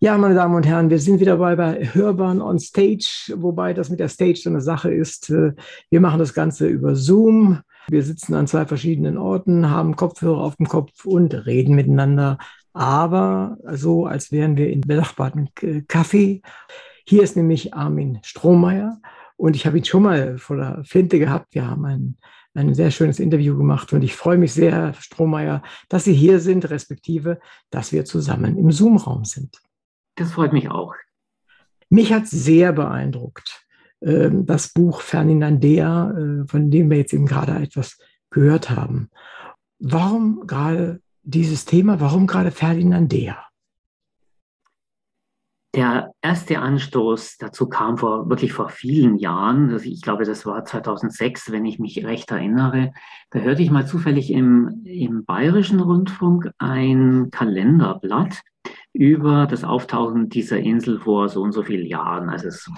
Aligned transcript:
Ja, 0.00 0.16
meine 0.16 0.36
Damen 0.36 0.54
und 0.54 0.64
Herren, 0.64 0.90
wir 0.90 1.00
sind 1.00 1.18
wieder 1.18 1.38
bei, 1.38 1.56
bei 1.56 1.88
Hörbahn 1.92 2.40
on 2.40 2.60
Stage, 2.60 3.34
wobei 3.34 3.74
das 3.74 3.90
mit 3.90 3.98
der 3.98 4.08
Stage 4.08 4.36
so 4.36 4.48
eine 4.48 4.60
Sache 4.60 4.94
ist. 4.94 5.28
Äh, 5.28 5.54
wir 5.90 6.00
machen 6.00 6.20
das 6.20 6.34
Ganze 6.34 6.68
über 6.68 6.94
Zoom. 6.94 7.58
Wir 7.88 8.04
sitzen 8.04 8.34
an 8.34 8.46
zwei 8.46 8.64
verschiedenen 8.64 9.18
Orten, 9.18 9.70
haben 9.70 9.96
Kopfhörer 9.96 10.38
auf 10.38 10.54
dem 10.54 10.68
Kopf 10.68 11.04
und 11.04 11.34
reden 11.46 11.74
miteinander, 11.74 12.38
aber 12.72 13.58
so, 13.72 14.06
als 14.06 14.30
wären 14.30 14.56
wir 14.56 14.70
in 14.70 14.82
benachbarten 14.82 15.48
Café. 15.56 16.42
Hier 17.04 17.24
ist 17.24 17.34
nämlich 17.34 17.74
Armin 17.74 18.20
Strohmeier 18.22 19.00
und 19.36 19.56
ich 19.56 19.66
habe 19.66 19.78
ihn 19.78 19.84
schon 19.84 20.04
mal 20.04 20.38
vor 20.38 20.58
der 20.58 20.84
Flinte 20.84 21.18
gehabt. 21.18 21.56
Wir 21.56 21.68
haben 21.68 21.84
ein, 21.84 22.18
ein 22.54 22.72
sehr 22.72 22.92
schönes 22.92 23.18
Interview 23.18 23.58
gemacht 23.58 23.92
und 23.92 24.04
ich 24.04 24.14
freue 24.14 24.38
mich 24.38 24.52
sehr, 24.52 24.70
Herr 24.70 24.94
Strohmeier, 24.94 25.60
dass 25.88 26.04
Sie 26.04 26.14
hier 26.14 26.38
sind, 26.38 26.70
respektive, 26.70 27.40
dass 27.70 27.90
wir 27.90 28.04
zusammen 28.04 28.56
im 28.56 28.70
Zoom-Raum 28.70 29.24
sind. 29.24 29.60
Das 30.18 30.32
freut 30.32 30.52
mich 30.52 30.70
auch. 30.70 30.94
Mich 31.90 32.12
hat 32.12 32.26
sehr 32.26 32.72
beeindruckt 32.72 33.64
ähm, 34.02 34.46
das 34.46 34.72
Buch 34.72 35.00
Ferdinandea, 35.00 36.10
äh, 36.10 36.46
von 36.46 36.70
dem 36.70 36.90
wir 36.90 36.98
jetzt 36.98 37.12
eben 37.12 37.26
gerade 37.26 37.52
etwas 37.52 37.98
gehört 38.30 38.70
haben. 38.70 39.10
Warum 39.78 40.46
gerade 40.46 41.00
dieses 41.22 41.64
Thema? 41.64 42.00
Warum 42.00 42.26
gerade 42.26 42.50
Ferdinandea? 42.50 43.44
Der 45.74 46.12
erste 46.22 46.58
Anstoß 46.58 47.36
dazu 47.38 47.68
kam 47.68 47.98
vor 47.98 48.28
wirklich 48.30 48.52
vor 48.52 48.70
vielen 48.70 49.16
Jahren. 49.18 49.70
Also 49.70 49.84
ich 49.84 50.02
glaube, 50.02 50.24
das 50.24 50.46
war 50.46 50.64
2006, 50.64 51.52
wenn 51.52 51.66
ich 51.66 51.78
mich 51.78 52.04
recht 52.04 52.30
erinnere. 52.30 52.92
Da 53.30 53.40
hörte 53.40 53.62
ich 53.62 53.70
mal 53.70 53.86
zufällig 53.86 54.32
im, 54.32 54.82
im 54.84 55.24
Bayerischen 55.24 55.80
Rundfunk 55.80 56.50
ein 56.58 57.28
Kalenderblatt 57.30 58.40
über 58.92 59.46
das 59.46 59.64
Auftauchen 59.64 60.28
dieser 60.28 60.58
Insel 60.58 60.98
vor 60.98 61.28
so 61.28 61.42
und 61.42 61.52
so 61.52 61.62
vielen 61.62 61.86
Jahren. 61.86 62.28
Also 62.28 62.48
es, 62.48 62.70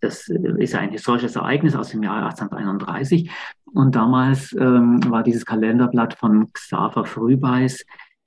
das 0.00 0.28
ist 0.28 0.74
ein 0.74 0.90
historisches 0.90 1.36
Ereignis 1.36 1.76
aus 1.76 1.90
dem 1.90 2.02
Jahr 2.02 2.24
1831. 2.24 3.30
Und 3.74 3.94
damals 3.94 4.54
ähm, 4.58 5.00
war 5.10 5.22
dieses 5.22 5.44
Kalenderblatt 5.44 6.14
von 6.14 6.52
Xaver 6.52 7.04
Frühbeis 7.04 7.84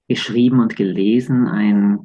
geschrieben 0.08 0.60
und 0.60 0.76
gelesen, 0.76 1.48
ein 1.48 2.04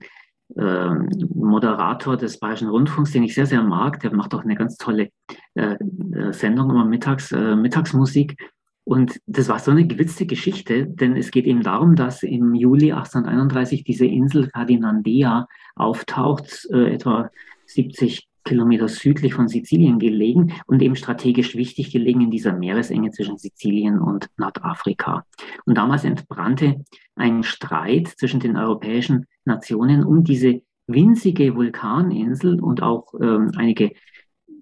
äh, 0.56 0.90
Moderator 1.34 2.16
des 2.16 2.38
Bayerischen 2.38 2.68
Rundfunks, 2.68 3.12
den 3.12 3.24
ich 3.24 3.34
sehr, 3.34 3.46
sehr 3.46 3.62
mag. 3.62 4.00
Der 4.00 4.14
macht 4.14 4.34
auch 4.34 4.44
eine 4.44 4.55
ganz 4.55 4.77
tolle 4.77 5.10
äh, 5.55 5.74
äh 6.12 6.32
Sendung 6.32 6.70
immer 6.70 6.84
mittags, 6.84 7.32
äh, 7.32 7.56
Mittagsmusik. 7.56 8.36
Und 8.84 9.20
das 9.27 9.48
war 9.48 9.58
so 9.58 9.70
eine 9.70 9.86
gewitzte 9.86 10.27
Geschichte, 10.27 10.86
denn 10.86 11.16
es 11.16 11.30
geht 11.30 11.46
eben 11.46 11.62
darum, 11.62 11.96
dass 11.96 12.22
im 12.22 12.54
Juli 12.54 12.92
1831 12.92 13.82
diese 13.82 14.04
Insel 14.04 14.50
Ferdinandea 14.50 15.48
auftaucht, 15.74 16.68
äh, 16.70 16.92
etwa 16.92 17.30
70 17.66 18.28
Kilometer 18.44 18.88
südlich 18.88 19.32
von 19.32 19.48
Sizilien 19.48 19.98
gelegen 19.98 20.52
und 20.66 20.82
eben 20.82 20.96
strategisch 20.96 21.56
wichtig 21.56 21.90
gelegen 21.90 22.20
in 22.20 22.30
dieser 22.30 22.52
Meeresenge 22.52 23.10
zwischen 23.10 23.38
Sizilien 23.38 23.98
und 23.98 24.28
Nordafrika. 24.36 25.24
Und 25.64 25.78
damals 25.78 26.05
entbrannte 26.05 26.84
ein 27.16 27.42
Streit 27.42 28.08
zwischen 28.08 28.40
den 28.40 28.58
europäischen 28.58 29.27
Nationen 29.46 30.05
um 30.05 30.24
diese 30.24 30.60
winzige 30.86 31.55
Vulkaninsel 31.55 32.60
und 32.60 32.82
auch 32.82 33.14
ähm, 33.18 33.52
einige 33.56 33.92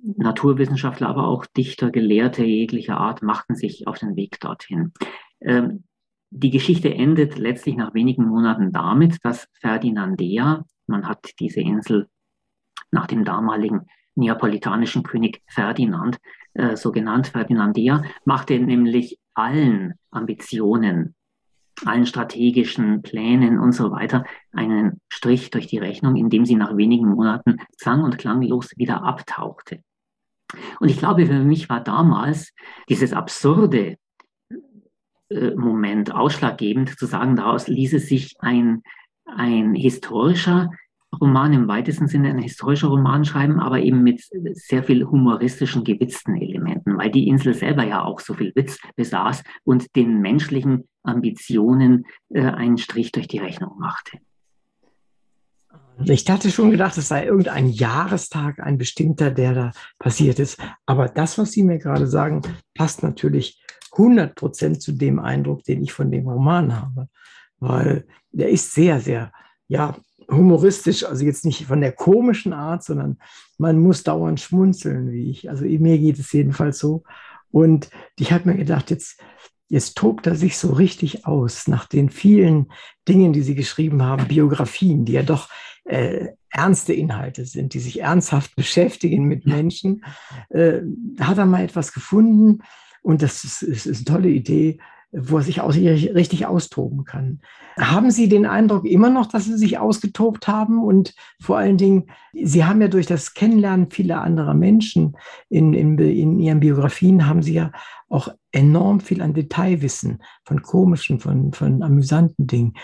Naturwissenschaftler, 0.03 1.08
aber 1.08 1.28
auch 1.28 1.47
Dichter, 1.47 1.91
Gelehrte 1.91 2.45
jeglicher 2.45 2.98
Art 2.98 3.22
machten 3.22 3.55
sich 3.55 3.86
auf 3.86 3.98
den 3.98 4.17
Weg 4.17 4.41
dorthin. 4.41 4.92
Ähm, 5.41 5.84
die 6.31 6.50
Geschichte 6.50 6.92
endet 6.92 7.39
letztlich 7.39 7.77
nach 7.77 7.94
wenigen 7.94 8.25
Monaten 8.27 8.72
damit, 8.72 9.19
dass 9.22 9.48
Ferdinandea, 9.61 10.64
man 10.86 11.06
hat 11.06 11.31
diese 11.39 11.61
Insel 11.61 12.09
nach 12.91 13.06
dem 13.06 13.25
damaligen 13.25 13.86
neapolitanischen 14.14 15.03
König 15.03 15.42
Ferdinand, 15.47 16.19
äh, 16.55 16.77
so 16.77 16.91
genannt 16.91 17.28
Ferdinandea, 17.28 18.03
machte 18.25 18.59
nämlich 18.59 19.19
allen 19.34 19.94
Ambitionen, 20.10 21.15
allen 21.84 22.06
strategischen 22.06 23.03
Plänen 23.03 23.59
und 23.59 23.72
so 23.72 23.91
weiter 23.91 24.25
einen 24.53 25.00
Strich 25.09 25.50
durch 25.50 25.66
die 25.66 25.78
Rechnung, 25.78 26.16
indem 26.16 26.44
sie 26.44 26.56
nach 26.56 26.77
wenigen 26.77 27.09
Monaten 27.09 27.59
sang- 27.77 28.03
und 28.03 28.19
klanglos 28.19 28.71
wieder 28.77 29.03
abtauchte. 29.03 29.82
Und 30.81 30.89
ich 30.89 30.99
glaube, 30.99 31.27
für 31.27 31.41
mich 31.41 31.69
war 31.69 31.83
damals 31.83 32.53
dieses 32.89 33.13
absurde 33.13 33.97
äh, 35.31 35.55
Moment 35.55 36.15
ausschlaggebend, 36.15 36.99
zu 36.99 37.07
sagen, 37.07 37.37
daraus 37.37 37.69
ließe 37.69 37.99
sich 37.99 38.35
ein, 38.41 38.83
ein 39.25 39.75
historischer 39.75 40.71
Roman 41.21 41.53
im 41.53 41.69
weitesten 41.69 42.07
Sinne 42.07 42.31
ein 42.31 42.39
historischer 42.39 42.89
Roman 42.89 43.25
schreiben, 43.25 43.61
aber 43.61 43.81
eben 43.81 44.03
mit 44.03 44.23
sehr 44.55 44.83
viel 44.83 45.05
humoristischen, 45.05 45.85
gewitzten 45.85 46.37
Elementen, 46.37 46.97
weil 46.97 47.11
die 47.11 47.29
Insel 47.29 47.55
selber 47.55 47.84
ja 47.84 48.03
auch 48.03 48.21
so 48.21 48.34
viel 48.34 48.53
Witz 48.55 48.79
besaß 48.97 49.45
und 49.65 49.95
den 49.95 50.21
menschlichen 50.21 50.89
Ambitionen 51.03 52.07
äh, 52.31 52.43
einen 52.43 52.79
Strich 52.79 53.13
durch 53.13 53.29
die 53.29 53.39
Rechnung 53.39 53.79
machte. 53.79 54.19
Ich 56.07 56.29
hatte 56.29 56.51
schon 56.51 56.71
gedacht, 56.71 56.97
es 56.99 57.09
sei 57.09 57.27
irgendein 57.27 57.69
Jahrestag, 57.69 58.61
ein 58.61 58.79
bestimmter, 58.79 59.31
der 59.31 59.55
da 59.55 59.73
passiert 59.99 60.39
ist. 60.39 60.59
Aber 60.87 61.09
das, 61.09 61.39
was 61.39 61.53
Sie 61.53 61.63
mir 61.63 61.79
gerade 61.79 62.07
sagen, 62.07 62.43
passt 62.75 63.03
natürlich 63.03 63.63
100 63.93 64.35
Prozent 64.35 64.83
zu 64.83 64.93
dem 64.93 65.19
Eindruck, 65.19 65.65
den 65.65 65.83
ich 65.83 65.93
von 65.93 66.11
dem 66.11 66.29
Roman 66.29 66.81
habe. 66.81 67.09
Weil 67.59 68.07
der 68.31 68.51
ist 68.51 68.73
sehr, 68.73 69.01
sehr, 69.01 69.33
ja, 69.69 69.97
humoristisch, 70.31 71.05
also 71.05 71.25
jetzt 71.25 71.45
nicht 71.45 71.67
von 71.67 71.81
der 71.81 71.93
komischen 71.93 72.53
Art, 72.53 72.84
sondern 72.84 73.19
man 73.59 73.79
muss 73.79 74.03
dauernd 74.03 74.41
schmunzeln, 74.41 75.11
wie 75.11 75.31
ich. 75.31 75.51
Also 75.51 75.65
mir 75.65 75.99
geht 75.99 76.19
es 76.19 76.33
jedenfalls 76.33 76.79
so. 76.79 77.03
Und 77.51 77.91
ich 78.19 78.33
habe 78.33 78.49
mir 78.49 78.57
gedacht, 78.57 78.91
jetzt, 78.91 79.21
jetzt 79.69 79.97
tobt 79.97 80.27
er 80.27 80.34
sich 80.34 80.57
so 80.57 80.73
richtig 80.73 81.27
aus 81.27 81.69
nach 81.69 81.87
den 81.87 82.09
vielen 82.09 82.73
Dingen, 83.09 83.33
die 83.33 83.43
Sie 83.43 83.55
geschrieben 83.55 84.03
haben, 84.03 84.29
Biografien, 84.29 85.05
die 85.05 85.13
ja 85.13 85.23
doch 85.23 85.49
äh, 85.84 86.28
ernste 86.50 86.93
Inhalte 86.93 87.44
sind, 87.44 87.75
die 87.75 87.81
sich 87.81 88.00
ernsthaft 88.00 88.56
beschäftigen 88.56 89.25
mit 89.25 89.47
Menschen. 89.47 90.04
Äh, 90.50 90.81
hat 91.20 91.38
er 91.38 91.47
mal 91.47 91.65
etwas 91.65 91.93
gefunden 91.93 92.60
und 93.03 93.22
das 93.22 93.44
ist, 93.44 93.62
ist, 93.62 93.87
ist 93.87 94.09
eine 94.09 94.16
tolle 94.16 94.28
Idee, 94.28 94.78
wo 95.12 95.37
er 95.37 95.42
sich 95.42 95.60
aus, 95.60 95.76
richtig 95.76 96.47
austoben 96.47 97.04
kann. 97.04 97.41
Haben 97.78 98.10
Sie 98.10 98.28
den 98.28 98.47
Eindruck 98.47 98.87
immer 98.87 99.10
noch, 99.10 99.26
dass 99.26 99.44
Sie 99.44 99.59
sich 99.59 99.78
ausgetobt 99.78 100.48
haben? 100.48 100.82
Und 100.82 101.15
vor 101.41 101.59
allen 101.59 101.76
Dingen, 101.76 102.06
Sie 102.32 102.65
haben 102.65 102.81
ja 102.81 102.88
durch 102.88 103.06
das 103.06 103.34
Kennenlernen 103.34 103.91
vieler 103.91 104.22
anderer 104.22 104.54
Menschen 104.54 105.16
in, 105.50 105.75
in, 105.75 105.98
in 105.98 106.38
Ihren 106.38 106.60
Biografien, 106.60 107.26
haben 107.26 107.42
Sie 107.42 107.54
ja 107.54 107.72
auch 108.09 108.28
enorm 108.53 109.00
viel 109.00 109.21
an 109.21 109.34
Detailwissen 109.34 110.22
von 110.44 110.62
komischen, 110.62 111.21
von, 111.21 111.53
von 111.53 111.82
amüsanten 111.82 112.47
Dingen. 112.47 112.75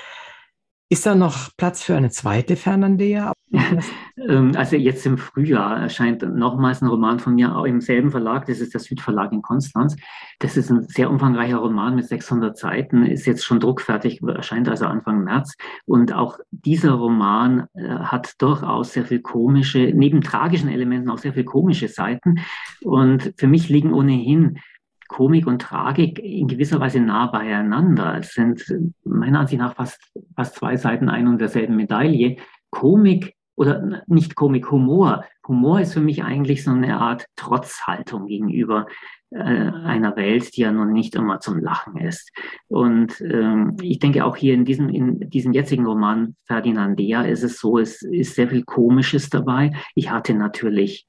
Ist 0.90 1.04
da 1.04 1.14
noch 1.14 1.50
Platz 1.58 1.82
für 1.82 1.96
eine 1.96 2.10
zweite 2.10 2.56
Fernandea? 2.56 3.32
Ähm, 4.28 4.52
also 4.56 4.74
jetzt 4.74 5.06
im 5.06 5.16
Frühjahr 5.16 5.80
erscheint 5.80 6.22
nochmals 6.22 6.82
ein 6.82 6.88
Roman 6.88 7.20
von 7.20 7.36
mir 7.36 7.54
im 7.66 7.80
selben 7.80 8.10
Verlag, 8.10 8.46
das 8.46 8.58
ist 8.58 8.74
der 8.74 8.80
Südverlag 8.80 9.32
in 9.32 9.42
Konstanz. 9.42 9.96
Das 10.40 10.56
ist 10.56 10.70
ein 10.70 10.82
sehr 10.88 11.08
umfangreicher 11.08 11.58
Roman 11.58 11.94
mit 11.94 12.06
600 12.06 12.58
Seiten, 12.58 13.06
ist 13.06 13.26
jetzt 13.26 13.44
schon 13.44 13.60
druckfertig, 13.60 14.20
erscheint 14.22 14.68
also 14.68 14.86
Anfang 14.86 15.22
März. 15.22 15.54
Und 15.86 16.12
auch 16.12 16.40
dieser 16.50 16.94
Roman 16.94 17.68
äh, 17.74 17.88
hat 17.88 18.34
durchaus 18.42 18.92
sehr 18.92 19.04
viel 19.04 19.20
komische, 19.20 19.92
neben 19.94 20.20
tragischen 20.20 20.68
Elementen 20.68 21.10
auch 21.10 21.18
sehr 21.18 21.32
viel 21.32 21.44
komische 21.44 21.86
Seiten. 21.86 22.40
Und 22.82 23.32
für 23.36 23.46
mich 23.46 23.68
liegen 23.68 23.94
ohnehin 23.94 24.58
Komik 25.08 25.46
und 25.46 25.62
Tragik 25.62 26.18
in 26.18 26.46
gewisser 26.46 26.80
Weise 26.80 27.00
nah 27.00 27.26
beieinander. 27.26 28.18
Es 28.18 28.34
sind 28.34 28.64
meiner 29.04 29.40
Ansicht 29.40 29.60
nach 29.60 29.74
fast, 29.74 30.00
fast 30.36 30.54
zwei 30.56 30.76
Seiten 30.76 31.08
ein 31.08 31.26
und 31.26 31.40
derselben 31.40 31.76
Medaille. 31.76 32.36
Komik 32.70 33.34
oder 33.56 34.02
nicht 34.06 34.36
Komik, 34.36 34.70
Humor. 34.70 35.24
Humor 35.46 35.80
ist 35.80 35.94
für 35.94 36.00
mich 36.00 36.22
eigentlich 36.22 36.62
so 36.62 36.70
eine 36.70 37.00
Art 37.00 37.26
Trotzhaltung 37.34 38.26
gegenüber 38.26 38.86
äh, 39.30 39.38
einer 39.38 40.14
Welt, 40.14 40.56
die 40.56 40.60
ja 40.60 40.70
nun 40.70 40.92
nicht 40.92 41.16
immer 41.16 41.40
zum 41.40 41.58
Lachen 41.58 41.96
ist. 41.96 42.30
Und 42.68 43.20
ähm, 43.20 43.76
ich 43.82 43.98
denke 43.98 44.24
auch 44.24 44.36
hier 44.36 44.54
in 44.54 44.64
diesem, 44.64 44.88
in 44.88 45.28
diesem 45.30 45.52
jetzigen 45.52 45.86
Roman 45.86 46.36
Ferdinandea 46.44 47.22
ist 47.22 47.42
es 47.42 47.58
so, 47.58 47.78
es 47.78 48.02
ist 48.02 48.36
sehr 48.36 48.48
viel 48.48 48.62
Komisches 48.62 49.28
dabei. 49.28 49.72
Ich 49.94 50.10
hatte 50.10 50.34
natürlich 50.34 51.08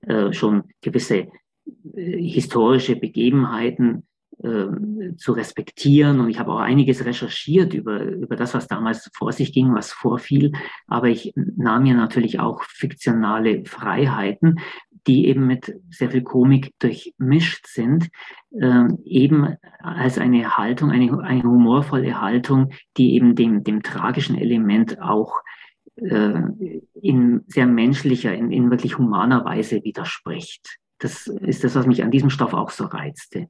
äh, 0.00 0.32
schon 0.32 0.64
gewisse 0.82 1.28
historische 1.94 2.96
Begebenheiten 2.96 4.06
äh, 4.42 5.16
zu 5.16 5.32
respektieren. 5.32 6.20
Und 6.20 6.30
ich 6.30 6.38
habe 6.38 6.52
auch 6.52 6.60
einiges 6.60 7.04
recherchiert 7.04 7.74
über, 7.74 8.02
über 8.02 8.36
das, 8.36 8.54
was 8.54 8.68
damals 8.68 9.10
vor 9.14 9.32
sich 9.32 9.52
ging, 9.52 9.74
was 9.74 9.92
vorfiel. 9.92 10.52
Aber 10.86 11.08
ich 11.08 11.32
nahm 11.34 11.82
mir 11.82 11.94
natürlich 11.94 12.38
auch 12.38 12.62
fiktionale 12.62 13.64
Freiheiten, 13.64 14.60
die 15.08 15.26
eben 15.26 15.46
mit 15.46 15.74
sehr 15.90 16.10
viel 16.10 16.22
Komik 16.22 16.72
durchmischt 16.78 17.66
sind, 17.66 18.10
äh, 18.52 18.84
eben 19.04 19.56
als 19.80 20.18
eine 20.18 20.56
Haltung, 20.56 20.90
eine, 20.90 21.20
eine 21.22 21.42
humorvolle 21.42 22.20
Haltung, 22.20 22.70
die 22.96 23.14
eben 23.14 23.34
dem, 23.34 23.64
dem 23.64 23.82
tragischen 23.82 24.36
Element 24.36 25.00
auch 25.00 25.32
äh, 25.96 26.42
in 27.00 27.40
sehr 27.48 27.66
menschlicher, 27.66 28.34
in, 28.34 28.52
in 28.52 28.70
wirklich 28.70 28.98
humaner 28.98 29.44
Weise 29.44 29.82
widerspricht. 29.82 30.78
Das 30.98 31.26
ist 31.26 31.64
das, 31.64 31.74
was 31.74 31.86
mich 31.86 32.02
an 32.02 32.10
diesem 32.10 32.30
Stoff 32.30 32.54
auch 32.54 32.70
so 32.70 32.84
reizte. 32.84 33.48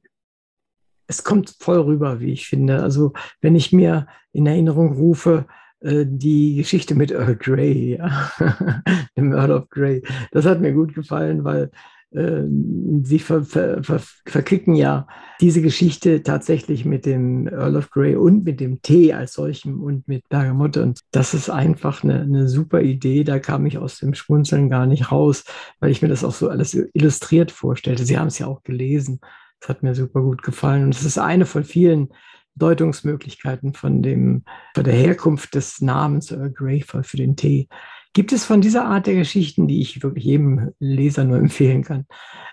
Es 1.07 1.23
kommt 1.23 1.55
voll 1.59 1.79
rüber, 1.79 2.19
wie 2.19 2.33
ich 2.33 2.47
finde. 2.47 2.83
Also 2.83 3.13
wenn 3.41 3.55
ich 3.55 3.73
mir 3.73 4.07
in 4.31 4.45
Erinnerung 4.45 4.93
rufe, 4.93 5.47
äh, 5.79 6.05
die 6.07 6.55
Geschichte 6.55 6.93
mit 6.93 7.11
Earl 7.11 7.35
Grey, 7.35 7.97
ja. 7.97 8.31
dem 9.17 9.33
Earl 9.33 9.51
of 9.51 9.69
Grey, 9.69 10.03
das 10.31 10.45
hat 10.45 10.61
mir 10.61 10.73
gut 10.73 10.93
gefallen, 10.93 11.43
weil 11.43 11.71
sie 12.11 13.19
ver, 13.19 13.43
ver, 13.43 13.83
ver, 13.83 14.01
verquicken 14.25 14.73
ja 14.73 15.07
diese 15.41 15.61
Geschichte 15.61 16.23
tatsächlich 16.23 16.83
mit 16.83 17.05
dem 17.05 17.47
Earl 17.47 17.77
of 17.77 17.91
Grey 17.91 18.15
und 18.15 18.43
mit 18.43 18.59
dem 18.59 18.81
Tee 18.81 19.13
als 19.13 19.33
solchem 19.33 19.81
und 19.81 20.07
mit 20.07 20.27
Bergamotte. 20.27 20.81
Und 20.81 21.01
das 21.11 21.35
ist 21.35 21.49
einfach 21.49 22.03
eine, 22.03 22.21
eine 22.21 22.47
super 22.47 22.81
Idee. 22.81 23.23
Da 23.23 23.37
kam 23.37 23.65
ich 23.67 23.77
aus 23.77 23.99
dem 23.99 24.15
Schmunzeln 24.15 24.69
gar 24.69 24.87
nicht 24.87 25.11
raus, 25.11 25.43
weil 25.79 25.91
ich 25.91 26.01
mir 26.01 26.07
das 26.07 26.23
auch 26.23 26.33
so 26.33 26.49
alles 26.49 26.73
illustriert 26.93 27.51
vorstellte. 27.51 28.05
Sie 28.05 28.17
haben 28.17 28.27
es 28.27 28.39
ja 28.39 28.47
auch 28.47 28.63
gelesen. 28.63 29.19
Das 29.59 29.69
hat 29.69 29.83
mir 29.83 29.93
super 29.93 30.21
gut 30.21 30.41
gefallen. 30.41 30.85
Und 30.85 30.95
es 30.95 31.03
ist 31.03 31.19
eine 31.19 31.45
von 31.45 31.63
vielen 31.63 32.09
Deutungsmöglichkeiten 32.55 33.73
von, 33.73 34.01
dem, 34.01 34.43
von 34.73 34.83
der 34.83 34.93
Herkunft 34.93 35.53
des 35.53 35.79
Namens 35.79 36.31
Earl 36.31 36.51
Grey 36.51 36.81
für 36.81 37.17
den 37.17 37.35
Tee. 37.35 37.67
Gibt 38.13 38.31
es 38.31 38.43
von 38.43 38.61
dieser 38.61 38.85
Art 38.85 39.07
der 39.07 39.15
Geschichten, 39.15 39.67
die 39.67 39.81
ich 39.81 40.01
wirklich 40.01 40.25
jedem 40.25 40.71
Leser 40.79 41.23
nur 41.23 41.37
empfehlen 41.37 41.83
kann, 41.83 42.05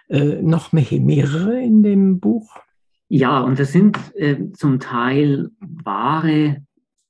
äh, 0.08 0.42
noch 0.42 0.72
mehrere 0.72 1.60
in 1.62 1.82
dem 1.82 2.20
Buch? 2.20 2.56
Ja, 3.08 3.40
und 3.40 3.58
das 3.58 3.72
sind 3.72 3.98
äh, 4.16 4.36
zum 4.52 4.80
Teil 4.80 5.50
wahre 5.60 6.62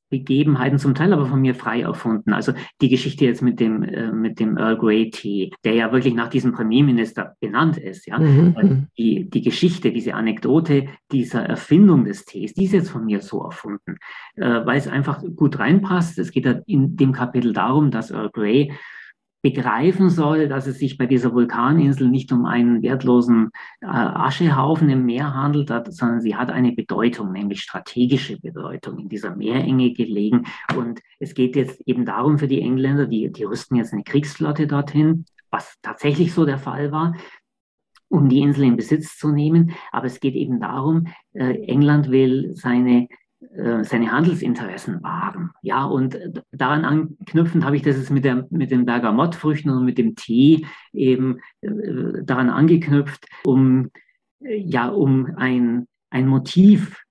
Begebenheiten, 0.09 0.79
zum 0.79 0.95
Teil 0.95 1.13
aber 1.13 1.27
von 1.27 1.41
mir 1.41 1.55
frei 1.55 1.83
erfunden. 1.83 2.33
Also 2.33 2.53
die 2.81 2.89
Geschichte 2.89 3.25
jetzt 3.25 3.43
mit 3.43 3.61
dem, 3.61 3.83
äh, 3.83 4.13
mit 4.13 4.39
dem 4.39 4.57
Earl 4.57 4.79
Grey 4.79 5.11
Tee, 5.11 5.53
der 5.65 5.75
ja 5.75 5.93
wirklich 5.93 6.15
nach 6.15 6.29
diesem 6.29 6.53
Premierminister 6.53 7.35
benannt 7.41 7.77
ist. 7.77 8.07
Ja? 8.07 8.19
Mhm. 8.19 8.55
mhm. 8.57 8.87
Die, 8.99 9.29
die 9.29 9.43
Geschichte, 9.43 9.93
diese 9.93 10.15
Anekdote 10.15 10.87
dieser 11.13 11.43
Erfindung 11.43 12.05
des 12.05 12.25
Tees, 12.25 12.55
die 12.55 12.65
ist 12.65 12.73
jetzt 12.73 12.91
von 12.91 13.05
mir 13.05 13.21
so 13.21 13.43
erfunden, 13.43 13.97
äh, 14.37 14.65
weil 14.65 14.79
es 14.79 14.89
einfach 14.89 15.23
gut 15.35 15.59
reinpasst. 15.59 16.19
Es 16.19 16.31
geht 16.31 16.47
in 16.67 16.97
dem 16.97 17.13
Kapitel 17.13 17.53
darum, 17.53 17.91
dass 17.91 18.11
Earl 18.11 18.31
Grey 18.31 18.73
begreifen 19.51 20.11
soll, 20.11 20.49
dass 20.49 20.67
es 20.67 20.81
sich 20.81 20.99
bei 20.99 21.07
dieser 21.07 21.33
Vulkaninsel 21.33 22.09
nicht 22.09 22.33
um 22.33 22.47
einen 22.47 22.83
wertlosen 22.83 23.51
äh, 23.81 23.87
Aschehaufen 23.87 24.91
im 24.91 25.05
Meer 25.07 25.35
handelt, 25.35 25.73
sondern 25.91 26.21
sie 26.21 26.35
hat 26.35 26.51
eine 26.51 26.73
Bedeutung, 26.73 27.31
nämlich 27.31 27.61
strategische 27.61 28.41
Bedeutung 28.41 28.99
in 28.99 29.09
dieser 29.09 29.37
Meerenge 29.37 29.93
gelegen. 29.93 30.47
Und 30.77 31.01
es 31.21 31.35
geht 31.35 31.55
jetzt 31.55 31.81
eben 31.87 32.05
darum 32.05 32.39
für 32.39 32.49
die 32.49 32.61
Engländer, 32.61 33.07
die, 33.07 33.31
die 33.31 33.45
rüsten 33.45 33.77
jetzt 33.77 33.93
eine 33.93 34.03
Kriegsflotte 34.03 34.67
dorthin, 34.67 35.27
was 35.51 35.77
tatsächlich 35.81 36.35
so 36.35 36.45
der 36.45 36.59
Fall 36.59 36.91
war 36.91 37.15
um 38.09 38.29
die 38.29 38.39
Insel 38.39 38.63
in 38.63 38.77
Besitz 38.77 39.19
zu 39.19 39.33
nehmen. 39.33 39.73
Aber 39.91 40.07
es 40.07 40.21
geht 40.21 40.37
eben 40.37 40.61
darum, 40.61 41.09
äh, 41.33 41.61
England 41.67 42.09
will 42.09 42.53
seine 42.55 43.09
seine 43.39 44.13
Handelsinteressen 44.13 45.03
wahren. 45.03 45.51
Ja, 45.63 45.85
und 45.85 46.19
daran 46.53 46.85
anknüpfend 46.85 47.65
habe 47.65 47.77
ich 47.77 47.83
das 47.83 47.97
jetzt 47.97 48.11
mit, 48.11 48.25
der, 48.25 48.47
mit 48.51 48.71
den 48.71 48.87
Bergamottfrüchten 48.87 49.71
und 49.71 49.85
mit 49.85 49.99
dem 49.99 50.17
Tee 50.17 50.67
eben 50.93 51.41
äh, 51.61 51.71
daran 52.25 52.49
angeknüpft, 52.49 53.27
um, 53.45 53.91
äh, 54.41 54.57
ja, 54.57 54.89
um 54.89 55.27
ein, 55.37 55.87
ein 56.11 56.27
Motiv 56.27 57.03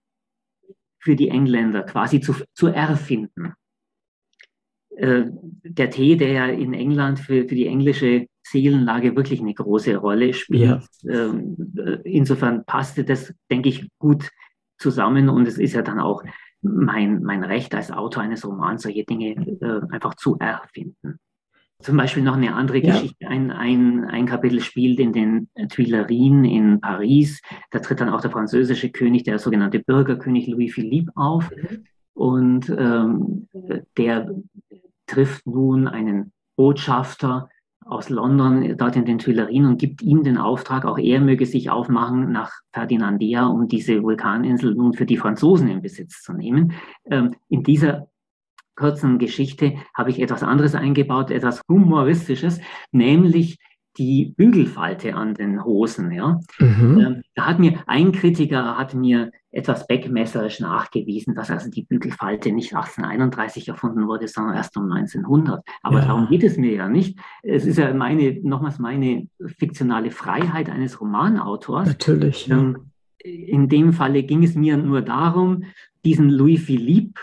für 0.99 1.15
die 1.15 1.29
Engländer 1.29 1.83
quasi 1.83 2.19
zu, 2.19 2.33
zu 2.55 2.67
erfinden. 2.67 3.53
Äh, 4.97 5.25
der 5.63 5.91
Tee, 5.91 6.15
der 6.17 6.31
ja 6.31 6.45
in 6.47 6.73
England 6.73 7.19
für, 7.19 7.47
für 7.47 7.55
die 7.55 7.67
englische 7.67 8.25
Seelenlage 8.41 9.15
wirklich 9.15 9.41
eine 9.41 9.53
große 9.53 9.95
Rolle 9.97 10.33
spielt. 10.33 10.83
Ja. 11.03 11.29
Ähm, 11.29 11.55
äh, 11.77 11.97
insofern 12.03 12.65
passte 12.65 13.03
das, 13.03 13.33
denke 13.51 13.69
ich, 13.69 13.87
gut 13.99 14.31
zusammen 14.77 15.29
und 15.29 15.47
es 15.47 15.57
ist 15.57 15.73
ja 15.73 15.81
dann 15.81 15.99
auch 15.99 16.23
mein, 16.61 17.23
mein 17.23 17.43
Recht 17.43 17.75
als 17.75 17.91
Autor 17.91 18.23
eines 18.23 18.45
Romans, 18.45 18.83
solche 18.83 19.03
Dinge 19.03 19.35
äh, 19.61 19.93
einfach 19.93 20.15
zu 20.15 20.37
erfinden. 20.39 21.19
Zum 21.79 21.97
Beispiel 21.97 22.23
noch 22.23 22.37
eine 22.37 22.55
andere 22.55 22.79
ja. 22.79 22.93
Geschichte. 22.93 23.27
Ein, 23.27 23.51
ein, 23.51 24.05
ein 24.05 24.25
Kapitel 24.25 24.61
spielt 24.61 24.99
in 24.99 25.13
den 25.13 25.49
Tuilerien 25.69 26.45
in 26.45 26.79
Paris. 26.79 27.41
Da 27.71 27.79
tritt 27.79 27.99
dann 27.99 28.09
auch 28.09 28.21
der 28.21 28.31
französische 28.31 28.89
König, 28.89 29.23
der 29.23 29.39
sogenannte 29.39 29.79
Bürgerkönig 29.79 30.47
Louis 30.47 30.73
Philippe 30.73 31.11
auf. 31.15 31.51
Mhm. 31.51 31.85
Und 32.13 32.69
ähm, 32.69 33.49
der 33.97 34.33
trifft 35.05 35.45
nun 35.45 35.87
einen 35.87 36.31
Botschafter 36.55 37.49
aus 37.85 38.09
London 38.09 38.75
dort 38.77 38.95
in 38.95 39.05
den 39.05 39.19
Tuilerien 39.19 39.65
und 39.65 39.77
gibt 39.77 40.01
ihm 40.01 40.23
den 40.23 40.37
Auftrag, 40.37 40.85
auch 40.85 40.97
er 40.97 41.21
möge 41.21 41.45
sich 41.45 41.69
aufmachen 41.69 42.31
nach 42.31 42.51
Ferdinandea, 42.73 43.45
um 43.45 43.67
diese 43.67 44.01
Vulkaninsel 44.01 44.73
nun 44.73 44.93
für 44.93 45.05
die 45.05 45.17
Franzosen 45.17 45.67
in 45.67 45.81
Besitz 45.81 46.23
zu 46.23 46.33
nehmen. 46.33 46.73
Ähm, 47.05 47.35
in 47.47 47.63
dieser 47.63 48.07
kurzen 48.75 49.19
Geschichte 49.19 49.75
habe 49.93 50.09
ich 50.09 50.19
etwas 50.19 50.43
anderes 50.43 50.75
eingebaut, 50.75 51.31
etwas 51.31 51.61
Humoristisches, 51.69 52.59
nämlich 52.91 53.57
die 53.97 54.33
Bügelfalte 54.37 55.15
an 55.15 55.33
den 55.33 55.63
Hosen. 55.63 56.11
Ja? 56.11 56.39
Mhm. 56.59 56.99
Ähm, 56.99 57.21
da 57.35 57.45
hat 57.47 57.59
mir 57.59 57.79
ein 57.87 58.11
Kritiker 58.11 58.77
hat 58.77 58.93
mir 58.93 59.31
etwas 59.51 59.87
beckmesserisch 59.87 60.59
nachgewiesen, 60.59 61.33
dass 61.33 61.49
also 61.49 61.69
die 61.69 61.83
Bügelfalte 61.83 62.51
nicht 62.51 62.75
1831 62.75 63.69
erfunden 63.69 64.05
wurde, 64.07 64.27
sondern 64.27 64.55
erst 64.55 64.75
um 64.75 64.91
1900. 64.91 65.63
Aber 65.81 65.99
ja. 65.99 66.05
darum 66.07 66.27
geht 66.27 66.43
es 66.43 66.57
mir 66.57 66.73
ja 66.73 66.89
nicht. 66.89 67.17
Es 67.41 67.65
ist 67.65 67.77
ja 67.77 67.93
meine, 67.93 68.39
nochmals 68.43 68.79
meine 68.79 69.27
fiktionale 69.57 70.11
Freiheit 70.11 70.69
eines 70.69 70.99
Romanautors. 70.99 71.87
Natürlich. 71.87 72.47
Ja. 72.47 72.57
Ähm, 72.57 72.91
in 73.19 73.69
dem 73.69 73.93
Falle 73.93 74.23
ging 74.23 74.43
es 74.43 74.55
mir 74.55 74.77
nur 74.77 75.01
darum, 75.01 75.63
diesen 76.03 76.29
Louis 76.29 76.61
Philippe 76.61 77.21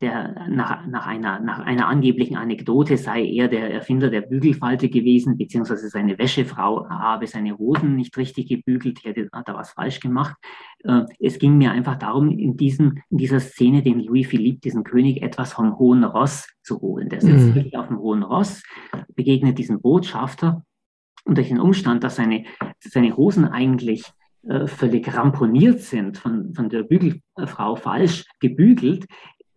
der 0.00 0.48
nach, 0.48 0.86
nach, 0.86 1.06
einer, 1.06 1.40
nach 1.40 1.60
einer 1.60 1.86
angeblichen 1.86 2.36
Anekdote 2.36 2.96
sei 2.96 3.24
er 3.24 3.48
der 3.48 3.72
Erfinder 3.72 4.10
der 4.10 4.22
Bügelfalte 4.22 4.88
gewesen, 4.88 5.38
beziehungsweise 5.38 5.88
seine 5.88 6.18
Wäschefrau 6.18 6.88
habe 6.88 7.26
seine 7.26 7.56
Hosen 7.56 7.94
nicht 7.94 8.16
richtig 8.16 8.48
gebügelt, 8.48 9.04
hätte, 9.04 9.28
hat 9.32 9.48
er 9.48 9.54
was 9.54 9.72
falsch 9.72 10.00
gemacht. 10.00 10.36
Äh, 10.82 11.02
es 11.20 11.38
ging 11.38 11.56
mir 11.56 11.70
einfach 11.70 11.96
darum, 11.96 12.30
in, 12.30 12.56
diesem, 12.56 12.98
in 13.08 13.18
dieser 13.18 13.40
Szene 13.40 13.82
dem 13.82 14.00
Louis 14.00 14.26
Philippe, 14.26 14.60
diesen 14.60 14.84
König, 14.84 15.22
etwas 15.22 15.52
vom 15.52 15.78
Hohen 15.78 16.04
Ross 16.04 16.48
zu 16.62 16.80
holen. 16.80 17.08
Der 17.08 17.20
sitzt 17.20 17.46
mhm. 17.46 17.54
wirklich 17.54 17.76
auf 17.76 17.88
dem 17.88 17.98
Hohen 17.98 18.22
Ross, 18.22 18.62
begegnet 19.14 19.58
diesem 19.58 19.80
Botschafter 19.80 20.64
und 21.24 21.38
durch 21.38 21.48
den 21.48 21.60
Umstand, 21.60 22.04
dass 22.04 22.16
seine, 22.16 22.44
seine 22.80 23.16
Hosen 23.16 23.44
eigentlich 23.46 24.04
äh, 24.46 24.66
völlig 24.66 25.14
ramponiert 25.16 25.80
sind, 25.80 26.18
von, 26.18 26.52
von 26.52 26.68
der 26.68 26.82
Bügelfrau 26.82 27.76
falsch 27.76 28.26
gebügelt, 28.40 29.06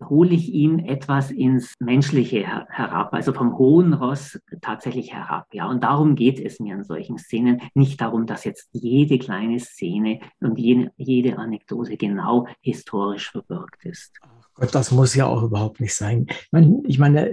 hole 0.03 0.33
ich 0.33 0.53
ihn 0.53 0.79
etwas 0.79 1.31
ins 1.31 1.73
Menschliche 1.79 2.45
herab, 2.69 3.13
also 3.13 3.33
vom 3.33 3.57
hohen 3.57 3.93
Ross 3.93 4.39
tatsächlich 4.61 5.13
herab. 5.13 5.47
Ja, 5.53 5.67
und 5.67 5.83
darum 5.83 6.15
geht 6.15 6.39
es 6.39 6.59
mir 6.59 6.75
in 6.75 6.83
solchen 6.83 7.17
Szenen. 7.17 7.61
Nicht 7.73 7.99
darum, 8.01 8.25
dass 8.25 8.43
jetzt 8.43 8.69
jede 8.71 9.17
kleine 9.19 9.59
Szene 9.59 10.19
und 10.39 10.57
jede, 10.59 10.91
jede 10.97 11.37
Anekdote 11.37 11.97
genau 11.97 12.47
historisch 12.61 13.31
verbirgt 13.31 13.85
ist. 13.85 14.19
Gott, 14.59 14.73
das 14.73 14.91
muss 14.91 15.13
ja 15.13 15.27
auch 15.27 15.43
überhaupt 15.43 15.79
nicht 15.79 15.93
sein. 15.93 16.25
Ich 16.29 16.51
meine, 16.51 16.81
ich 16.87 16.97
meine, 16.97 17.29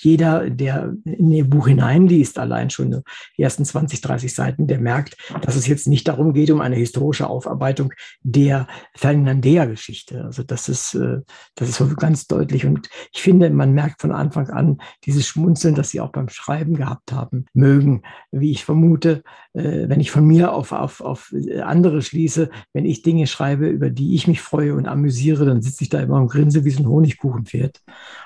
jeder, 0.00 0.50
der 0.50 0.92
in 1.04 1.30
ihr 1.30 1.48
Buch 1.48 1.68
hineinliest, 1.68 2.38
allein 2.38 2.70
schon 2.70 3.02
die 3.36 3.42
ersten 3.42 3.64
20, 3.64 4.00
30 4.00 4.34
Seiten, 4.34 4.66
der 4.66 4.80
merkt, 4.80 5.16
dass 5.42 5.54
es 5.54 5.68
jetzt 5.68 5.86
nicht 5.86 6.08
darum 6.08 6.32
geht, 6.32 6.50
um 6.50 6.60
eine 6.60 6.74
historische 6.74 7.28
Aufarbeitung 7.28 7.92
der 8.22 8.66
Ferdinandea-Geschichte. 8.96 10.24
Also 10.24 10.42
das 10.42 10.68
ist, 10.68 10.94
äh, 10.94 11.18
das 11.54 11.68
ist 11.68 11.87
so 11.88 11.96
ganz 11.96 12.26
deutlich. 12.26 12.66
Und 12.66 12.88
ich 13.12 13.22
finde, 13.22 13.50
man 13.50 13.72
merkt 13.72 14.00
von 14.00 14.12
Anfang 14.12 14.50
an 14.50 14.78
dieses 15.04 15.26
Schmunzeln, 15.26 15.74
das 15.74 15.90
sie 15.90 16.00
auch 16.00 16.10
beim 16.10 16.28
Schreiben 16.28 16.74
gehabt 16.74 17.12
haben, 17.12 17.46
mögen, 17.54 18.02
wie 18.30 18.50
ich 18.50 18.64
vermute, 18.64 19.22
äh, 19.54 19.88
wenn 19.88 20.00
ich 20.00 20.10
von 20.10 20.26
mir 20.26 20.52
auf, 20.52 20.72
auf, 20.72 21.00
auf 21.00 21.32
andere 21.62 22.02
schließe, 22.02 22.50
wenn 22.72 22.84
ich 22.84 23.02
Dinge 23.02 23.26
schreibe, 23.26 23.68
über 23.68 23.90
die 23.90 24.14
ich 24.14 24.26
mich 24.26 24.40
freue 24.40 24.74
und 24.74 24.86
amüsiere, 24.86 25.44
dann 25.44 25.62
sitze 25.62 25.84
ich 25.84 25.88
da 25.88 26.00
immer 26.00 26.16
und 26.16 26.28
grinse 26.28 26.48
Grinse 26.48 26.64
wie 26.64 26.70
so 26.70 26.82
ein 26.82 26.88
Honigkuchenpferd. 26.88 27.80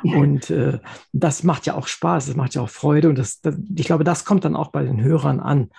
Ja. 0.05 0.17
Und 0.17 0.51
äh, 0.51 0.79
das 1.13 1.43
macht 1.43 1.67
ja 1.67 1.75
auch 1.75 1.87
Spaß, 1.87 2.27
das 2.27 2.37
macht 2.37 2.55
ja 2.55 2.63
auch 2.63 2.69
Freude. 2.69 3.09
Und 3.09 3.19
das, 3.19 3.41
das, 3.41 3.57
ich 3.77 3.87
glaube, 3.87 4.05
das 4.05 4.25
kommt 4.25 4.45
dann 4.45 4.57
auch 4.57 4.71
bei 4.71 4.85
den 4.85 5.03
Hörern 5.03 5.41
an. 5.41 5.71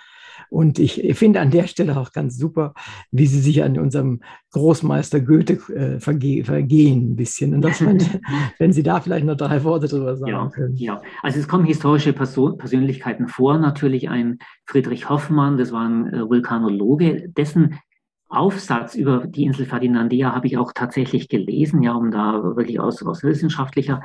Und 0.54 0.78
ich 0.78 1.02
finde 1.16 1.40
an 1.40 1.50
der 1.50 1.66
Stelle 1.66 1.96
auch 1.96 2.12
ganz 2.12 2.38
super, 2.38 2.74
wie 3.10 3.26
sie 3.26 3.40
sich 3.40 3.64
an 3.64 3.76
unserem 3.76 4.20
Großmeister 4.52 5.20
Goethe 5.20 5.54
äh, 5.74 5.98
verge 5.98 6.44
vergehen 6.44 7.10
ein 7.10 7.16
bisschen. 7.16 7.54
Und 7.54 7.62
das, 7.62 7.80
wenn 8.60 8.72
Sie 8.72 8.84
da 8.84 9.00
vielleicht 9.00 9.26
noch 9.26 9.36
drei 9.36 9.64
Worte 9.64 9.88
drüber 9.88 10.16
sagen 10.16 10.30
ja, 10.30 10.48
können. 10.48 10.76
Ja, 10.76 11.02
also 11.24 11.40
es 11.40 11.48
kommen 11.48 11.64
historische 11.64 12.12
Person 12.12 12.56
Persönlichkeiten 12.56 13.26
vor. 13.26 13.58
Natürlich 13.58 14.08
ein 14.08 14.38
Friedrich 14.64 15.08
Hoffmann, 15.08 15.58
das 15.58 15.72
war 15.72 15.88
ein 15.88 16.14
äh, 16.14 16.20
Vulkanologe, 16.20 17.28
dessen 17.36 17.80
Aufsatz 18.28 18.94
über 18.94 19.26
die 19.26 19.44
Insel 19.44 19.66
Ferdinandia 19.66 20.34
habe 20.34 20.46
ich 20.46 20.58
auch 20.58 20.72
tatsächlich 20.72 21.28
gelesen, 21.28 21.82
ja, 21.82 21.92
um 21.94 22.10
da 22.10 22.42
wirklich 22.56 22.80
aus, 22.80 23.04
aus 23.04 23.22
wissenschaftlicher 23.22 24.02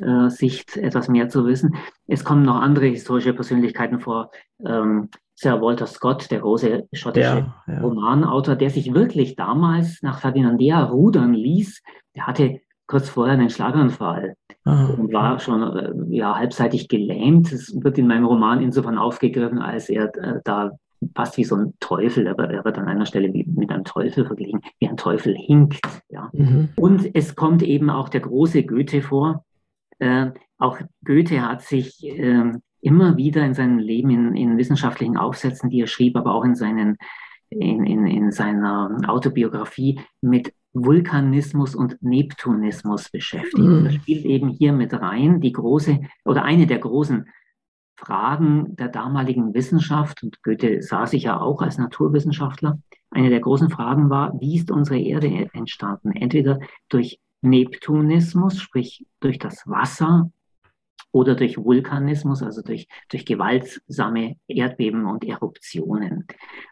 äh, 0.00 0.30
Sicht 0.30 0.76
etwas 0.76 1.08
mehr 1.08 1.28
zu 1.28 1.46
wissen. 1.46 1.76
Es 2.06 2.24
kommen 2.24 2.42
noch 2.42 2.60
andere 2.60 2.86
historische 2.86 3.34
Persönlichkeiten 3.34 4.00
vor. 4.00 4.30
Ähm, 4.64 5.10
Sir 5.34 5.60
Walter 5.60 5.86
Scott, 5.86 6.30
der 6.30 6.40
große 6.40 6.88
schottische 6.94 7.46
ja, 7.66 7.74
ja. 7.74 7.80
Romanautor, 7.80 8.56
der 8.56 8.70
sich 8.70 8.94
wirklich 8.94 9.36
damals 9.36 10.02
nach 10.02 10.20
Ferdinandia 10.20 10.82
rudern 10.82 11.34
ließ. 11.34 11.82
Der 12.14 12.26
hatte 12.26 12.60
kurz 12.86 13.10
vorher 13.10 13.34
einen 13.34 13.50
Schlaganfall 13.50 14.34
ah, 14.64 14.86
und 14.96 15.12
war 15.12 15.38
schon 15.38 15.62
äh, 15.62 15.92
ja, 16.16 16.36
halbseitig 16.36 16.88
gelähmt. 16.88 17.52
Es 17.52 17.74
wird 17.82 17.98
in 17.98 18.06
meinem 18.06 18.24
Roman 18.24 18.62
insofern 18.62 18.96
aufgegriffen, 18.96 19.58
als 19.58 19.90
er 19.90 20.14
äh, 20.16 20.40
da 20.44 20.72
fast 21.14 21.36
wie 21.36 21.44
so 21.44 21.56
ein 21.56 21.74
Teufel, 21.80 22.28
aber 22.28 22.50
er 22.50 22.64
wird 22.64 22.78
an 22.78 22.88
einer 22.88 23.06
Stelle 23.06 23.32
wie 23.32 23.44
mit 23.44 23.70
einem 23.70 23.84
Teufel 23.84 24.24
verglichen, 24.26 24.60
wie 24.78 24.88
ein 24.88 24.96
Teufel 24.96 25.34
hinkt. 25.36 25.80
Ja. 26.08 26.30
Mhm. 26.32 26.70
Und 26.76 27.14
es 27.14 27.36
kommt 27.36 27.62
eben 27.62 27.90
auch 27.90 28.08
der 28.08 28.20
große 28.20 28.64
Goethe 28.64 29.02
vor. 29.02 29.44
Äh, 29.98 30.30
auch 30.58 30.78
Goethe 31.04 31.42
hat 31.42 31.62
sich 31.62 32.04
äh, 32.06 32.52
immer 32.80 33.16
wieder 33.16 33.44
in 33.44 33.54
seinem 33.54 33.78
Leben, 33.78 34.10
in, 34.10 34.36
in, 34.36 34.58
wissenschaftlichen 34.58 35.16
Aufsätzen, 35.16 35.70
die 35.70 35.80
er 35.80 35.86
schrieb, 35.86 36.16
aber 36.16 36.34
auch 36.34 36.44
in, 36.44 36.54
seinen, 36.54 36.96
in, 37.50 37.84
in, 37.84 38.06
in 38.06 38.30
seiner 38.30 38.96
Autobiografie 39.08 40.00
mit 40.20 40.52
Vulkanismus 40.72 41.74
und 41.74 42.02
Neptunismus 42.02 43.08
beschäftigt. 43.10 43.58
Mhm. 43.58 43.84
Das 43.84 43.94
spielt 43.94 44.24
eben 44.24 44.48
hier 44.48 44.72
mit 44.72 44.92
rein 44.92 45.40
die 45.40 45.52
große 45.52 46.00
oder 46.24 46.44
eine 46.44 46.66
der 46.66 46.78
großen 46.78 47.26
Fragen 47.96 48.76
der 48.76 48.88
damaligen 48.88 49.54
Wissenschaft, 49.54 50.22
und 50.22 50.42
Goethe 50.42 50.82
sah 50.82 51.06
sich 51.06 51.24
ja 51.24 51.40
auch 51.40 51.62
als 51.62 51.78
Naturwissenschaftler, 51.78 52.78
eine 53.10 53.30
der 53.30 53.40
großen 53.40 53.70
Fragen 53.70 54.10
war, 54.10 54.38
wie 54.40 54.56
ist 54.56 54.70
unsere 54.70 54.98
Erde 54.98 55.48
entstanden? 55.52 56.12
Entweder 56.12 56.58
durch 56.88 57.18
Neptunismus, 57.40 58.60
sprich 58.60 59.06
durch 59.20 59.38
das 59.38 59.66
Wasser, 59.66 60.30
oder 61.16 61.34
durch 61.34 61.56
Vulkanismus, 61.56 62.42
also 62.42 62.60
durch, 62.60 62.88
durch 63.08 63.24
gewaltsame 63.24 64.36
Erdbeben 64.48 65.06
und 65.06 65.24
Eruptionen. 65.24 66.26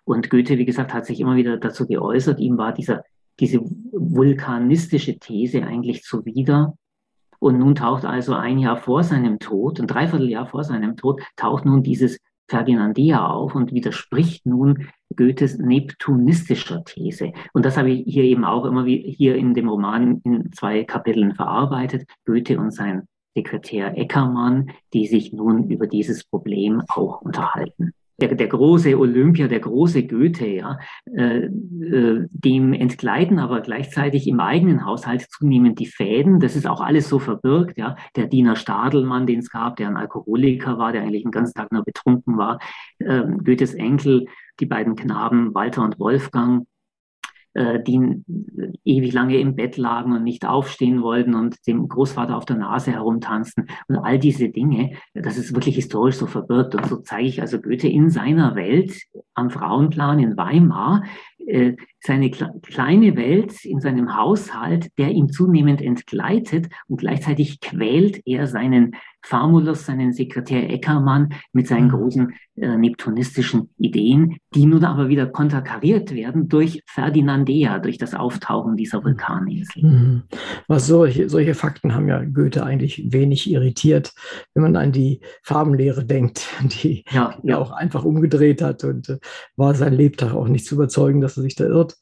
Und 0.05 0.29
Goethe, 0.29 0.59
wie 0.59 0.67
gesagt, 0.67 0.93
hat 0.93 1.07
sich 1.07 1.21
immer 1.21 1.37
wieder 1.37 1.57
dazu 1.57 1.87
geäußert, 1.87 2.41
ihm 2.41 2.59
war 2.59 2.75
dieser, 2.75 3.05
diese 3.41 3.61
vulkanistische 3.61 5.19
These 5.19 5.65
eigentlich 5.65 6.03
zuwider. 6.03 6.77
Und 7.45 7.59
nun 7.59 7.75
taucht 7.75 8.07
also 8.07 8.33
ein 8.33 8.59
Jahr 8.59 8.79
vor 8.79 9.05
seinem 9.05 9.39
Tod, 9.39 9.79
ein 9.79 9.87
Dreivierteljahr 9.87 10.47
vor 10.47 10.65
seinem 10.65 10.97
Tod, 10.97 11.21
taucht 11.37 11.67
nun 11.67 11.83
dieses 11.83 12.19
Ferdinandia 12.49 13.27
auf 13.27 13.55
und 13.55 13.71
widerspricht 13.71 14.47
nun 14.47 14.89
Goethes 15.15 15.59
neptunistischer 15.59 16.83
These. 16.85 17.33
Und 17.53 17.67
das 17.67 17.77
habe 17.77 17.91
ich 17.91 18.05
hier 18.07 18.25
eben 18.25 18.47
auch 18.47 18.65
immer 18.65 18.87
wie 18.87 18.97
hier 18.97 19.37
in 19.37 19.53
dem 19.53 19.69
Roman 19.69 20.23
in 20.25 20.53
zwei 20.53 20.85
Kapiteln 20.85 21.35
verarbeitet. 21.35 22.09
Goethe 22.25 22.59
und 22.59 22.71
sein 22.71 23.03
Sekretär 23.35 23.95
Eckermann, 23.99 24.71
die 24.95 25.07
sich 25.07 25.35
nun 25.35 25.69
über 25.69 25.87
dieses 25.87 26.25
Problem 26.25 26.81
auch 26.89 27.21
unterhalten. 27.21 27.93
Der, 28.21 28.35
der 28.35 28.47
große 28.47 28.99
Olympia, 28.99 29.49
der 29.49 29.61
große 29.61 30.07
Goethe, 30.07 30.47
ja, 30.47 30.79
äh, 31.17 31.47
äh, 31.47 32.27
dem 32.31 32.73
entgleiten 32.73 33.39
aber 33.39 33.61
gleichzeitig 33.61 34.29
im 34.29 34.41
eigenen 34.41 34.85
Haushalt 34.85 35.27
zunehmend 35.31 35.79
die 35.79 35.87
Fäden. 35.87 36.41
Das 36.41 36.57
ist 36.57 36.67
auch 36.67 36.81
alles 36.81 37.09
so 37.09 37.19
verbirgt, 37.19 37.77
ja. 37.77 37.97
Der 38.17 38.27
Diener 38.27 38.57
Stadelmann, 38.57 39.27
den 39.27 39.41
es 39.41 39.51
gab, 39.51 39.77
der 39.77 39.89
ein 39.89 39.97
Alkoholiker 39.97 40.79
war, 40.79 40.93
der 40.93 41.03
eigentlich 41.03 41.23
den 41.23 41.33
ganzen 41.33 41.55
Tag 41.55 41.73
nur 41.73 41.85
betrunken 41.85 42.37
war. 42.37 42.61
Äh, 42.99 43.23
Goethes 43.45 43.75
Enkel, 43.75 44.27
die 44.61 44.67
beiden 44.67 44.95
Knaben 44.95 45.55
Walter 45.55 45.83
und 45.83 45.99
Wolfgang, 45.99 46.67
die 47.55 48.25
ewig 48.85 49.13
lange 49.13 49.39
im 49.39 49.55
Bett 49.55 49.77
lagen 49.77 50.13
und 50.13 50.25
nicht 50.25 50.45
aufstehen 50.45 51.03
wollten 51.03 51.35
und 51.35 51.67
dem 51.69 51.87
Großvater 51.87 52.37
auf 52.37 52.45
der 52.45 52.57
Nase 52.57 52.91
herumtanzten 52.91 53.69
und 53.87 53.97
all 53.97 54.19
diese 54.19 54.49
Dinge, 54.49 54.93
das 55.15 55.39
ist 55.39 55.55
wirklich 55.55 55.77
historisch 55.77 56.17
so 56.17 56.27
verbirgt. 56.27 56.75
Und 56.75 56.87
so 56.87 56.97
zeige 56.97 57.29
ich 57.29 57.41
also 57.41 57.61
Goethe 57.61 57.89
in 57.89 58.11
seiner 58.11 58.57
Welt 58.57 59.01
am 59.35 59.51
Frauenplan 59.51 60.19
in 60.19 60.37
Weimar, 60.37 61.05
äh, 61.47 61.77
seine 62.07 62.31
kleine 62.31 63.17
Welt 63.17 63.65
in 63.65 63.81
seinem 63.81 64.17
Haushalt, 64.17 64.91
der 64.99 65.11
ihm 65.11 65.31
zunehmend 65.31 65.81
entgleitet 65.81 66.69
und 66.87 66.99
gleichzeitig 66.99 67.61
quält 67.61 68.21
er 68.27 68.47
seinen 68.47 68.93
Famulus, 69.25 69.87
seinen 69.87 70.13
Sekretär 70.13 70.71
Eckermann 70.71 71.31
mit 71.53 71.67
seinen 71.67 71.87
mhm. 71.87 71.93
großen 71.93 72.35
äh, 72.57 72.77
neptunistischen 72.77 73.71
Ideen, 73.79 74.37
die 74.55 74.67
nun 74.67 74.85
aber 74.85 75.09
wieder 75.09 75.27
konterkariert 75.27 76.15
werden 76.15 76.49
durch 76.49 76.83
Ferdinandea, 76.87 77.79
durch 77.79 77.97
das 77.97 78.15
Auftauchen 78.15 78.77
dieser 78.77 79.01
mhm. 79.01 79.05
Vulkaninsel. 79.05 79.83
Mhm. 79.83 80.23
Was 80.69 80.87
solche, 80.87 81.31
solche 81.31 81.55
Fakten 81.55 81.95
haben 81.95 82.07
ja 82.07 82.23
Goethe 82.23 82.65
eigentlich 82.65 83.13
wenig 83.13 83.51
irritiert, 83.51 84.13
wenn 84.53 84.63
man 84.63 84.77
an 84.77 84.93
die 84.93 85.21
Farbenlehre 85.43 86.05
denkt, 86.05 86.47
die 86.83 87.05
ja, 87.11 87.35
ja. 87.43 87.55
er 87.55 87.61
auch 87.61 87.71
einfach 87.71 88.05
umgedreht 88.05 88.61
hat 88.61 88.85
und 88.85 89.09
äh, 89.09 89.19
war 89.57 89.75
sein 89.75 89.95
Lebtag 89.95 90.35
auch 90.35 90.49
nicht 90.49 90.67
zu 90.67 90.75
überzeugen, 90.75 91.23
dass 91.23 91.39
er 91.39 91.45
sich 91.45 91.55
da 91.55 91.65
irrt. 91.65 91.94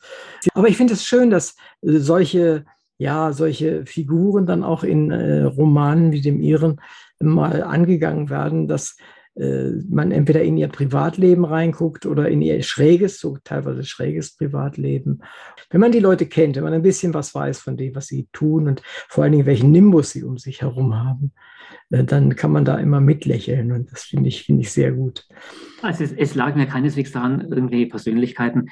Aber 0.54 0.68
ich 0.68 0.76
finde 0.76 0.94
es 0.94 1.04
schön, 1.04 1.30
dass 1.30 1.56
äh, 1.82 1.98
solche 1.98 2.64
ja, 2.98 3.32
solche 3.32 3.84
Figuren 3.84 4.46
dann 4.46 4.62
auch 4.62 4.84
in 4.84 5.10
äh, 5.10 5.42
Romanen 5.42 6.12
wie 6.12 6.20
dem 6.20 6.40
Ihren 6.40 6.80
mal 7.18 7.64
angegangen 7.64 8.30
werden, 8.30 8.68
dass 8.68 8.96
äh, 9.34 9.70
man 9.88 10.12
entweder 10.12 10.42
in 10.42 10.56
ihr 10.56 10.68
Privatleben 10.68 11.44
reinguckt 11.44 12.04
oder 12.04 12.28
in 12.28 12.42
ihr 12.42 12.62
schräges, 12.62 13.18
so 13.18 13.38
teilweise 13.42 13.84
schräges 13.84 14.36
Privatleben. 14.36 15.22
Wenn 15.70 15.80
man 15.80 15.90
die 15.90 16.00
Leute 16.00 16.26
kennt, 16.26 16.56
wenn 16.56 16.64
man 16.64 16.74
ein 16.74 16.82
bisschen 16.82 17.14
was 17.14 17.34
weiß 17.34 17.60
von 17.60 17.76
dem, 17.76 17.94
was 17.94 18.08
sie 18.08 18.28
tun 18.32 18.68
und 18.68 18.82
vor 19.08 19.24
allen 19.24 19.32
Dingen 19.32 19.46
welchen 19.46 19.72
Nimbus 19.72 20.10
sie 20.10 20.22
um 20.22 20.36
sich 20.36 20.60
herum 20.60 20.94
haben, 20.94 21.32
äh, 21.90 22.04
dann 22.04 22.36
kann 22.36 22.52
man 22.52 22.64
da 22.64 22.76
immer 22.76 23.00
mitlächeln 23.00 23.72
und 23.72 23.90
das 23.90 24.02
finde 24.02 24.28
ich, 24.28 24.44
finde 24.44 24.62
ich 24.62 24.70
sehr 24.70 24.92
gut. 24.92 25.26
Also 25.80 26.04
es, 26.04 26.12
es 26.12 26.34
lag 26.34 26.54
mir 26.54 26.66
keineswegs 26.66 27.12
daran, 27.12 27.40
irgendwie 27.50 27.86
Persönlichkeiten 27.86 28.68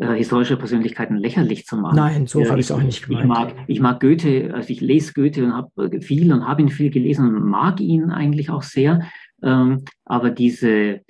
äh, 0.00 0.14
historische 0.14 0.56
Persönlichkeiten 0.56 1.16
lächerlich 1.16 1.66
zu 1.66 1.76
machen. 1.76 1.96
Nein, 1.96 2.26
so 2.26 2.42
habe 2.48 2.58
ich 2.58 2.66
es 2.66 2.72
auch 2.72 2.82
nicht 2.82 3.06
gemeint. 3.06 3.22
Ich 3.22 3.28
mag, 3.28 3.54
ich 3.66 3.80
mag 3.80 4.00
Goethe, 4.00 4.50
also 4.54 4.70
ich 4.70 4.80
lese 4.80 5.12
Goethe 5.12 5.44
und 5.44 5.52
habe 5.52 5.90
äh, 5.92 6.00
viel 6.00 6.32
und 6.32 6.48
habe 6.48 6.62
ihn 6.62 6.70
viel 6.70 6.90
gelesen 6.90 7.28
und 7.28 7.44
mag 7.44 7.80
ihn 7.80 8.10
eigentlich 8.10 8.48
auch 8.48 8.62
sehr. 8.62 9.02
Ähm, 9.42 9.84
aber 10.06 10.30
diese, 10.30 11.00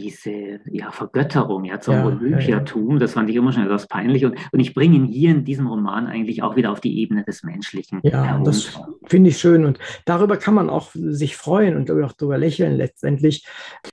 diese 0.00 0.60
ja, 0.66 0.90
Vergötterung 0.90 1.64
ja, 1.64 1.80
zum 1.80 1.94
ja, 1.94 2.04
Olympiatum, 2.04 2.92
ja, 2.92 2.98
das 2.98 3.14
fand 3.14 3.30
ich 3.30 3.36
immer 3.36 3.52
schon 3.52 3.64
etwas 3.64 3.88
peinlich. 3.88 4.24
Und, 4.24 4.36
und 4.52 4.60
ich 4.60 4.74
bringe 4.74 4.96
ihn 4.96 5.06
hier 5.06 5.30
in 5.30 5.44
diesem 5.44 5.66
Roman 5.66 6.06
eigentlich 6.06 6.42
auch 6.42 6.56
wieder 6.56 6.70
auf 6.70 6.80
die 6.80 6.98
Ebene 7.00 7.24
des 7.24 7.42
Menschlichen. 7.42 8.00
Ja, 8.02 8.24
herunter. 8.24 8.50
das 8.50 8.78
finde 9.06 9.30
ich 9.30 9.38
schön. 9.38 9.64
Und 9.64 9.78
darüber 10.04 10.36
kann 10.36 10.54
man 10.54 10.70
auch 10.70 10.90
sich 10.94 11.36
freuen 11.36 11.76
und 11.76 11.90
auch 11.90 12.12
darüber 12.12 12.38
lächeln 12.38 12.76
letztendlich. 12.76 13.46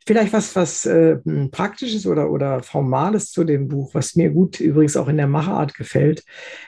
Vielleicht 0.06 0.34
was, 0.34 0.56
was 0.56 0.86
äh, 0.86 1.18
Praktisches 1.52 2.06
oder, 2.06 2.30
oder 2.30 2.62
Formales 2.62 3.32
zu 3.32 3.44
dem 3.44 3.68
Buch, 3.68 3.94
was 3.94 4.16
mir 4.16 4.30
gut 4.30 4.60
übrigens 4.60 4.98
auch 4.98 5.08
in 5.08 5.18
der 5.18 5.28
Machart 5.28 5.74
gefällt, 5.76 6.24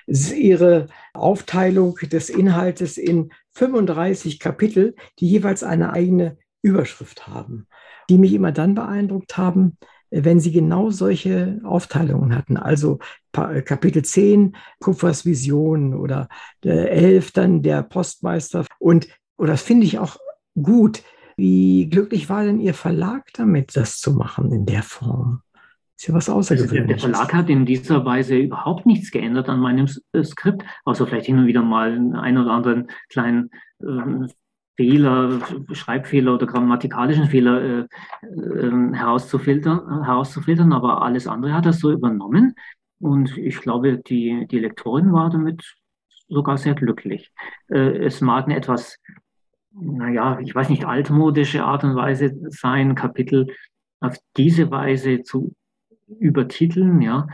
ist 0.07 0.33
Ihre 0.35 0.87
Aufteilung 1.13 1.97
des 2.11 2.29
Inhaltes 2.29 2.97
in 2.97 3.31
35 3.53 4.39
Kapitel, 4.39 4.95
die 5.19 5.27
jeweils 5.27 5.63
eine 5.63 5.93
eigene 5.93 6.37
Überschrift 6.61 7.27
haben 7.27 7.67
die 8.09 8.17
mich 8.17 8.33
immer 8.33 8.51
dann 8.51 8.75
beeindruckt 8.75 9.37
haben, 9.37 9.77
wenn 10.11 10.39
sie 10.39 10.51
genau 10.51 10.91
solche 10.91 11.59
Aufteilungen 11.63 12.35
hatten. 12.35 12.57
Also 12.57 12.99
äh, 13.35 13.61
Kapitel 13.61 14.03
10, 14.03 14.55
Kupfers 14.79 15.25
Vision 15.25 15.93
oder 15.93 16.29
11 16.63 17.31
dann 17.31 17.61
der 17.61 17.83
Postmeister. 17.83 18.65
Und, 18.79 19.07
und 19.35 19.47
das 19.47 19.61
finde 19.61 19.85
ich 19.85 19.99
auch 19.99 20.17
gut. 20.61 21.03
Wie 21.37 21.89
glücklich 21.89 22.29
war 22.29 22.45
denn 22.45 22.61
Ihr 22.61 22.73
Verlag 22.73 23.25
damit, 23.33 23.75
das 23.75 23.99
zu 23.99 24.13
machen 24.13 24.53
in 24.53 24.65
der 24.65 24.83
Form? 24.83 25.41
ist 25.97 26.07
ja 26.07 26.13
was 26.13 26.29
Außergewöhnliches. 26.29 27.01
Der 27.03 27.11
Verlag 27.11 27.33
hat 27.33 27.49
in 27.49 27.65
dieser 27.65 28.05
Weise 28.05 28.35
überhaupt 28.37 28.85
nichts 28.85 29.11
geändert 29.11 29.49
an 29.49 29.59
meinem 29.59 29.87
äh, 30.11 30.23
Skript, 30.23 30.63
außer 30.83 31.07
vielleicht 31.07 31.25
hin 31.25 31.39
und 31.39 31.47
wieder 31.47 31.63
mal 31.63 31.91
einen 31.91 32.37
oder 32.37 32.51
anderen 32.51 32.87
kleinen 33.09 33.49
ähm, 33.81 34.29
Fehler, 34.75 35.39
Schreibfehler 35.71 36.33
oder 36.33 36.47
grammatikalischen 36.47 37.25
Fehler 37.25 37.61
äh, 37.61 37.87
äh, 38.23 38.93
herauszufiltern, 38.93 40.03
herauszufiltern, 40.03 40.73
aber 40.73 41.01
alles 41.01 41.27
andere 41.27 41.53
hat 41.53 41.65
er 41.65 41.73
so 41.73 41.91
übernommen. 41.91 42.55
Und 42.99 43.37
ich 43.37 43.59
glaube, 43.59 43.97
die, 43.99 44.47
die 44.49 44.59
Lektorin 44.59 45.13
war 45.13 45.29
damit 45.29 45.63
sogar 46.27 46.57
sehr 46.57 46.75
glücklich. 46.75 47.31
Äh, 47.69 48.05
es 48.05 48.21
mag 48.21 48.45
eine 48.45 48.55
etwas, 48.55 48.97
naja, 49.71 50.39
ich 50.39 50.53
weiß 50.53 50.69
nicht, 50.69 50.85
altmodische 50.85 51.63
Art 51.63 51.83
und 51.83 51.95
Weise 51.95 52.33
sein, 52.49 52.95
Kapitel 52.95 53.47
auf 53.99 54.17
diese 54.37 54.71
Weise 54.71 55.23
zu 55.23 55.53
übertiteln, 56.07 57.01
ja. 57.01 57.27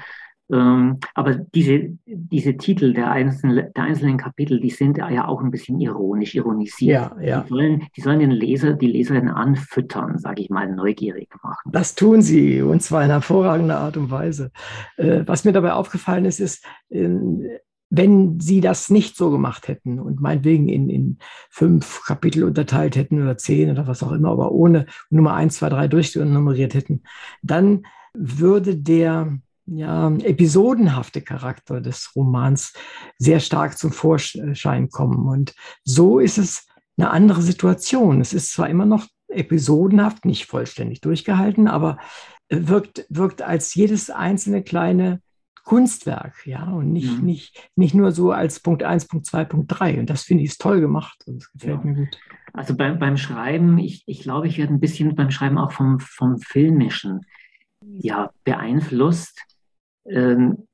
Ähm, 0.51 0.99
aber 1.15 1.35
diese, 1.35 1.97
diese 2.05 2.57
Titel 2.57 2.93
der 2.93 3.11
einzelnen, 3.11 3.71
der 3.73 3.83
einzelnen 3.83 4.17
Kapitel, 4.17 4.59
die 4.59 4.69
sind 4.69 4.97
ja 4.97 5.27
auch 5.27 5.41
ein 5.41 5.51
bisschen 5.51 5.79
ironisch, 5.79 6.35
ironisiert. 6.35 7.11
Ja, 7.17 7.21
ja. 7.21 7.41
Die, 7.41 7.49
sollen, 7.49 7.83
die 7.95 8.01
sollen 8.01 8.19
den 8.19 8.31
Leser, 8.31 8.73
die 8.73 8.87
Leserin 8.87 9.29
anfüttern, 9.29 10.17
sage 10.17 10.41
ich 10.41 10.49
mal, 10.49 10.69
neugierig 10.73 11.29
machen. 11.41 11.71
Das 11.71 11.95
tun 11.95 12.21
sie 12.21 12.61
und 12.61 12.81
zwar 12.81 13.03
in 13.03 13.09
hervorragender 13.09 13.79
Art 13.79 13.97
und 13.97 14.11
Weise. 14.11 14.51
Äh, 14.97 15.21
was 15.25 15.45
mir 15.45 15.53
dabei 15.53 15.73
aufgefallen 15.73 16.25
ist, 16.25 16.39
ist, 16.39 16.65
ähm, 16.89 17.43
wenn 17.89 18.39
sie 18.39 18.61
das 18.61 18.89
nicht 18.89 19.17
so 19.17 19.31
gemacht 19.31 19.67
hätten 19.67 19.99
und 19.99 20.21
meinetwegen 20.21 20.69
in, 20.69 20.89
in 20.89 21.17
fünf 21.49 22.03
Kapitel 22.05 22.45
unterteilt 22.45 22.95
hätten 22.95 23.21
oder 23.21 23.37
zehn 23.37 23.69
oder 23.69 23.85
was 23.85 24.01
auch 24.01 24.13
immer, 24.13 24.29
aber 24.29 24.51
ohne 24.51 24.85
Nummer 25.09 25.33
eins, 25.33 25.57
zwei, 25.57 25.67
drei 25.67 25.89
durchnummeriert 25.89 26.73
hätten, 26.73 27.03
dann 27.41 27.83
würde 28.13 28.77
der 28.77 29.37
ja, 29.65 30.11
episodenhafte 30.17 31.21
Charakter 31.21 31.81
des 31.81 32.11
Romans 32.15 32.73
sehr 33.17 33.39
stark 33.39 33.77
zum 33.77 33.91
Vorschein 33.91 34.89
kommen. 34.89 35.27
Und 35.27 35.53
so 35.83 36.19
ist 36.19 36.37
es 36.37 36.67
eine 36.97 37.11
andere 37.11 37.41
Situation. 37.41 38.21
Es 38.21 38.33
ist 38.33 38.53
zwar 38.53 38.69
immer 38.69 38.85
noch 38.85 39.07
episodenhaft, 39.27 40.25
nicht 40.25 40.45
vollständig 40.45 41.01
durchgehalten, 41.01 41.67
aber 41.67 41.97
wirkt, 42.49 43.05
wirkt 43.09 43.41
als 43.41 43.73
jedes 43.73 44.09
einzelne 44.09 44.61
kleine 44.63 45.21
Kunstwerk, 45.63 46.45
ja, 46.47 46.69
und 46.71 46.91
nicht, 46.91 47.19
mhm. 47.19 47.25
nicht, 47.25 47.69
nicht 47.75 47.93
nur 47.93 48.11
so 48.11 48.31
als 48.31 48.59
Punkt 48.59 48.83
1, 48.83 49.07
Punkt 49.07 49.25
2, 49.27 49.45
Punkt 49.45 49.67
3. 49.69 49.99
Und 49.99 50.09
das 50.09 50.23
finde 50.23 50.43
ich 50.43 50.51
ist 50.51 50.61
toll 50.61 50.81
gemacht 50.81 51.23
und 51.27 51.37
das 51.37 51.51
gefällt 51.51 51.79
ja. 51.79 51.85
mir 51.85 51.95
gut. 51.95 52.19
Also 52.53 52.75
beim, 52.75 52.99
beim 52.99 53.15
Schreiben, 53.15 53.77
ich, 53.77 54.03
ich 54.07 54.21
glaube, 54.21 54.47
ich 54.47 54.57
werde 54.57 54.73
ein 54.73 54.79
bisschen 54.79 55.15
beim 55.15 55.31
Schreiben 55.31 55.57
auch 55.57 55.71
vom, 55.71 55.99
vom 55.99 56.39
Filmischen 56.39 57.21
ja, 57.81 58.31
beeinflusst. 58.43 59.41
Ähm, 60.05 60.67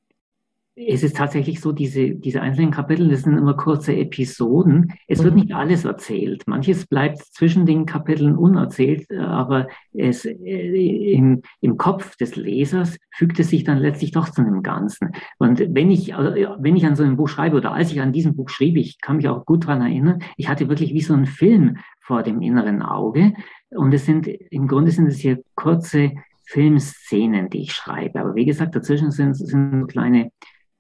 es 0.80 1.02
ist 1.02 1.18
tatsächlich 1.18 1.60
so, 1.60 1.72
diese, 1.72 2.12
diese 2.12 2.42
einzelnen 2.42 2.70
Kapitel, 2.70 3.10
das 3.10 3.24
sind 3.24 3.36
immer 3.36 3.56
kurze 3.56 3.96
Episoden. 3.96 4.94
Es 5.08 5.20
mhm. 5.20 5.24
wird 5.24 5.36
nicht 5.36 5.56
alles 5.56 5.86
erzählt. 5.86 6.44
Manches 6.46 6.86
bleibt 6.86 7.18
zwischen 7.18 7.66
den 7.66 7.88
Kapiteln 7.88 8.36
unerzählt, 8.36 9.10
äh, 9.10 9.18
aber 9.18 9.68
es, 9.94 10.24
äh, 10.26 11.14
im, 11.14 11.42
im 11.62 11.78
Kopf 11.78 12.16
des 12.18 12.36
Lesers 12.36 12.98
fügt 13.12 13.40
es 13.40 13.50
sich 13.50 13.64
dann 13.64 13.80
letztlich 13.80 14.12
doch 14.12 14.30
zu 14.30 14.42
einem 14.42 14.62
Ganzen. 14.62 15.14
Und 15.40 15.60
wenn 15.60 15.90
ich, 15.90 16.14
also, 16.14 16.36
wenn 16.60 16.76
ich 16.76 16.86
an 16.86 16.96
so 16.96 17.04
einem 17.04 17.18
Buch 17.18 17.28
schreibe 17.28 17.58
oder 17.58 17.74
als 17.74 17.92
ich 17.92 18.00
an 18.00 18.14
diesem 18.14 18.36
Buch 18.36 18.50
schrieb, 18.50 18.78
ich 18.78 19.02
kann 19.02 19.18
mich 19.18 19.28
auch 19.28 19.46
gut 19.46 19.64
daran 19.64 19.82
erinnern, 19.82 20.22
ich 20.36 20.48
hatte 20.48 20.70
wirklich 20.70 20.94
wie 20.94 21.02
so 21.02 21.16
einen 21.16 21.26
Film 21.26 21.78
vor 22.02 22.22
dem 22.22 22.42
inneren 22.42 22.84
Auge. 22.84 23.34
Und 23.70 23.94
es 23.94 24.06
sind, 24.06 24.28
im 24.28 24.68
Grunde 24.68 24.92
sind 24.92 25.08
es 25.08 25.18
hier 25.18 25.42
kurze 25.56 26.12
Filmszenen, 26.48 27.50
die 27.50 27.62
ich 27.62 27.74
schreibe. 27.74 28.20
Aber 28.20 28.36
wie 28.36 28.46
gesagt, 28.46 28.76
dazwischen 28.76 29.12
sind, 29.12 29.36
sind 29.36 29.88
kleine 29.88 30.32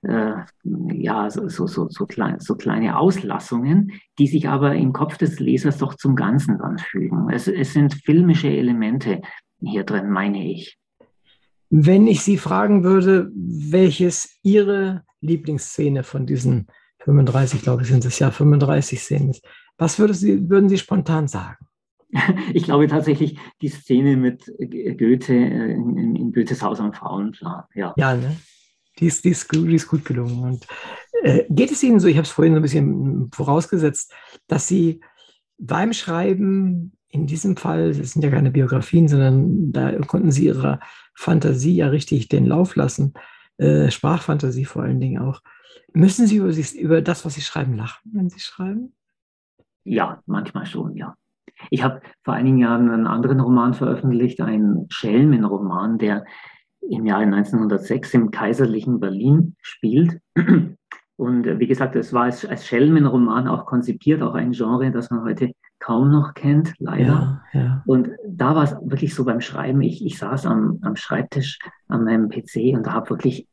äh, 0.04 0.34
ja, 0.94 1.30
so, 1.30 1.50
so, 1.50 1.68
so, 1.68 1.90
so, 1.90 2.06
klein, 2.06 2.40
so 2.40 2.56
kleine 2.56 2.98
Auslassungen, 2.98 3.92
die 4.20 4.28
sich 4.28 4.48
aber 4.48 4.76
im 4.76 4.94
Kopf 4.94 5.18
des 5.18 5.40
Lesers 5.40 5.80
doch 5.80 5.96
zum 5.96 6.16
Ganzen 6.16 6.60
dann 6.60 6.78
fügen. 6.78 7.30
Es, 7.30 7.48
es 7.48 7.74
sind 7.74 7.96
filmische 8.06 8.48
Elemente 8.48 9.22
hier 9.60 9.84
drin, 9.84 10.10
meine 10.10 10.52
ich. 10.52 10.78
Wenn 11.70 12.08
ich 12.08 12.22
Sie 12.22 12.38
fragen 12.38 12.84
würde, 12.84 13.30
welches 13.34 14.38
Ihre 14.44 15.04
Lieblingsszene 15.20 16.04
von 16.04 16.26
diesen 16.26 16.68
35, 17.00 17.64
glaube 17.64 17.82
ich, 17.82 17.90
sind 17.90 18.06
es 18.06 18.20
ja 18.20 18.32
35 18.32 19.02
Szenen 19.02 19.34
was 19.78 20.00
würde 20.00 20.14
Sie, 20.14 20.50
würden 20.50 20.70
Sie 20.70 20.78
spontan 20.78 21.28
sagen? 21.28 21.67
Ich 22.54 22.64
glaube 22.64 22.88
tatsächlich 22.88 23.38
die 23.62 23.70
Szene 23.70 24.18
mit 24.18 24.46
Goethe 24.58 25.34
äh, 25.34 25.74
in, 25.74 26.16
in 26.16 26.32
Goethes 26.32 26.62
Haus 26.62 26.80
am 26.80 26.94
Frauenplan. 26.94 27.64
Ja, 27.74 27.94
ja 27.98 28.16
ne? 28.16 28.38
Die 29.00 29.08
ist, 29.08 29.26
die 29.26 29.30
ist, 29.30 29.52
die 29.52 29.76
ist 29.76 29.88
gut 29.88 30.06
gelungen. 30.06 30.42
Und 30.42 30.68
äh, 31.24 31.44
geht 31.50 31.72
es 31.72 31.84
Ihnen 31.84 32.00
so, 32.00 32.08
ich 32.08 32.18
habe 32.18 32.26
es 32.26 32.32
vorhin 32.32 32.54
so 32.54 32.60
ein 32.60 32.64
bisschen 32.64 33.30
vorausgesetzt, 33.32 34.14
dass 34.48 34.68
Sie 34.68 35.02
beim 35.58 35.94
Schreiben, 35.94 36.94
in 37.10 37.26
diesem 37.26 37.58
Fall, 37.58 37.94
das 37.94 38.12
sind 38.12 38.24
ja 38.24 38.30
keine 38.30 38.52
Biografien, 38.52 39.08
sondern 39.08 39.72
da 39.72 39.92
konnten 40.02 40.32
Sie 40.32 40.46
Ihrer 40.46 40.80
Fantasie 41.16 41.76
ja 41.76 41.88
richtig 41.88 42.28
den 42.28 42.46
Lauf 42.46 42.76
lassen, 42.76 43.14
äh, 43.58 43.90
Sprachfantasie 43.90 44.66
vor 44.66 44.84
allen 44.84 45.00
Dingen 45.00 45.22
auch. 45.22 45.42
Müssen 45.94 46.28
Sie 46.28 46.38
über, 46.38 46.52
über 46.80 47.02
das, 47.02 47.26
was 47.26 47.36
Sie 47.36 47.42
schreiben, 47.42 47.76
lachen, 47.76 48.12
wenn 48.14 48.30
Sie 48.30 48.40
schreiben? 48.40 48.94
Ja, 49.84 50.22
manchmal 50.26 50.66
schon, 50.66 50.96
ja. 50.96 51.16
Ich 51.70 51.84
habe 51.84 52.02
vor 52.24 52.34
einigen 52.34 52.58
Jahren 52.58 52.90
einen 52.90 53.08
anderen 53.08 53.40
Roman 53.40 53.74
veröffentlicht, 53.74 54.42
einen 54.42 54.86
Schelmenroman, 54.90 55.98
der 55.98 56.26
im 56.82 57.06
Jahre 57.06 57.24
1906 57.24 58.14
im 58.14 58.32
kaiserlichen 58.32 59.00
Berlin 59.00 59.56
spielt. 59.62 60.20
Und 61.18 61.48
äh, 61.48 61.60
wie 61.60 61.68
gesagt, 61.68 61.96
es 61.96 62.14
war 62.14 62.24
als, 62.24 62.46
als 62.46 62.68
Schelmenroman 62.68 63.48
auch 63.48 63.66
konzipiert, 63.66 64.22
auch 64.22 64.36
ein 64.36 64.52
Genre, 64.52 64.92
das 64.92 65.10
man 65.10 65.24
heute 65.24 65.52
kaum 65.80 66.12
noch 66.12 66.34
kennt, 66.36 66.74
leider. 66.78 67.42
Ja, 67.54 67.60
ja. 67.60 67.84
Und 67.86 68.12
da 68.28 68.56
war 68.56 68.64
es 68.64 68.76
wirklich 68.84 69.16
so 69.16 69.26
beim 69.26 69.42
Schreiben, 69.42 69.82
ich, 69.82 70.06
ich 70.06 70.18
saß 70.18 70.46
am, 70.46 70.80
am 70.84 70.96
Schreibtisch 70.96 71.60
an 71.88 72.04
meinem 72.04 72.30
PC 72.30 72.76
und 72.76 72.86
da 72.86 72.94
habe 72.94 73.10
wirklich 73.10 73.48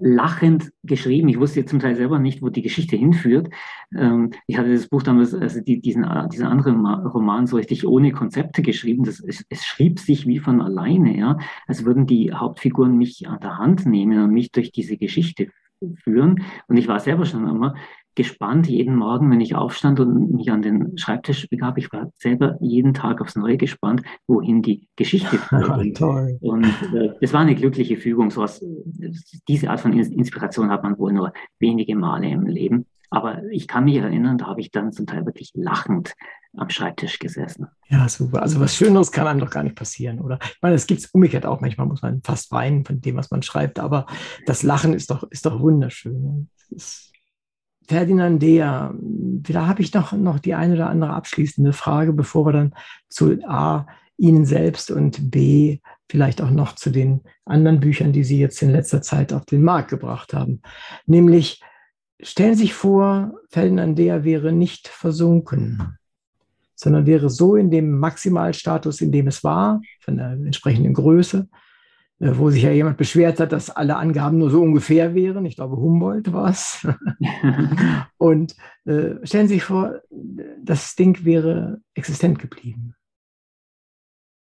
lachend 0.00 0.72
geschrieben. 0.82 1.28
Ich 1.28 1.38
wusste 1.38 1.64
zum 1.64 1.78
Teil 1.78 1.94
selber 1.94 2.18
nicht, 2.18 2.42
wo 2.42 2.48
die 2.48 2.62
Geschichte 2.62 2.96
hinführt. 2.96 3.48
Ähm, 3.96 4.30
ich 4.46 4.58
hatte 4.58 4.72
das 4.72 4.88
Buch 4.88 5.02
damals, 5.02 5.34
also 5.34 5.60
die, 5.60 5.80
diesen, 5.80 6.06
diesen 6.32 6.46
anderen 6.46 6.84
Roman 6.86 7.46
so 7.46 7.56
richtig 7.56 7.86
ohne 7.86 8.12
Konzepte 8.12 8.62
geschrieben. 8.62 9.04
Das, 9.04 9.20
es, 9.20 9.44
es 9.48 9.64
schrieb 9.64 9.98
sich 9.98 10.26
wie 10.26 10.38
von 10.38 10.60
alleine, 10.60 11.16
ja. 11.16 11.38
Als 11.66 11.84
würden 11.84 12.06
die 12.06 12.32
Hauptfiguren 12.32 12.96
mich 12.96 13.28
an 13.28 13.40
der 13.40 13.58
Hand 13.58 13.86
nehmen 13.86 14.22
und 14.22 14.32
mich 14.32 14.52
durch 14.52 14.72
diese 14.72 14.96
Geschichte 14.96 15.48
führen. 15.96 16.42
Und 16.68 16.76
ich 16.76 16.88
war 16.88 17.00
selber 17.00 17.24
schon 17.24 17.48
immer 17.48 17.74
gespannt 18.14 18.68
jeden 18.68 18.96
Morgen, 18.96 19.30
wenn 19.30 19.40
ich 19.40 19.54
aufstand 19.54 20.00
und 20.00 20.32
mich 20.32 20.50
an 20.50 20.62
den 20.62 20.98
Schreibtisch 20.98 21.48
begab. 21.48 21.78
Ich 21.78 21.92
war 21.92 22.10
selber 22.18 22.56
jeden 22.60 22.94
Tag 22.94 23.20
aufs 23.20 23.36
Neue 23.36 23.56
gespannt, 23.56 24.02
wohin 24.26 24.62
die 24.62 24.88
Geschichte 24.96 25.38
führt. 25.38 26.00
und 26.40 26.64
äh, 26.94 27.10
es 27.20 27.32
war 27.32 27.40
eine 27.40 27.54
glückliche 27.54 27.96
Fügung. 27.96 28.30
So 28.30 28.42
was, 28.42 28.64
diese 29.48 29.70
Art 29.70 29.80
von 29.80 29.92
Inspiration 29.92 30.70
hat 30.70 30.82
man 30.82 30.98
wohl 30.98 31.12
nur 31.12 31.32
wenige 31.58 31.96
Male 31.96 32.28
im 32.28 32.46
Leben. 32.46 32.86
Aber 33.10 33.42
ich 33.50 33.66
kann 33.66 33.84
mich 33.84 33.96
erinnern, 33.96 34.38
da 34.38 34.46
habe 34.46 34.60
ich 34.60 34.70
dann 34.70 34.92
zum 34.92 35.06
Teil 35.06 35.26
wirklich 35.26 35.50
lachend 35.54 36.14
am 36.56 36.70
Schreibtisch 36.70 37.18
gesessen. 37.18 37.66
Ja, 37.88 38.08
super. 38.08 38.42
Also 38.42 38.60
was 38.60 38.76
Schöneres 38.76 39.10
kann 39.10 39.26
einem 39.26 39.40
doch 39.40 39.50
gar 39.50 39.64
nicht 39.64 39.76
passieren, 39.76 40.20
oder? 40.20 40.38
Ich 40.42 40.62
meine, 40.62 40.76
es 40.76 40.86
gibt 40.86 41.00
es 41.00 41.06
umgekehrt 41.06 41.44
auch. 41.44 41.60
Manchmal 41.60 41.86
muss 41.86 42.02
man 42.02 42.22
fast 42.22 42.52
weinen 42.52 42.84
von 42.84 43.00
dem, 43.00 43.16
was 43.16 43.30
man 43.30 43.42
schreibt, 43.42 43.78
aber 43.78 44.06
das 44.46 44.62
Lachen 44.62 44.94
ist 44.94 45.10
doch, 45.10 45.24
ist 45.30 45.44
doch 45.46 45.60
wunderschön. 45.60 46.48
Ist 46.70 47.09
Ferdinandea, 47.90 48.94
da 48.94 49.66
habe 49.66 49.82
ich 49.82 49.92
noch, 49.92 50.12
noch 50.12 50.38
die 50.38 50.54
eine 50.54 50.74
oder 50.74 50.88
andere 50.88 51.10
abschließende 51.10 51.72
Frage, 51.72 52.12
bevor 52.12 52.46
wir 52.46 52.52
dann 52.52 52.74
zu 53.08 53.36
A, 53.48 53.84
Ihnen 54.16 54.44
selbst 54.44 54.92
und 54.92 55.32
B, 55.32 55.80
vielleicht 56.08 56.40
auch 56.40 56.50
noch 56.50 56.76
zu 56.76 56.90
den 56.90 57.22
anderen 57.44 57.80
Büchern, 57.80 58.12
die 58.12 58.22
Sie 58.22 58.38
jetzt 58.38 58.62
in 58.62 58.70
letzter 58.70 59.02
Zeit 59.02 59.32
auf 59.32 59.44
den 59.44 59.64
Markt 59.64 59.90
gebracht 59.90 60.34
haben. 60.34 60.62
Nämlich, 61.06 61.60
stellen 62.22 62.54
Sie 62.54 62.60
sich 62.60 62.74
vor, 62.74 63.34
Ferdinandea 63.48 64.22
wäre 64.22 64.52
nicht 64.52 64.86
versunken, 64.86 65.98
sondern 66.76 67.06
wäre 67.06 67.28
so 67.28 67.56
in 67.56 67.72
dem 67.72 67.98
Maximalstatus, 67.98 69.00
in 69.00 69.10
dem 69.10 69.26
es 69.26 69.42
war, 69.42 69.80
von 69.98 70.16
der 70.16 70.30
entsprechenden 70.30 70.94
Größe, 70.94 71.48
wo 72.20 72.50
sich 72.50 72.62
ja 72.62 72.70
jemand 72.70 72.98
beschwert 72.98 73.40
hat, 73.40 73.52
dass 73.52 73.70
alle 73.70 73.96
Angaben 73.96 74.38
nur 74.38 74.50
so 74.50 74.62
ungefähr 74.62 75.14
wären. 75.14 75.46
Ich 75.46 75.56
glaube, 75.56 75.76
Humboldt 75.76 76.32
war 76.32 76.50
es. 76.50 76.86
und 78.18 78.54
äh, 78.84 79.26
stellen 79.26 79.48
Sie 79.48 79.54
sich 79.54 79.64
vor, 79.64 80.00
das 80.62 80.94
Ding 80.96 81.24
wäre 81.24 81.80
existent 81.94 82.38
geblieben. 82.38 82.94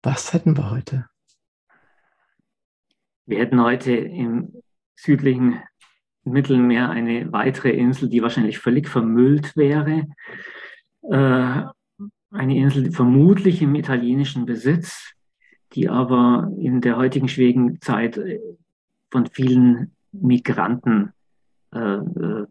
Was 0.01 0.33
hätten 0.33 0.57
wir 0.57 0.71
heute? 0.71 1.07
Wir 3.27 3.37
hätten 3.37 3.61
heute 3.61 3.91
im 3.91 4.63
südlichen 4.95 5.61
Mittelmeer 6.23 6.89
eine 6.89 7.31
weitere 7.31 7.69
Insel, 7.69 8.09
die 8.09 8.23
wahrscheinlich 8.23 8.57
völlig 8.57 8.89
vermüllt 8.89 9.55
wäre. 9.55 10.07
Äh, 11.03 11.63
eine 12.31 12.57
Insel 12.57 12.83
die 12.83 12.91
vermutlich 12.91 13.61
im 13.61 13.75
italienischen 13.75 14.47
Besitz 14.47 15.13
die 15.73 15.89
aber 15.89 16.51
in 16.57 16.81
der 16.81 16.97
heutigen 16.97 17.27
schwierigen 17.27 17.79
Zeit 17.81 18.17
äh, 18.17 18.39
von 19.11 19.27
vielen 19.27 19.95
Migranten 20.11 21.13
äh, 21.73 21.77
äh, 21.79 22.45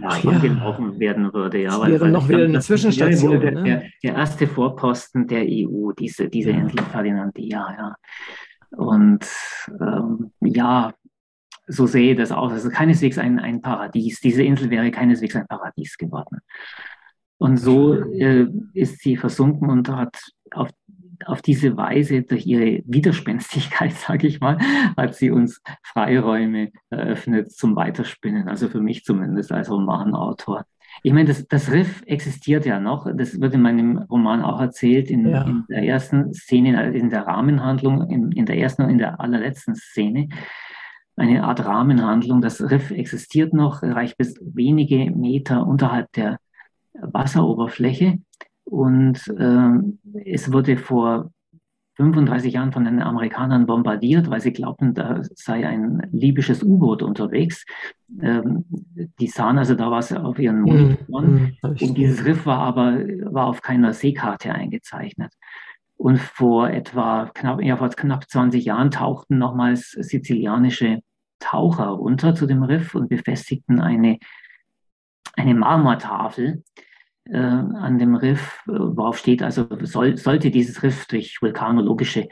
ja, 0.00 0.08
angelaufen 0.08 0.98
werden 0.98 1.32
würde. 1.34 1.62
Ja, 1.62 1.78
das 1.78 1.88
wäre 1.88 2.00
weil, 2.00 2.10
noch 2.10 2.28
wieder 2.28 2.44
eine 2.44 2.60
Zwischenstation. 2.60 3.40
Der, 3.40 3.52
ne? 3.52 3.62
der, 3.62 3.82
der, 4.02 4.14
erste 4.14 4.46
Vorposten 4.46 5.26
der 5.26 5.44
EU, 5.46 5.92
diese, 5.92 6.28
diese 6.28 6.50
ja. 6.50 6.58
Insel 6.58 6.82
Ferdinandia. 6.84 7.76
Ja. 7.78 7.96
Und 8.70 9.26
ähm, 9.80 10.32
ja, 10.40 10.94
so 11.66 11.86
sehe 11.86 12.12
ich 12.12 12.16
das 12.16 12.32
aus. 12.32 12.52
Also 12.52 12.70
keineswegs 12.70 13.18
ein, 13.18 13.38
ein 13.38 13.60
Paradies. 13.60 14.20
Diese 14.20 14.42
Insel 14.42 14.70
wäre 14.70 14.90
keineswegs 14.90 15.36
ein 15.36 15.46
Paradies 15.46 15.98
geworden. 15.98 16.38
Und 17.36 17.58
so 17.58 17.94
äh, 17.94 18.46
ist 18.72 19.00
sie 19.00 19.16
versunken 19.16 19.68
und 19.68 19.88
hat 19.88 20.18
auf 20.52 20.70
auf 21.26 21.42
diese 21.42 21.76
Weise, 21.76 22.22
durch 22.22 22.46
ihre 22.46 22.82
Widerspenstigkeit, 22.86 23.92
sage 24.08 24.26
ich 24.26 24.40
mal, 24.40 24.58
hat 24.96 25.14
sie 25.14 25.30
uns 25.30 25.60
Freiräume 25.82 26.70
eröffnet 26.90 27.52
zum 27.52 27.76
Weiterspinnen. 27.76 28.48
Also 28.48 28.68
für 28.68 28.80
mich 28.80 29.04
zumindest 29.04 29.52
als 29.52 29.70
Romanautor. 29.70 30.64
Ich 31.02 31.12
meine, 31.12 31.28
das, 31.28 31.46
das 31.46 31.70
Riff 31.70 32.02
existiert 32.06 32.66
ja 32.66 32.80
noch. 32.80 33.06
Das 33.14 33.40
wird 33.40 33.54
in 33.54 33.62
meinem 33.62 33.98
Roman 33.98 34.42
auch 34.42 34.60
erzählt, 34.60 35.10
in, 35.10 35.28
ja. 35.28 35.42
in 35.42 35.64
der 35.68 35.84
ersten 35.84 36.32
Szene, 36.32 36.92
in 36.92 37.10
der 37.10 37.26
Rahmenhandlung, 37.26 38.08
in, 38.10 38.32
in 38.32 38.46
der 38.46 38.58
ersten 38.58 38.82
und 38.82 38.90
in 38.90 38.98
der 38.98 39.20
allerletzten 39.20 39.74
Szene. 39.76 40.28
Eine 41.16 41.44
Art 41.44 41.64
Rahmenhandlung. 41.64 42.40
Das 42.40 42.70
Riff 42.70 42.90
existiert 42.90 43.52
noch, 43.52 43.82
reicht 43.82 44.18
bis 44.18 44.34
wenige 44.40 45.10
Meter 45.10 45.66
unterhalb 45.66 46.10
der 46.12 46.38
Wasseroberfläche. 46.94 48.18
Und 48.68 49.26
äh, 49.28 50.30
es 50.30 50.52
wurde 50.52 50.76
vor 50.76 51.30
35 51.96 52.52
Jahren 52.52 52.72
von 52.72 52.84
den 52.84 53.02
Amerikanern 53.02 53.66
bombardiert, 53.66 54.30
weil 54.30 54.40
sie 54.40 54.52
glaubten, 54.52 54.94
da 54.94 55.20
sei 55.34 55.66
ein 55.66 56.06
libysches 56.12 56.62
U-Boot 56.62 57.02
unterwegs. 57.02 57.64
Ähm, 58.22 58.64
die 59.18 59.26
sahen 59.26 59.58
also 59.58 59.74
da 59.74 59.90
was 59.90 60.12
auf 60.12 60.38
ihren 60.38 60.60
Monitoren. 60.60 61.56
Mm, 61.62 61.66
mm, 61.66 61.70
und 61.80 61.96
dieses 61.96 62.24
Riff 62.24 62.46
war 62.46 62.58
aber 62.58 62.98
war 63.24 63.46
auf 63.46 63.62
keiner 63.62 63.92
Seekarte 63.94 64.54
eingezeichnet. 64.54 65.32
Und 65.96 66.20
vor 66.20 66.70
etwa 66.70 67.30
knapp, 67.34 67.60
ja, 67.62 67.76
vor 67.76 67.88
knapp 67.88 68.28
20 68.28 68.64
Jahren 68.64 68.92
tauchten 68.92 69.38
nochmals 69.38 69.90
sizilianische 69.90 71.00
Taucher 71.40 71.98
unter 71.98 72.34
zu 72.34 72.46
dem 72.46 72.62
Riff 72.62 72.94
und 72.94 73.08
befestigten 73.08 73.80
eine, 73.80 74.18
eine 75.36 75.54
Marmortafel 75.54 76.62
äh, 77.28 77.36
an 77.36 77.98
dem 77.98 78.14
Riff, 78.14 78.62
äh, 78.68 78.72
worauf 78.72 79.18
steht, 79.18 79.42
also 79.42 79.66
soll, 79.82 80.16
sollte 80.16 80.50
dieses 80.50 80.82
Riff 80.82 81.06
durch 81.06 81.40
vulkanologische 81.40 82.28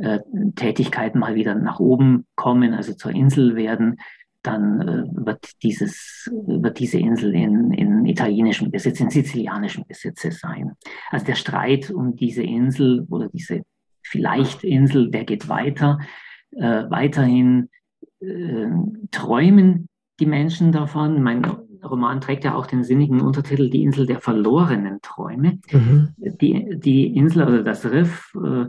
äh, 0.00 0.20
Tätigkeiten 0.54 1.18
mal 1.18 1.34
wieder 1.34 1.54
nach 1.54 1.80
oben 1.80 2.26
kommen, 2.36 2.74
also 2.74 2.94
zur 2.94 3.12
Insel 3.12 3.56
werden, 3.56 3.96
dann 4.42 4.80
äh, 4.80 5.26
wird, 5.26 5.62
dieses, 5.62 6.30
wird 6.46 6.78
diese 6.78 6.98
Insel 6.98 7.34
in, 7.34 7.72
in 7.72 8.06
italienischem 8.06 8.70
Besitz, 8.70 9.00
in 9.00 9.10
sizilianischem 9.10 9.84
Besitz 9.86 10.22
sein. 10.40 10.72
Also 11.10 11.26
der 11.26 11.34
Streit 11.36 11.90
um 11.90 12.16
diese 12.16 12.42
Insel 12.42 13.06
oder 13.10 13.28
diese 13.28 13.62
vielleicht 14.02 14.64
Insel, 14.64 15.10
der 15.10 15.24
geht 15.24 15.48
weiter. 15.48 15.98
Äh, 16.52 16.84
weiterhin 16.90 17.70
äh, 18.20 18.68
träumen 19.10 19.88
die 20.20 20.26
Menschen 20.26 20.72
davon. 20.72 21.22
Mein 21.22 21.42
Roman 21.84 22.20
trägt 22.20 22.44
ja 22.44 22.54
auch 22.54 22.66
den 22.66 22.84
sinnigen 22.84 23.20
Untertitel 23.20 23.70
Die 23.70 23.82
Insel 23.82 24.06
der 24.06 24.20
verlorenen 24.20 25.00
Träume. 25.02 25.58
Mhm. 25.70 26.14
Die, 26.16 26.78
die 26.78 27.16
Insel 27.16 27.42
oder 27.42 27.62
das 27.62 27.84
Riff 27.84 28.32
äh, 28.34 28.66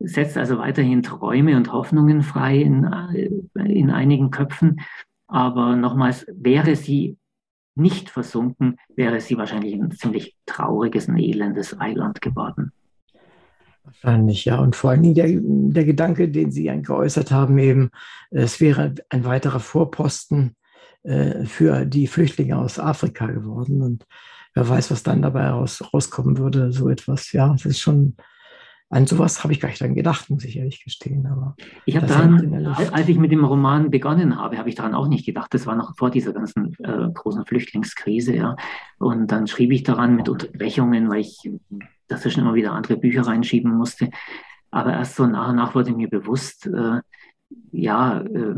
setzt 0.00 0.36
also 0.36 0.58
weiterhin 0.58 1.02
Träume 1.02 1.56
und 1.56 1.72
Hoffnungen 1.72 2.22
frei 2.22 2.58
in, 2.58 2.84
äh, 2.84 3.30
in 3.62 3.90
einigen 3.90 4.30
Köpfen. 4.30 4.80
Aber 5.26 5.76
nochmals, 5.76 6.26
wäre 6.32 6.76
sie 6.76 7.16
nicht 7.74 8.10
versunken, 8.10 8.76
wäre 8.96 9.20
sie 9.20 9.36
wahrscheinlich 9.36 9.74
ein 9.74 9.90
ziemlich 9.92 10.36
trauriges, 10.46 11.08
elendes 11.08 11.78
Eiland 11.78 12.20
geworden. 12.20 12.72
Wahrscheinlich, 13.84 14.44
ja. 14.44 14.58
Und 14.58 14.76
vor 14.76 14.90
allen 14.90 15.02
Dingen 15.02 15.14
der, 15.14 15.28
der 15.30 15.84
Gedanke, 15.84 16.28
den 16.28 16.50
Sie 16.50 16.64
geäußert 16.64 17.30
haben, 17.30 17.56
eben, 17.58 17.90
es 18.30 18.60
wäre 18.60 18.94
ein 19.08 19.24
weiterer 19.24 19.60
Vorposten 19.60 20.54
äh, 21.08 21.46
für 21.46 21.86
die 21.86 22.06
Flüchtlinge 22.06 22.58
aus 22.58 22.78
Afrika 22.78 23.26
geworden. 23.26 23.80
Und 23.80 24.04
wer 24.52 24.68
weiß, 24.68 24.90
was 24.90 25.02
dann 25.02 25.22
dabei 25.22 25.48
raus, 25.48 25.82
rauskommen 25.94 26.36
würde, 26.36 26.70
so 26.70 26.90
etwas. 26.90 27.32
Ja, 27.32 27.54
es 27.54 27.64
ist 27.64 27.80
schon, 27.80 28.16
an 28.90 29.06
sowas 29.06 29.42
habe 29.42 29.54
ich 29.54 29.60
gar 29.60 29.70
nicht 29.70 29.80
dann 29.80 29.94
gedacht, 29.94 30.28
muss 30.28 30.44
ich 30.44 30.58
ehrlich 30.58 30.84
gestehen. 30.84 31.26
Aber 31.26 31.56
ich 31.86 31.96
habe 31.96 32.06
daran, 32.06 32.66
als 32.66 33.08
ich 33.08 33.16
mit 33.16 33.32
dem 33.32 33.42
Roman 33.42 33.90
begonnen 33.90 34.36
habe, 34.36 34.58
habe 34.58 34.68
ich 34.68 34.74
daran 34.74 34.94
auch 34.94 35.08
nicht 35.08 35.24
gedacht. 35.24 35.54
Das 35.54 35.66
war 35.66 35.76
noch 35.76 35.96
vor 35.96 36.10
dieser 36.10 36.34
ganzen 36.34 36.76
äh, 36.84 37.08
großen 37.14 37.46
Flüchtlingskrise, 37.46 38.36
ja. 38.36 38.56
Und 38.98 39.32
dann 39.32 39.46
schrieb 39.46 39.72
ich 39.72 39.84
daran 39.84 40.14
mit 40.14 40.28
Unterbrechungen, 40.28 41.08
weil 41.08 41.20
ich 41.20 41.50
dazwischen 42.06 42.40
immer 42.40 42.54
wieder 42.54 42.72
andere 42.72 42.98
Bücher 42.98 43.22
reinschieben 43.22 43.74
musste. 43.74 44.10
Aber 44.70 44.92
erst 44.92 45.16
so 45.16 45.26
nach 45.26 45.48
und 45.48 45.56
nach 45.56 45.74
wurde 45.74 45.92
mir 45.92 46.10
bewusst, 46.10 46.66
äh, 46.66 47.00
ja, 47.72 48.20
äh, 48.20 48.54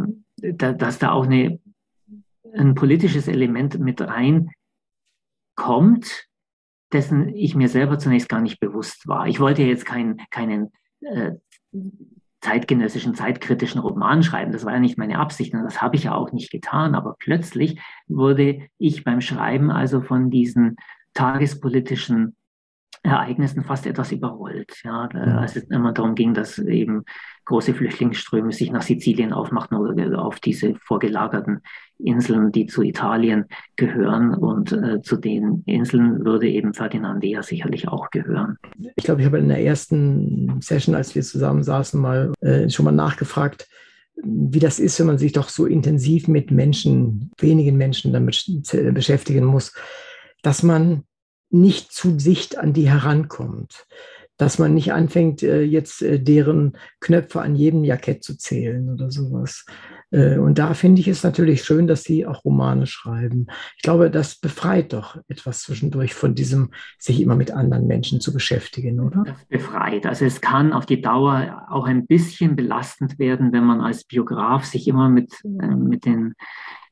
da, 0.53 0.73
dass 0.73 0.99
da 0.99 1.13
auch 1.13 1.27
eine 1.27 1.61
ein 2.57 2.75
politisches 2.75 3.29
Element 3.29 3.79
mit 3.79 4.01
reinkommt, 4.01 4.51
dessen 6.93 7.29
ich 7.29 7.55
mir 7.55 7.69
selber 7.69 7.99
zunächst 7.99 8.29
gar 8.29 8.41
nicht 8.41 8.61
bewusst 8.61 9.07
war. 9.07 9.27
Ich 9.27 9.41
wollte 9.41 9.63
jetzt 9.63 9.87
keinen, 9.87 10.19
keinen 10.31 10.73
äh, 11.01 11.33
zeitgenössischen, 12.41 13.15
zeitkritischen 13.15 13.81
Roman 13.81 14.23
schreiben. 14.23 14.53
Das 14.53 14.65
war 14.65 14.73
ja 14.73 14.81
nicht 14.81 14.99
meine 14.99 15.19
Absicht 15.19 15.53
und 15.55 15.63
das 15.63 15.83
habe 15.83 15.97
ich 15.97 16.05
ja 16.05 16.15
auch 16.15 16.33
nicht 16.33 16.51
getan. 16.51 16.95
Aber 16.95 17.17
plötzlich 17.19 17.79
wurde 18.09 18.69
ich 18.79 19.05
beim 19.05 19.21
Schreiben 19.21 19.71
also 19.71 20.01
von 20.01 20.31
diesen 20.31 20.77
tagespolitischen 21.15 22.37
Ereignissen 23.03 23.65
fast 23.65 23.87
etwas 23.87 24.13
überrollt. 24.13 24.83
Ja, 24.85 25.09
als 25.39 25.57
es 25.57 25.65
immer 25.65 25.93
darum 25.93 26.15
ging, 26.15 26.35
dass 26.35 26.59
eben 26.59 27.05
große 27.47 27.73
Flüchtlingsströme 27.73 28.53
sich 28.53 28.71
nach 28.71 28.83
Sizilien 28.83 29.33
aufmachten 29.33 29.77
oder 29.77 30.23
auf 30.23 30.39
diese 30.39 30.75
vorgelagerten 30.85 31.61
Inseln, 31.99 32.53
die 32.53 32.67
zu 32.67 32.83
Italien 32.83 33.47
gehören. 33.77 34.35
Und 34.35 34.73
äh, 34.73 35.01
zu 35.01 35.17
den 35.17 35.63
Inseln 35.67 36.25
würde 36.25 36.49
eben 36.49 36.75
Ferdinandea 36.75 37.43
sicherlich 37.43 37.89
auch 37.89 38.11
gehören. 38.11 38.59
Ich 38.97 39.05
glaube, 39.05 39.23
ich 39.23 39.27
habe 39.27 39.39
in 39.39 39.49
der 39.49 39.65
ersten 39.65 40.61
Session, 40.61 40.95
als 40.95 41.15
wir 41.15 41.23
zusammen 41.23 41.63
saßen, 41.63 42.01
mal 42.01 42.33
äh, 42.41 42.69
schon 42.69 42.85
mal 42.85 42.93
nachgefragt, 42.93 43.67
wie 44.23 44.59
das 44.59 44.79
ist, 44.79 45.01
wenn 45.01 45.07
man 45.07 45.19
sich 45.19 45.33
doch 45.33 45.49
so 45.49 45.65
intensiv 45.65 46.29
mit 46.29 46.51
Menschen, 46.51 47.31
wenigen 47.39 47.77
Menschen 47.79 48.13
damit 48.13 48.45
beschäftigen 48.93 49.47
muss, 49.47 49.75
dass 50.43 50.63
man 50.63 51.05
nicht 51.51 51.93
zu 51.93 52.13
dicht 52.13 52.59
an 52.59 52.73
die 52.73 52.89
herankommt. 52.89 53.87
Dass 54.37 54.59
man 54.59 54.73
nicht 54.73 54.95
anfängt, 54.95 55.43
äh, 55.43 55.61
jetzt 55.61 56.01
äh, 56.01 56.19
deren 56.19 56.79
Knöpfe 57.01 57.43
an 57.43 57.57
jedem 57.57 57.85
Jackett 57.85 58.25
zu 58.25 58.39
zählen 58.39 58.89
oder 58.89 59.11
sowas. 59.11 59.67
Äh, 60.13 60.39
und 60.39 60.59
da 60.59 60.73
finde 60.73 61.03
ich 61.03 61.09
es 61.09 61.23
natürlich 61.23 61.63
schön, 61.63 61.87
dass 61.87 62.05
Sie 62.05 62.25
auch 62.25 62.43
Romane 62.47 62.87
schreiben. 62.87 63.49
Ich 63.77 63.83
glaube, 63.83 64.11
das 64.11 64.37
befreit 64.37 64.95
doch 64.95 65.19
etwas 65.29 65.61
zwischendurch 65.61 66.15
von 66.15 66.35
diesem, 66.35 66.71
sich 66.99 67.21
immer 67.21 67.37
mit 67.37 67.51
anderen 67.51 67.87
Menschen 67.87 68.23
zu 68.23 68.33
beschäftigen, 68.33 69.01
oder? 69.01 69.25
Das 69.27 69.45
befreit. 69.45 70.07
Also 70.07 70.25
es 70.25 70.41
kann 70.41 70.73
auf 70.73 70.87
die 70.87 71.03
Dauer 71.03 71.67
auch 71.69 71.85
ein 71.85 72.07
bisschen 72.07 72.57
belastend 72.57 73.19
werden, 73.19 73.53
wenn 73.53 73.65
man 73.65 73.83
als 73.83 74.05
Biograf 74.05 74.65
sich 74.65 74.89
immer 74.89 75.11
mit, 75.11 75.35
mit 75.45 76.07
den 76.07 76.35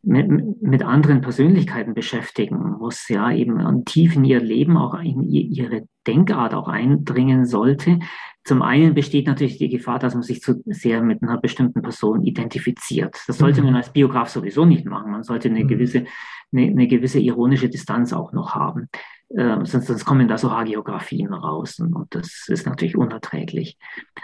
mit, 0.03 0.63
mit 0.63 0.83
anderen 0.83 1.21
Persönlichkeiten 1.21 1.95
beschäftigen 1.95 2.77
muss, 2.79 3.09
ja, 3.09 3.33
eben 3.33 3.85
tief 3.85 4.17
in 4.17 4.25
ihr 4.25 4.41
Leben, 4.41 4.77
auch 4.77 4.99
in 5.01 5.23
ihre 5.23 5.87
Denkart 6.07 6.55
auch 6.55 6.69
eindringen 6.69 7.45
sollte. 7.45 7.99
Zum 8.45 8.63
einen 8.63 8.95
besteht 8.95 9.27
natürlich 9.27 9.59
die 9.59 9.69
Gefahr, 9.69 9.99
dass 9.99 10.15
man 10.15 10.23
sich 10.23 10.41
zu 10.41 10.63
sehr 10.65 11.03
mit 11.03 11.23
einer 11.23 11.39
bestimmten 11.39 11.83
Person 11.83 12.23
identifiziert. 12.23 13.17
Das 13.27 13.39
sollte 13.39 13.61
man 13.61 13.73
mhm. 13.73 13.77
als 13.77 13.93
Biograf 13.93 14.29
sowieso 14.31 14.65
nicht 14.65 14.87
machen. 14.87 15.11
Man 15.11 15.23
sollte 15.23 15.49
eine 15.49 15.65
mhm. 15.65 15.69
gewisse, 15.69 16.05
eine, 16.53 16.69
eine 16.69 16.87
gewisse 16.87 17.19
ironische 17.19 17.69
Distanz 17.69 18.13
auch 18.13 18.33
noch 18.33 18.55
haben. 18.55 18.89
Äh, 19.31 19.65
sonst, 19.65 19.87
sonst 19.87 20.05
kommen 20.05 20.27
da 20.27 20.39
so 20.39 20.51
Hagiografien 20.51 21.33
raus 21.33 21.79
und, 21.81 21.95
das 22.11 22.47
ist 22.49 22.67
natürlich 22.67 22.97
unerträglich. 22.97 23.77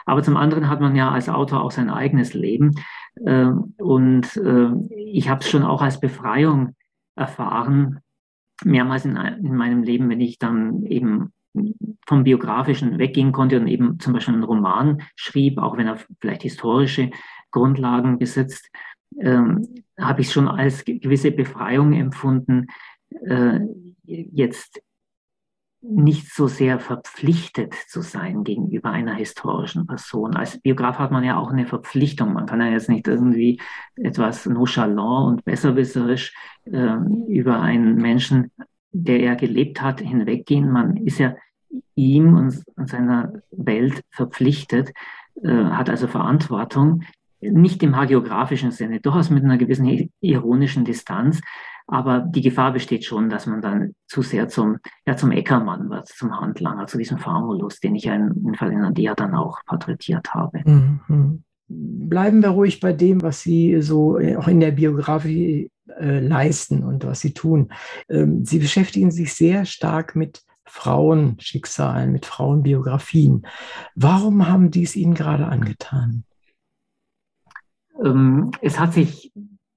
Aber 0.07 0.23
zum 0.23 0.37
anderen 0.37 0.69
hat 0.69 0.81
man 0.81 0.97
ja 0.97 1.11
als 1.11 1.29
Autor 1.29 1.63
auch 1.63 1.71
sein 1.71 1.91
eigenes 1.91 2.33
Leben 2.33 2.75
äh, 3.25 3.51
und 3.79 4.37
äh, 4.37 4.71
ich 4.89 5.29
habe 5.29 5.41
es 5.41 5.51
schon 5.51 5.63
auch 5.63 5.83
als 5.83 6.01
Befreiung 6.01 6.75
erfahren, 7.17 8.01
mehrmals 8.65 9.05
in, 9.05 9.17
in 9.17 9.55
meinem 9.55 9.83
Leben, 9.83 10.09
wenn 10.09 10.21
ich 10.21 10.39
dann 10.39 10.85
eben 10.85 11.33
vom 12.07 12.25
Biografischen 12.25 12.99
weggehen 12.99 13.33
konnte 13.33 13.61
und 13.61 13.69
eben 13.69 14.01
zum 14.01 14.13
Beispiel 14.13 14.35
einen 14.35 14.43
Roman 14.43 15.03
schrieb, 15.15 15.59
auch 15.59 15.77
wenn 15.77 15.87
er 15.87 15.99
vielleicht 16.21 16.43
historische 16.43 17.11
Grundlagen 17.51 18.19
besitzt, 18.19 18.71
ähm, 19.21 19.85
habe 19.99 20.23
ich 20.23 20.33
schon 20.33 20.49
als 20.49 20.85
gewisse 20.85 21.31
Befreiung 21.31 21.93
empfunden, 21.93 22.67
äh, 23.27 23.61
jetzt 24.07 24.83
nicht 25.87 26.33
so 26.33 26.47
sehr 26.47 26.79
verpflichtet 26.79 27.75
zu 27.89 28.01
sein 28.01 28.43
gegenüber 28.43 28.91
einer 28.91 29.15
historischen 29.15 29.87
Person. 29.87 30.35
Als 30.35 30.59
Biograf 30.61 30.99
hat 30.99 31.11
man 31.11 31.25
ja 31.25 31.37
auch 31.37 31.51
eine 31.51 31.67
Verpflichtung. 31.67 32.33
Man 32.33 32.47
kann 32.47 32.61
ja 32.61 32.69
jetzt 32.69 32.89
nicht 32.89 33.07
irgendwie 33.07 33.61
etwas 33.97 34.47
nonchalant 34.47 35.29
und 35.29 35.45
besserwisserisch 35.45 36.35
äh, 36.65 36.97
über 37.29 37.61
einen 37.61 37.97
Menschen, 37.97 38.51
der 38.93 39.21
er 39.21 39.37
gelebt 39.37 39.83
hat, 39.83 40.01
hinweggehen. 40.01 40.71
Man 40.71 40.97
ist 40.97 41.19
ja 41.19 41.35
ihm 41.95 42.35
und, 42.35 42.65
seiner 42.89 43.33
Welt 43.51 44.03
verpflichtet, 44.11 44.93
äh, 45.43 45.49
hat 45.51 45.91
also 45.91 46.07
Verantwortung, 46.07 47.03
nicht 47.41 47.83
im 47.83 47.97
hagiografischen 47.97 48.71
Sinne, 48.71 49.01
durchaus 49.01 49.29
mit 49.29 49.45
einer 49.45 49.59
gewissen 49.59 50.11
ironischen 50.21 50.87
Distanz, 50.87 51.43
Aber 51.87 52.21
die 52.21 52.41
Gefahr 52.41 52.73
besteht 52.73 53.05
schon, 53.05 53.29
dass 53.29 53.47
man 53.47 53.61
dann 53.61 53.95
zu 54.07 54.23
sehr 54.23 54.49
zum, 54.49 54.79
ja, 55.07 55.17
zum 55.17 55.33
Eckermann 55.33 55.91
wird, 55.91 56.09
zum 56.09 56.39
Handlanger, 56.41 56.87
zu 56.87 56.97
diesem 56.97 57.19
Famulus, 57.19 57.81
den 57.81 57.95
ich 57.95 58.05
ja 58.05 58.15
in, 58.15 58.55
Fall 58.55 58.73
in 58.73 58.83
Adea 58.83 59.15
dann 59.15 59.35
auch 59.35 59.61
porträtiert 59.67 60.33
habe. 60.33 60.63
Mhm. 60.65 61.45
Bleiben 61.69 62.43
wir 62.43 62.51
ruhig 62.51 62.81
bei 62.81 62.93
dem, 62.93 63.23
was 63.23 63.43
Sie 63.43 63.83
so 63.83 64.19
äh, 64.19 64.37
auch 64.37 64.49
in 64.49 64.61
der 64.61 64.71
Biografie 64.71 65.71
äh, 65.99 66.21
leisten 66.21 66.85
und 66.85 67.05
was 67.05 67.21
Sie 67.21 67.35
tun. 67.35 67.71
Ähm, 68.09 68.45
Sie 68.45 68.59
beschäftigen 68.59 69.11
sich 69.11 69.35
sehr 69.35 69.67
stark 69.67 70.17
mit 70.17 70.43
Frauenschicksalen, 70.67 72.13
mit 72.13 72.25
Frauenbiografien. 72.25 73.47
Warum 73.95 74.49
haben 74.49 74.71
die 74.71 74.85
es 74.85 74.97
Ihnen 74.97 75.15
gerade 75.15 75.47
angetan? 75.47 76.25
Ähm, 78.03 78.51
es 78.63 78.79
hat 78.79 78.95
sich 78.95 79.33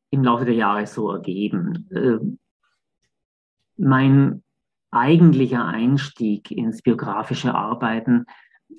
im 0.09 0.23
Laufe 0.23 0.45
der 0.45 0.55
Jahre 0.55 0.85
so 0.87 1.11
ergeben. 1.11 1.87
Äh, 1.91 2.17
mein 3.77 4.43
eigentlicher 4.91 5.65
Einstieg 5.65 6.51
ins 6.51 6.81
biografische 6.81 7.53
Arbeiten 7.53 8.25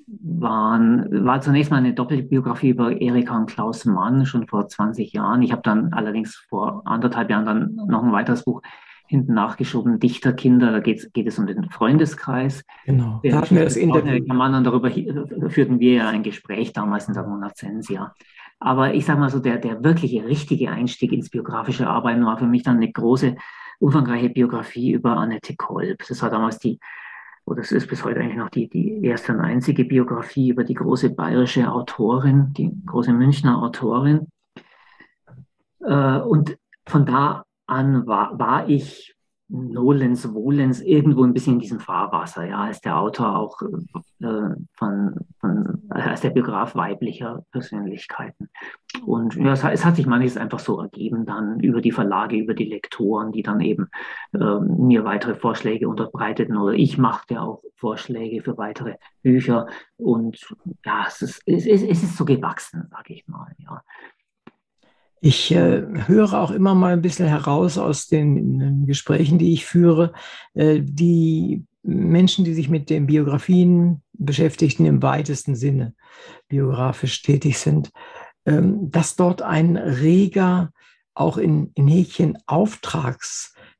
waren, 0.07 1.25
war 1.25 1.41
zunächst 1.41 1.71
mal 1.71 1.77
eine 1.77 1.93
Doppelbiografie 1.93 2.69
über 2.69 2.99
Erika 2.99 3.37
und 3.37 3.47
Klaus 3.47 3.85
Mann, 3.85 4.25
schon 4.25 4.47
vor 4.47 4.67
20 4.67 5.13
Jahren. 5.13 5.41
Ich 5.41 5.51
habe 5.51 5.61
dann 5.61 5.93
allerdings 5.93 6.35
vor 6.49 6.81
anderthalb 6.85 7.29
Jahren 7.29 7.45
dann 7.45 7.75
noch 7.75 8.03
ein 8.03 8.11
weiteres 8.11 8.43
Buch 8.43 8.61
hinten 9.09 9.33
nachgeschoben, 9.33 9.99
Dichterkinder, 9.99 10.71
da 10.71 10.79
geht 10.81 11.09
es 11.15 11.39
um 11.39 11.47
den 11.47 11.67
Freundeskreis. 11.71 12.63
Genau, 12.85 13.19
da 13.23 13.41
hatten 13.41 13.55
wir 13.55 13.63
das 13.63 13.75
Interview. 13.75 14.23
Mann, 14.27 14.63
darüber 14.63 14.91
führten 14.91 15.79
wir 15.79 15.93
ja 15.93 16.09
ein 16.09 16.21
Gespräch 16.21 16.73
damals 16.73 17.07
in 17.07 17.15
der 17.15 17.23
Monazensia. 17.23 18.13
Aber 18.59 18.93
ich 18.93 19.05
sage 19.05 19.19
mal 19.19 19.29
so, 19.29 19.39
der, 19.39 19.57
der 19.57 19.83
wirkliche, 19.83 20.25
richtige 20.25 20.69
Einstieg 20.69 21.13
ins 21.13 21.29
biografische 21.29 21.87
Arbeiten 21.87 22.25
war 22.25 22.37
für 22.37 22.45
mich 22.45 22.63
dann 22.63 22.77
eine 22.77 22.91
große, 22.91 23.35
umfangreiche 23.79 24.29
Biografie 24.29 24.91
über 24.91 25.15
Annette 25.17 25.55
Kolb. 25.55 26.03
Das 26.07 26.21
war 26.21 26.29
damals 26.29 26.59
die, 26.59 26.79
oder 27.45 27.61
es 27.61 27.71
ist 27.71 27.87
bis 27.87 28.03
heute 28.03 28.19
eigentlich 28.19 28.37
noch 28.37 28.49
die, 28.49 28.67
die 28.67 29.01
erste 29.03 29.31
und 29.31 29.39
einzige 29.39 29.85
Biografie 29.85 30.49
über 30.49 30.65
die 30.65 30.73
große 30.73 31.11
bayerische 31.11 31.71
Autorin, 31.71 32.53
die 32.53 32.71
große 32.85 33.13
Münchner 33.13 33.61
Autorin. 33.63 34.27
Äh, 35.81 36.19
und 36.19 36.57
von 36.85 37.05
da 37.05 37.45
an 37.65 38.05
war, 38.07 38.37
war 38.37 38.67
ich 38.67 39.15
Nolens, 39.49 40.31
Wohlens 40.33 40.79
irgendwo 40.79 41.23
ein 41.23 41.33
bisschen 41.33 41.53
in 41.53 41.59
diesem 41.59 41.79
Fahrwasser, 41.79 42.45
ja, 42.45 42.65
als 42.65 42.81
der 42.81 42.97
Autor 42.97 43.35
auch 43.35 43.59
äh, 43.61 44.55
von, 44.73 45.15
von, 45.39 45.81
als 45.89 46.21
der 46.21 46.29
Biograf 46.29 46.75
weiblicher 46.75 47.43
Persönlichkeiten. 47.51 48.49
Und 49.05 49.35
ja, 49.35 49.53
es, 49.53 49.63
es, 49.63 49.83
hat 49.83 49.95
sich 49.95 50.05
manches 50.05 50.37
einfach 50.37 50.59
so 50.59 50.79
ergeben 50.79 51.25
dann 51.25 51.59
über 51.61 51.81
die 51.81 51.91
Verlage, 51.91 52.37
über 52.37 52.53
die 52.53 52.65
Lektoren, 52.65 53.31
die 53.31 53.41
dann 53.41 53.59
eben 53.59 53.89
äh, 54.33 54.59
mir 54.59 55.03
weitere 55.03 55.33
Vorschläge 55.33 55.89
unterbreiteten 55.89 56.55
oder 56.55 56.73
ich 56.73 56.99
machte 56.99 57.41
auch 57.41 57.63
Vorschläge 57.75 58.43
für 58.43 58.57
weitere 58.57 58.95
Bücher 59.23 59.67
und 59.97 60.37
ja, 60.85 61.05
es 61.07 61.23
ist, 61.23 61.41
es 61.47 61.65
ist, 61.65 61.83
es 61.83 62.03
ist 62.03 62.17
so 62.17 62.25
gewachsen, 62.25 62.87
sage 62.91 63.13
ich 63.13 63.27
mal, 63.27 63.55
ja. 63.57 63.81
Ich 65.21 65.51
äh, 65.51 65.83
höre 66.07 66.33
auch 66.33 66.51
immer 66.51 66.75
mal 66.75 66.93
ein 66.93 67.01
bisschen 67.01 67.27
heraus 67.27 67.77
aus 67.77 68.07
den, 68.07 68.85
Gesprächen, 68.85 69.37
die 69.37 69.53
ich 69.53 69.65
führe, 69.65 70.13
äh, 70.53 70.79
die 70.81 71.65
Menschen, 71.83 72.45
die 72.45 72.53
sich 72.53 72.69
mit 72.69 72.89
den 72.89 73.07
Biografien 73.07 74.01
beschäftigen, 74.13 74.85
im 74.85 75.01
weitesten 75.01 75.55
Sinne 75.55 75.93
biografisch 76.47 77.21
tätig 77.21 77.57
sind, 77.57 77.91
ähm, 78.45 78.91
dass 78.91 79.15
dort 79.15 79.41
ein 79.41 79.77
reger, 79.77 80.71
auch 81.13 81.37
in, 81.37 81.71
in 81.75 81.87
Häkchen, 81.87 82.37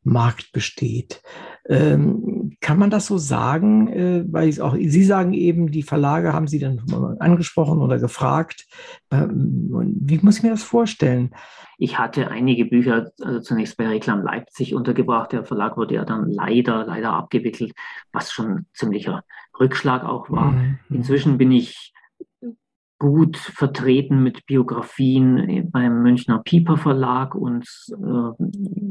Auftragsmarkt 0.10 0.52
besteht. 0.52 1.22
Ähm, 1.68 2.58
kann 2.62 2.80
man 2.80 2.90
das 2.90 3.08
so 3.08 3.18
sagen? 3.18 3.88
Äh, 3.88 4.24
weil 4.28 4.50
auch 4.62 4.76
Sie 4.76 5.04
sagen 5.04 5.34
eben, 5.34 5.72
die 5.72 5.84
Verlage 5.84 6.34
haben 6.34 6.48
Sie 6.48 6.60
dann 6.60 6.82
angesprochen 7.20 7.82
oder 7.82 8.00
gefragt. 8.00 8.66
Ähm, 9.12 9.96
wie 10.02 10.20
muss 10.22 10.38
ich 10.38 10.44
mir 10.44 10.52
das 10.52 10.64
vorstellen? 10.64 11.32
Ich 11.78 11.98
hatte 11.98 12.30
einige 12.30 12.66
Bücher 12.66 13.12
also 13.22 13.40
zunächst 13.40 13.78
bei 13.78 13.88
Reklam 13.88 14.22
Leipzig 14.22 14.76
untergebracht. 14.76 15.32
Der 15.32 15.46
Verlag 15.46 15.78
wurde 15.78 15.96
ja 15.96 16.06
dann 16.06 16.30
leider, 16.30 16.86
leider 16.86 17.14
abgewickelt, 17.14 17.74
was 18.12 18.32
schon 18.32 18.66
ziemlicher 18.74 19.24
Rückschlag 19.60 20.04
auch 20.04 20.30
war. 20.30 20.52
Mhm. 20.52 20.80
Inzwischen 20.90 21.38
bin 21.38 21.52
ich 21.52 21.94
gut 23.00 23.38
vertreten 23.38 24.22
mit 24.22 24.46
Biografien 24.46 25.70
beim 25.72 26.04
Münchner 26.04 26.40
Pieper 26.40 26.76
Verlag 26.76 27.34
und 27.34 27.66
äh, 27.92 28.44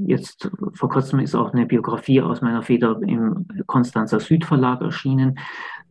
jetzt 0.07 0.51
vor 0.73 0.89
kurzem 0.89 1.21
ist 1.21 1.35
auch 1.35 1.53
eine 1.53 1.67
Biografie 1.67 2.23
aus 2.23 2.41
meiner 2.41 2.63
Feder 2.63 2.99
im 3.07 3.47
Konstanzer 3.67 4.19
Südverlag 4.19 4.81
erschienen. 4.81 5.39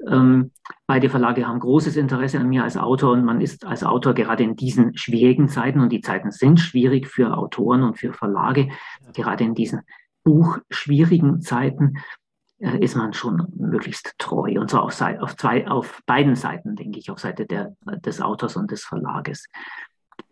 Ähm, 0.09 0.51
beide 0.87 1.09
Verlage 1.09 1.47
haben 1.47 1.59
großes 1.59 1.95
Interesse 1.95 2.39
an 2.39 2.49
mir 2.49 2.63
als 2.63 2.75
Autor 2.75 3.13
und 3.13 3.23
man 3.23 3.39
ist 3.39 3.65
als 3.65 3.83
Autor 3.83 4.15
gerade 4.15 4.43
in 4.43 4.55
diesen 4.55 4.97
schwierigen 4.97 5.47
Zeiten 5.47 5.79
und 5.79 5.91
die 5.91 6.01
Zeiten 6.01 6.31
sind 6.31 6.59
schwierig 6.59 7.07
für 7.07 7.37
Autoren 7.37 7.83
und 7.83 7.99
für 7.99 8.13
Verlage, 8.13 8.69
gerade 9.13 9.43
in 9.43 9.53
diesen 9.53 9.81
buchschwierigen 10.23 11.41
Zeiten 11.41 11.93
ist 12.59 12.95
man 12.95 13.13
schon 13.13 13.47
möglichst 13.55 14.13
treu. 14.17 14.59
Und 14.59 14.69
zwar 14.69 14.83
auf, 14.83 14.99
auf, 15.19 15.35
zwei, 15.35 15.67
auf 15.67 16.01
beiden 16.05 16.35
Seiten, 16.35 16.75
denke 16.75 16.99
ich, 16.99 17.11
auf 17.11 17.19
Seite 17.19 17.45
der, 17.45 17.75
des 18.05 18.21
Autors 18.21 18.55
und 18.55 18.71
des 18.71 18.83
Verlages. 18.83 19.45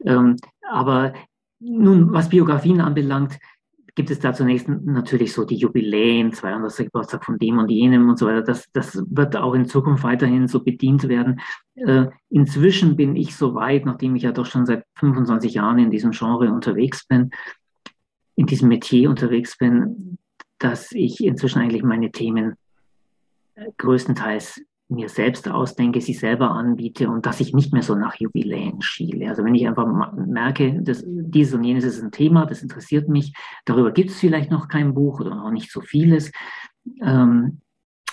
Ähm, 0.04 0.36
aber 0.70 1.14
nun, 1.60 2.12
was 2.14 2.30
Biografien 2.30 2.82
anbelangt, 2.82 3.38
gibt 3.96 4.12
es 4.12 4.20
da 4.20 4.34
zunächst 4.34 4.68
natürlich 4.68 5.32
so 5.32 5.46
die 5.46 5.56
Jubiläen, 5.56 6.34
200. 6.34 6.76
Geburtstag 6.78 7.24
von 7.24 7.40
dem 7.40 7.60
und 7.60 7.72
jenem 7.72 8.10
und 8.10 8.20
so 8.20 8.26
weiter. 8.26 8.42
Das, 8.42 8.70
das 8.74 9.02
wird 9.10 9.38
auch 9.38 9.54
in 9.54 9.66
Zukunft 9.66 10.04
weiterhin 10.04 10.48
so 10.48 10.64
bedient 10.64 11.08
werden. 11.08 11.40
Äh, 11.76 12.08
inzwischen 12.30 12.98
bin 12.98 13.16
ich 13.16 13.36
so 13.36 13.56
weit, 13.56 13.86
nachdem 13.86 14.16
ich 14.16 14.24
ja 14.24 14.34
doch 14.34 14.46
schon 14.46 14.66
seit 14.66 14.84
25 14.96 15.54
Jahren 15.54 15.80
in 15.80 15.92
diesem 15.92 16.12
Genre 16.12 16.52
unterwegs 16.52 17.08
bin, 17.08 17.32
in 18.36 18.48
diesem 18.48 18.68
Metier 18.68 19.10
unterwegs 19.10 19.58
bin, 19.58 20.18
dass 20.60 20.92
ich 20.92 21.24
inzwischen 21.24 21.60
eigentlich 21.60 21.84
meine 21.84 22.12
Themen 22.12 22.56
äh, 23.56 23.66
größtenteils 23.78 24.62
mir 24.88 25.10
selbst 25.10 25.50
ausdenke, 25.50 26.00
sie 26.00 26.14
selber 26.14 26.52
anbiete 26.52 27.10
und 27.10 27.26
dass 27.26 27.40
ich 27.40 27.54
nicht 27.54 27.74
mehr 27.74 27.82
so 27.82 27.96
nach 27.96 28.16
Jubiläen 28.16 28.82
schiele. 28.82 29.30
Also 29.30 29.44
wenn 29.44 29.56
ich 29.56 29.68
einfach 29.68 29.88
merke, 30.14 30.80
dass 30.82 31.04
dieses 31.08 31.56
und 31.56 31.64
jenes 31.64 31.84
ist 31.84 32.04
ein 32.04 32.12
Thema, 32.12 32.46
das 32.46 32.62
interessiert 32.62 33.10
mich, 33.10 33.34
darüber 33.66 33.92
gibt 33.92 34.12
es 34.12 34.20
vielleicht 34.20 34.52
noch 34.52 34.68
kein 34.68 34.94
Buch 34.94 35.20
oder 35.20 35.34
noch 35.34 35.50
nicht 35.50 35.72
so 35.72 35.82
vieles, 35.82 36.32
ähm, 37.02 37.62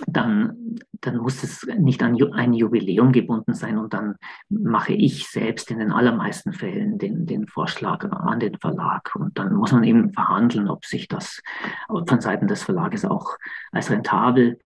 dann, 0.07 0.77
dann 1.01 1.19
muss 1.19 1.43
es 1.43 1.67
nicht 1.79 2.03
an 2.03 2.17
ein 2.33 2.55
Jubiläum 2.55 3.13
gebunden 3.13 3.55
sein 3.55 3.79
und 3.79 3.93
dann 3.93 4.17
mache 4.49 4.95
ich 4.95 5.29
selbst 5.29 5.71
in 5.71 5.79
den 5.79 5.93
allermeisten 5.93 6.53
Fällen 6.53 6.99
den, 6.99 7.27
den 7.27 7.47
Vorschlag 7.47 8.05
an 8.05 8.41
den 8.41 8.59
Verlag. 8.59 9.15
Und 9.17 9.39
dann 9.39 9.55
muss 9.55 9.73
man 9.73 9.85
eben 9.85 10.13
verhandeln, 10.13 10.69
ob 10.69 10.87
sich 10.87 11.09
das 11.09 11.43
von 11.89 12.21
Seiten 12.21 12.49
des 12.49 12.63
Verlages 12.63 13.05
auch 13.05 13.37
als 13.71 13.91
rentabel 13.91 14.59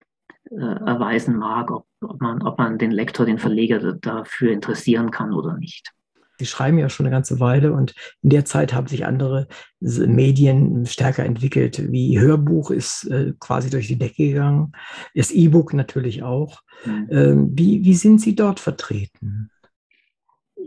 äh, 0.50 0.54
erweisen 0.54 1.36
mag, 1.36 1.70
ob, 1.70 1.86
ob, 2.00 2.20
man, 2.20 2.42
ob 2.42 2.58
man 2.58 2.78
den 2.78 2.92
Lektor, 2.92 3.26
den 3.26 3.38
Verleger 3.38 3.94
dafür 3.94 4.52
interessieren 4.52 5.10
kann 5.10 5.32
oder 5.32 5.56
nicht. 5.56 5.92
Sie 6.38 6.46
schreiben 6.46 6.78
ja 6.78 6.88
schon 6.88 7.06
eine 7.06 7.14
ganze 7.14 7.40
Weile 7.40 7.72
und 7.72 7.94
in 8.22 8.30
der 8.30 8.44
Zeit 8.44 8.74
haben 8.74 8.86
sich 8.86 9.06
andere 9.06 9.48
Medien 9.80 10.86
stärker 10.86 11.24
entwickelt. 11.24 11.90
Wie 11.90 12.18
Hörbuch 12.18 12.70
ist 12.70 13.04
äh, 13.10 13.32
quasi 13.38 13.70
durch 13.70 13.88
die 13.88 13.98
Decke 13.98 14.28
gegangen, 14.28 14.72
das 15.14 15.30
E-Book 15.30 15.74
natürlich 15.74 16.22
auch. 16.22 16.62
Mhm. 16.84 17.08
Ähm, 17.10 17.50
wie, 17.54 17.84
wie 17.84 17.94
sind 17.94 18.20
Sie 18.20 18.34
dort 18.34 18.60
vertreten? 18.60 19.50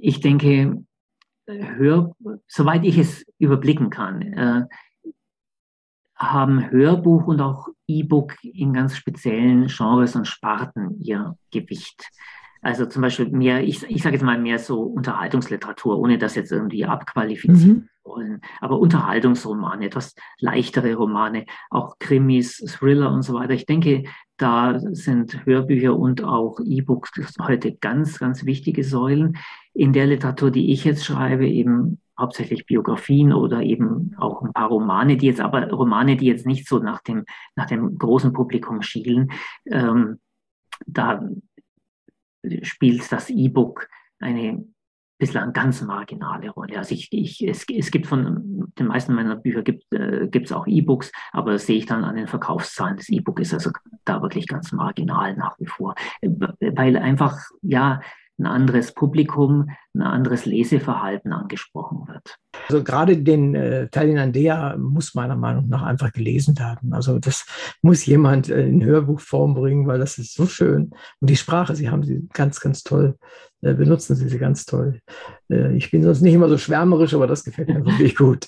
Ich 0.02 0.22
denke, 0.22 0.84
Hör, 1.50 2.16
soweit 2.48 2.86
ich 2.86 3.00
es 3.00 3.26
überblicken 3.40 3.90
kann, 3.90 4.22
äh, 4.22 4.66
haben 6.16 6.70
Hörbuch 6.70 7.26
und 7.26 7.42
auch 7.42 7.70
E-Book 7.88 8.36
in 8.44 8.74
ganz 8.74 8.96
speziellen 8.96 9.68
Genres 9.68 10.16
und 10.16 10.28
Sparten 10.28 11.00
ihr 11.02 11.36
Gewicht. 11.52 12.08
Also 12.62 12.86
zum 12.86 13.02
Beispiel 13.02 13.30
mehr, 13.30 13.64
ich, 13.64 13.84
ich 13.90 14.04
sage 14.04 14.16
jetzt 14.16 14.26
mal 14.26 14.38
mehr 14.38 14.60
so 14.60 14.82
Unterhaltungsliteratur, 14.82 15.98
ohne 15.98 16.18
das 16.18 16.36
jetzt 16.36 16.52
irgendwie 16.52 16.86
abqualifizieren 16.86 17.74
mhm. 17.74 17.90
wollen. 18.04 18.42
Aber 18.60 18.80
Unterhaltungsromane, 18.80 19.86
etwas 19.86 20.14
leichtere 20.40 20.96
Romane, 20.96 21.46
auch 21.70 21.98
Krimis, 22.00 22.58
Thriller 22.58 23.12
und 23.12 23.22
so 23.22 23.34
weiter. 23.34 23.54
Ich 23.54 23.66
denke, 23.66 24.04
da 24.36 24.80
sind 24.80 25.46
Hörbücher 25.46 25.98
und 25.98 26.24
auch 26.24 26.60
E-Books 26.64 27.12
heute 27.42 27.74
ganz, 27.76 28.20
ganz 28.20 28.46
wichtige 28.46 28.84
Säulen. 28.84 29.38
In 29.74 29.94
der 29.94 30.08
Literatur, 30.08 30.52
die 30.52 30.74
ich 30.74 30.84
jetzt 30.84 31.06
schreibe, 31.06 31.48
eben 31.48 32.02
hauptsächlich 32.20 32.66
Biografien 32.66 33.32
oder 33.32 33.62
eben 33.62 34.14
auch 34.18 34.42
ein 34.42 34.52
paar 34.52 34.68
Romane, 34.68 35.16
die 35.16 35.28
jetzt 35.28 35.40
aber 35.40 35.70
Romane, 35.70 36.18
die 36.18 36.26
jetzt 36.26 36.46
nicht 36.46 36.68
so 36.68 36.80
nach 36.80 37.02
dem, 37.02 37.24
nach 37.56 37.68
dem 37.68 37.98
großen 37.98 38.34
Publikum 38.34 38.82
schielen. 38.82 39.32
Ähm, 39.66 40.20
da 40.86 41.22
spielt 42.64 43.12
das 43.12 43.30
E-Book 43.30 43.88
eine 44.20 44.66
bislang 45.20 45.52
ganz 45.52 45.82
marginale 45.82 46.50
Rolle. 46.50 46.78
Also 46.78 46.96
ich, 46.96 47.10
ich, 47.12 47.46
es, 47.46 47.66
es 47.70 47.92
gibt 47.92 48.08
von 48.08 48.72
den 48.80 48.88
meisten 48.88 49.14
meiner 49.14 49.36
Bücher 49.36 49.64
gibt 49.64 49.94
äh, 49.94 50.30
es 50.32 50.52
auch 50.54 50.66
E-Books, 50.66 51.12
aber 51.34 51.52
das 51.52 51.66
sehe 51.66 51.78
ich 51.78 51.86
dann 51.86 52.06
an 52.06 52.16
den 52.16 52.28
Verkaufszahlen. 52.28 52.96
Das 52.96 53.10
E-Book 53.10 53.40
ist 53.40 53.54
also 53.54 53.72
da 54.06 54.22
wirklich 54.22 54.48
ganz 54.48 54.72
marginal 54.72 55.36
nach 55.36 55.60
wie 55.60 55.66
vor, 55.66 55.96
weil 56.22 56.98
einfach 56.98 57.38
ja 57.62 58.00
ein 58.40 58.46
anderes 58.46 58.94
Publikum, 58.94 59.70
ein 59.94 60.02
anderes 60.02 60.46
Leseverhalten 60.46 61.34
angesprochen 61.34 62.08
wird. 62.08 62.38
Also 62.68 62.84
gerade 62.84 63.18
den 63.18 63.54
äh, 63.54 63.90
Teil 63.90 64.10
in 64.10 64.18
Andea 64.18 64.78
muss 64.78 65.14
meiner 65.14 65.36
Meinung 65.36 65.68
nach 65.68 65.84
einfach 65.84 66.12
gelesen 66.12 66.58
werden. 66.58 66.94
Also 66.94 67.20
das 67.20 67.46
muss 67.82 68.06
jemand 68.06 68.50
äh, 68.50 68.66
in 68.68 68.84
Hörbuchform 68.84 69.54
bringen, 69.54 69.88
weil 69.88 70.00
das 70.00 70.18
ist 70.18 70.34
so 70.34 70.46
schön. 70.46 70.92
Und 71.20 71.30
die 71.30 71.36
Sprache, 71.36 71.76
Sie 71.76 71.90
haben 71.90 72.04
sie 72.04 72.28
ganz, 72.34 72.60
ganz 72.60 72.84
toll, 72.84 73.18
äh, 73.62 73.74
benutzen 73.74 74.16
Sie 74.16 74.30
sie 74.30 74.40
ganz 74.40 74.66
toll. 74.66 75.02
Äh, 75.50 75.76
ich 75.76 75.92
bin 75.92 76.04
sonst 76.04 76.22
nicht 76.22 76.34
immer 76.34 76.50
so 76.50 76.58
schwärmerisch, 76.58 77.14
aber 77.14 77.28
das 77.28 77.44
gefällt 77.44 77.68
mir 77.68 77.86
wirklich 77.86 78.16
gut. 78.16 78.48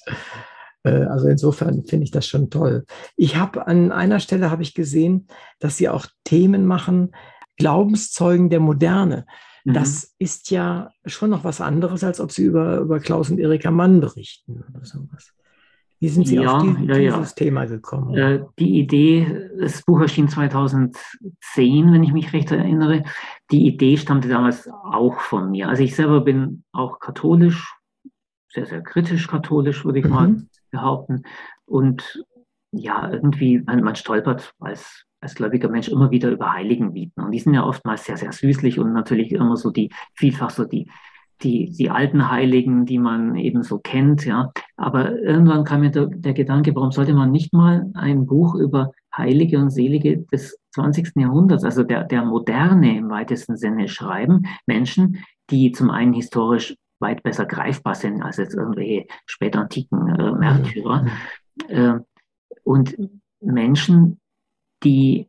Äh, 0.83 1.03
also 1.03 1.27
insofern 1.27 1.83
finde 1.85 2.05
ich 2.05 2.11
das 2.11 2.27
schon 2.27 2.49
toll. 2.49 2.85
Ich 3.15 3.35
habe 3.35 3.67
an 3.67 3.91
einer 3.91 4.19
Stelle 4.19 4.51
habe 4.51 4.63
ich 4.63 4.73
gesehen, 4.73 5.27
dass 5.59 5.77
Sie 5.77 5.89
auch 5.89 6.05
Themen 6.23 6.65
machen, 6.65 7.11
Glaubenszeugen 7.57 8.49
der 8.49 8.59
Moderne. 8.59 9.25
Mhm. 9.63 9.73
Das 9.73 10.15
ist 10.17 10.51
ja 10.51 10.91
schon 11.05 11.29
noch 11.29 11.43
was 11.43 11.61
anderes, 11.61 12.03
als 12.03 12.19
ob 12.19 12.31
Sie 12.31 12.43
über, 12.43 12.79
über 12.79 12.99
Klaus 12.99 13.29
und 13.29 13.39
Erika 13.39 13.71
Mann 13.71 13.99
berichten 13.99 14.63
oder 14.69 14.85
sowas. 14.85 15.33
Wie 15.99 16.09
sind 16.09 16.27
Sie 16.27 16.37
ja, 16.37 16.57
auf 16.57 16.63
die, 16.63 16.85
ja, 16.85 16.95
dieses 16.97 17.29
ja. 17.29 17.35
Thema 17.35 17.65
gekommen? 17.65 18.17
Äh, 18.17 18.43
die 18.57 18.79
Idee, 18.79 19.51
das 19.59 19.83
Buch 19.83 20.01
erschien 20.01 20.27
2010, 20.27 21.93
wenn 21.93 22.03
ich 22.03 22.11
mich 22.11 22.33
recht 22.33 22.51
erinnere. 22.51 23.03
Die 23.51 23.67
Idee 23.67 23.97
stammte 23.97 24.27
damals 24.27 24.67
auch 24.67 25.19
von 25.19 25.51
mir. 25.51 25.69
Also 25.69 25.83
ich 25.83 25.95
selber 25.95 26.21
bin 26.21 26.63
auch 26.71 26.99
katholisch, 26.99 27.75
sehr, 28.49 28.65
sehr 28.65 28.81
kritisch 28.81 29.27
katholisch, 29.27 29.85
würde 29.85 29.99
ich 29.99 30.05
mhm. 30.05 30.11
mal 30.11 30.35
behaupten. 30.71 31.21
Und 31.65 32.25
ja, 32.71 33.07
irgendwie, 33.11 33.59
man, 33.59 33.83
man 33.83 33.95
stolpert 33.95 34.55
als 34.59 35.05
als 35.21 35.35
gläubiger 35.35 35.69
Mensch 35.69 35.87
immer 35.87 36.11
wieder 36.11 36.29
über 36.31 36.53
Heiligen 36.53 36.93
bieten. 36.93 37.21
Und 37.21 37.31
die 37.31 37.39
sind 37.39 37.53
ja 37.53 37.63
oftmals 37.63 38.05
sehr, 38.05 38.17
sehr 38.17 38.31
süßlich 38.31 38.79
und 38.79 38.91
natürlich 38.93 39.31
immer 39.31 39.55
so 39.55 39.69
die, 39.69 39.91
vielfach 40.15 40.49
so 40.49 40.65
die, 40.65 40.89
die, 41.43 41.71
die 41.71 41.89
alten 41.89 42.29
Heiligen, 42.29 42.85
die 42.85 42.99
man 42.99 43.35
eben 43.35 43.63
so 43.63 43.79
kennt, 43.79 44.25
ja. 44.25 44.51
Aber 44.77 45.17
irgendwann 45.19 45.63
kam 45.63 45.81
mir 45.81 45.91
der, 45.91 46.07
der 46.07 46.33
Gedanke, 46.33 46.75
warum 46.75 46.91
sollte 46.91 47.13
man 47.13 47.31
nicht 47.31 47.53
mal 47.53 47.89
ein 47.93 48.25
Buch 48.25 48.55
über 48.55 48.91
Heilige 49.15 49.59
und 49.59 49.69
Selige 49.69 50.19
des 50.31 50.57
20. 50.73 51.13
Jahrhunderts, 51.15 51.63
also 51.63 51.83
der, 51.83 52.05
der 52.05 52.23
Moderne 52.25 52.97
im 52.97 53.09
weitesten 53.09 53.57
Sinne 53.57 53.87
schreiben, 53.87 54.43
Menschen, 54.65 55.17
die 55.49 55.71
zum 55.71 55.89
einen 55.89 56.13
historisch 56.13 56.75
weit 56.99 57.23
besser 57.23 57.45
greifbar 57.45 57.95
sind 57.95 58.21
als 58.21 58.37
jetzt 58.37 58.55
irgendwelche 58.55 59.07
spätantiken 59.25 60.07
äh, 60.07 60.31
Märtyrer. 60.31 61.07
Äh, 61.67 61.95
und 62.63 62.95
Menschen, 63.41 64.20
die 64.83 65.27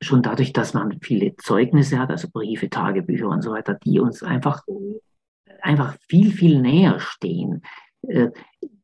schon 0.00 0.22
dadurch, 0.22 0.52
dass 0.52 0.74
man 0.74 0.98
viele 1.00 1.36
Zeugnisse 1.36 1.98
hat, 1.98 2.10
also 2.10 2.28
Briefe, 2.30 2.68
Tagebücher 2.68 3.28
und 3.28 3.42
so 3.42 3.52
weiter, 3.52 3.78
die 3.84 4.00
uns 4.00 4.22
einfach, 4.22 4.62
einfach 5.60 5.96
viel, 6.08 6.30
viel 6.30 6.60
näher 6.60 7.00
stehen. 7.00 7.62
Äh, 8.02 8.30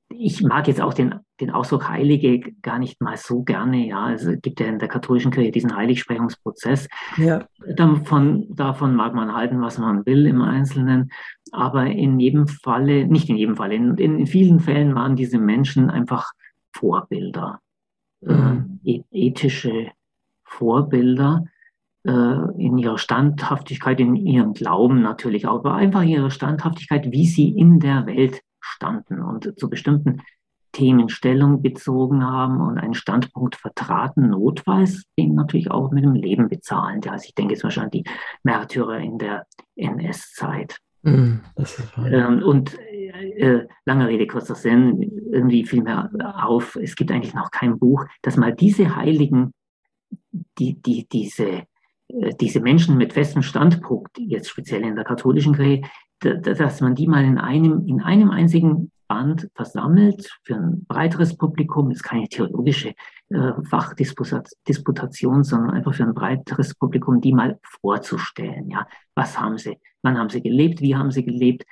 ich 0.09 0.43
mag 0.43 0.69
jetzt 0.69 0.81
auch 0.81 0.95
den, 0.95 1.15
den 1.41 1.51
Ausdruck 1.51 1.89
Heilige 1.89 2.53
gar 2.63 2.79
nicht 2.79 3.01
mal 3.01 3.17
so 3.17 3.43
gerne. 3.43 3.87
Ja, 3.87 4.13
es 4.13 4.29
gibt 4.43 4.61
ja 4.61 4.67
in 4.67 4.79
der 4.79 4.89
katholischen 4.89 5.31
Kirche 5.31 5.51
diesen 5.51 5.75
Heiligsprechungsprozess. 5.75 6.87
Ja. 7.17 7.47
Davon, 7.77 8.47
davon 8.55 8.95
mag 8.95 9.15
man 9.15 9.35
halten, 9.35 9.61
was 9.63 9.79
man 9.79 10.05
will 10.05 10.27
im 10.27 10.43
Einzelnen. 10.43 11.11
Aber 11.51 11.87
in 11.87 12.21
jedem 12.21 12.47
Falle, 12.47 13.07
nicht 13.07 13.31
in 13.31 13.37
jedem 13.37 13.57
Falle, 13.57 13.75
in, 13.75 13.97
in 13.97 14.27
vielen 14.27 14.61
Fällen 14.61 14.95
waren 14.95 15.17
diese 15.17 15.39
Menschen 15.39 15.89
einfach 15.91 16.33
Vorbilder. 16.75 17.62
Äh, 18.27 19.03
ethische 19.11 19.91
Vorbilder 20.45 21.45
äh, 22.05 22.11
in 22.11 22.79
ihrer 22.79 22.99
Standhaftigkeit, 22.99 24.01
in 24.01 24.17
ihrem 24.17 24.55
Glauben 24.55 25.03
natürlich, 25.03 25.47
auch, 25.47 25.61
aber 25.61 25.75
einfach 25.75 26.03
ihre 26.03 26.31
Standhaftigkeit, 26.31 27.11
wie 27.13 27.27
sie 27.27 27.49
in 27.51 27.81
der 27.81 28.07
Welt 28.07 28.43
standen 28.61 29.21
und 29.21 29.59
zu 29.59 29.69
bestimmten 29.69 30.23
Themen 30.73 31.11
Stellung 31.11 31.63
bezogen 31.63 32.25
haben 32.25 32.61
und 32.61 32.79
einen 32.79 32.95
Standpunkt 32.95 33.57
vertraten, 33.57 34.31
notfalls 34.31 35.05
den 35.19 35.35
natürlich 35.35 35.71
auch 35.71 35.91
mit 35.91 36.03
dem 36.03 36.15
Leben 36.15 36.49
bezahlen. 36.49 37.01
Also 37.07 37.27
ich 37.27 37.35
denke 37.35 37.55
zum 37.57 37.69
Beispiel 37.69 37.83
an 37.85 37.91
die 37.91 38.05
Märtyrer 38.43 38.99
in 38.99 39.19
der 39.19 39.47
NS-Zeit. 39.77 40.79
Mm, 41.03 41.41
ähm, 41.99 42.43
und 42.43 42.79
äh, 42.79 43.67
lange 43.85 44.09
Rede, 44.09 44.27
kurzer 44.27 44.55
Sinn, 44.55 45.01
irgendwie 45.33 45.65
fiel 45.65 45.83
mir 45.83 46.11
auf, 46.37 46.77
es 46.77 46.95
gibt 46.95 47.11
eigentlich 47.11 47.35
noch 47.35 47.51
kein 47.51 47.79
Buch, 47.79 48.05
das 48.23 48.37
mal 48.37 48.55
diese 48.55 48.95
Heiligen, 48.95 49.53
die, 50.59 50.81
die, 50.81 51.09
diese, 51.09 51.65
äh, 52.09 52.35
diese 52.41 52.61
Menschen 52.61 52.97
mit 52.97 53.13
festem 53.13 53.43
Standpunkt, 53.43 54.17
jetzt 54.19 54.49
speziell 54.49 54.83
in 54.83 54.95
der 54.95 55.05
katholischen 55.05 55.55
Kirche, 55.55 55.83
dass 56.21 56.81
man 56.81 56.95
die 56.95 57.09
mal 57.09 57.25
in 57.25 57.39
einem, 57.39 57.85
in 57.87 58.01
einem 58.01 58.31
einzigen 58.31 58.93
Band 59.09 59.51
versammelt 59.55 60.31
für 60.45 60.55
ein 60.55 60.85
breiteres 60.87 61.37
Publikum, 61.37 61.91
ist 61.91 62.03
keine 62.03 62.29
theologische 62.29 62.95
äh, 63.29 63.53
Fachdisputation, 63.69 65.43
sondern 65.45 65.71
einfach 65.71 65.95
für 65.95 66.05
ein 66.05 66.15
breiteres 66.15 66.75
Publikum, 66.75 67.21
die 67.21 67.33
mal 67.33 67.59
vorzustellen. 67.83 68.71
Ja, 68.71 68.87
was 69.15 69.39
haben 69.39 69.59
sie, 69.59 69.77
wann 70.03 70.19
haben 70.19 70.29
sie 70.29 70.43
gelebt, 70.43 70.81
wie 70.81 70.97
haben 70.97 71.11
sie 71.11 71.25
gelebt, 71.25 71.65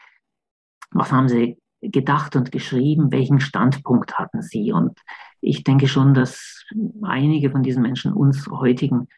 was 0.90 1.12
haben 1.12 1.29
sie 1.29 1.59
gedacht 1.81 2.37
und 2.37 2.53
geschrieben, 2.53 3.12
welchen 3.12 3.40
Standpunkt 3.40 4.19
hatten 4.19 4.43
sie. 4.43 4.73
Und 4.73 4.99
ich 5.40 5.64
denke 5.64 5.88
schon, 5.88 6.14
dass 6.14 6.64
einige 7.03 7.51
von 7.51 7.62
diesen 7.62 7.83
Menschen 7.83 8.12
uns 8.12 8.47
heutigen 8.49 9.09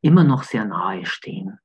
immer 0.00 0.24
noch 0.24 0.42
sehr 0.42 0.64
nahe 0.64 1.06
stehen. 1.06 1.58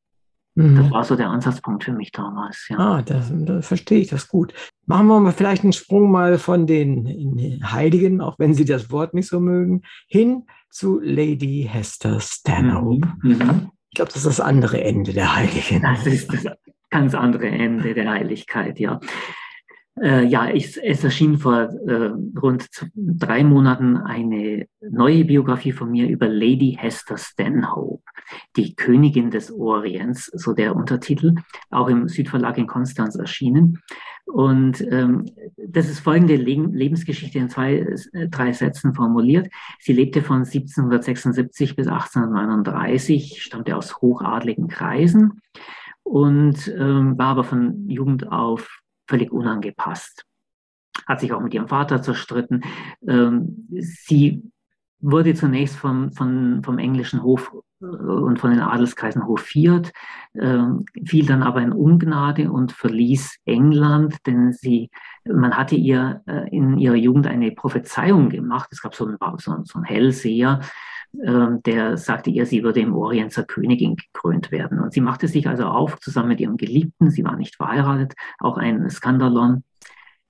Mhm. 0.56 0.76
Das 0.76 0.92
war 0.92 1.04
so 1.04 1.16
der 1.16 1.30
Ansatzpunkt 1.30 1.84
für 1.84 1.94
mich 1.94 2.12
damals. 2.12 2.68
Ja. 2.70 2.78
Ah, 2.78 3.02
das, 3.02 3.32
das 3.34 3.68
verstehe 3.68 4.00
ich 4.00 4.10
das 4.10 4.28
gut. 4.28 4.54
Machen 4.86 5.08
wir 5.08 5.20
mal 5.20 5.32
vielleicht 5.32 5.64
einen 5.64 5.74
Sprung 5.74 6.12
mal 6.12 6.38
von 6.38 6.68
den 6.68 7.62
Heiligen, 7.64 8.22
auch 8.22 8.38
wenn 8.40 8.54
Sie 8.54 8.66
das 8.66 8.92
Wort 8.92 9.14
nicht 9.14 9.28
so 9.28 9.40
mögen, 9.40 9.84
hin 10.08 10.46
zu 10.70 11.00
Lady 11.00 11.68
Hester 11.70 12.20
Stanhope. 12.20 13.08
Mhm. 13.22 13.30
mhm. 13.32 13.72
Ich 13.92 13.96
glaube, 13.96 14.12
das 14.12 14.18
ist 14.18 14.28
das 14.28 14.40
andere 14.40 14.82
Ende 14.84 15.14
der 15.14 15.36
Heiligen. 15.36 15.82
Das 15.82 16.06
ist 16.06 16.32
das 16.34 16.46
ganz 16.90 17.14
andere 17.16 17.48
Ende 17.48 17.94
der 17.94 18.10
Heiligkeit, 18.10 18.80
ja. 18.80 19.00
Äh, 20.02 20.26
ja, 20.26 20.50
ich, 20.50 20.78
es 20.82 21.04
erschien 21.04 21.38
vor 21.38 21.70
äh, 21.88 22.12
rund 22.42 22.68
drei 22.96 23.44
Monaten 23.44 23.98
eine 23.98 24.68
neue 24.80 25.26
Biografie 25.26 25.74
von 25.74 25.92
mir 25.92 26.08
über 26.08 26.28
Lady 26.28 26.78
Hester 26.80 27.18
Stanhope, 27.18 28.04
die 28.56 28.76
Königin 28.76 29.30
des 29.30 29.52
Orients, 29.52 30.26
so 30.28 30.54
der 30.54 30.76
Untertitel, 30.76 31.36
auch 31.70 31.90
im 31.90 32.08
Südverlag 32.08 32.58
in 32.58 32.68
Konstanz 32.68 33.16
erschienen. 33.16 33.82
Und 34.32 34.82
ähm, 34.92 35.26
das 35.58 35.90
ist 35.90 36.02
folgende 36.02 36.36
Le 36.36 36.68
Lebensgeschichte 36.72 37.40
in 37.40 37.50
zwei, 37.50 37.78
äh, 38.14 38.28
drei 38.30 38.54
Sätzen 38.54 38.94
formuliert. 38.94 39.50
Sie 39.80 39.94
lebte 39.94 40.22
von 40.22 40.40
1776 40.40 41.76
bis 41.76 41.88
1839, 41.88 43.42
stammte 43.42 43.76
aus 43.76 44.02
hochadligen 44.02 44.68
Kreisen 44.68 45.42
und 46.04 46.68
ähm, 46.78 47.18
war 47.18 47.28
aber 47.28 47.44
von 47.44 47.90
Jugend 47.90 48.32
auf 48.32 48.82
völlig 49.08 49.32
unangepasst. 49.32 50.26
Hat 51.08 51.22
sich 51.22 51.34
auch 51.34 51.42
mit 51.42 51.54
ihrem 51.56 51.68
Vater 51.68 52.02
zerstritten. 52.04 52.64
Ähm, 53.08 53.68
sie 53.80 54.44
wurde 55.00 55.34
zunächst 55.34 55.76
vom, 55.76 56.12
vom, 56.12 56.62
vom 56.64 56.78
englischen 56.78 57.24
Hof 57.24 57.52
und 57.82 58.40
von 58.40 58.52
den 58.52 58.60
Adelskreisen 58.60 59.26
hofiert, 59.26 59.92
äh, 60.34 60.60
fiel 61.06 61.26
dann 61.26 61.44
aber 61.44 61.62
in 61.62 61.72
Ungnade 61.72 62.52
und 62.52 62.72
verließ 62.72 63.38
England, 63.46 64.18
denn 64.26 64.52
sie, 64.52 64.90
man 65.26 65.56
hatte 65.56 65.76
ihr 65.76 66.22
äh, 66.28 66.50
in 66.50 66.78
ihrer 66.78 66.96
Jugend 66.96 67.28
eine 67.28 67.52
Prophezeiung 67.52 68.30
gemacht. 68.30 68.70
Es 68.72 68.82
gab 68.82 68.96
so 68.96 69.06
einen, 69.06 69.18
so, 69.38 69.52
einen 69.52 69.84
Hellseher, 69.86 70.62
ähm, 71.24 71.62
der 71.64 71.98
sagte 71.98 72.30
ihr, 72.30 72.46
sie 72.46 72.64
würde 72.64 72.82
im 72.82 72.94
Orient 72.94 73.32
zur 73.32 73.46
Königin 73.46 73.96
gekrönt 73.96 74.52
werden. 74.52 74.80
Und 74.80 74.94
sie 74.94 75.02
machte 75.02 75.28
sich 75.28 75.48
also 75.48 75.66
auf, 75.66 76.00
zusammen 76.00 76.30
mit 76.30 76.40
ihrem 76.40 76.58
Geliebten, 76.58 77.10
sie 77.10 77.24
war 77.24 77.36
nicht 77.36 77.56
verheiratet, 77.56 78.14
auch 78.40 78.58
ein 78.58 78.90
Skandalon. 78.90 79.64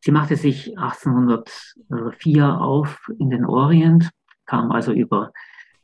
Sie 0.02 0.12
machte 0.12 0.38
sich 0.38 0.78
1804 0.78 2.62
auf 2.62 3.12
in 3.18 3.30
den 3.30 3.44
Orient, 3.46 4.10
kam 4.46 4.72
also 4.72 4.94
über, 4.94 5.34
ähm, 5.34 5.34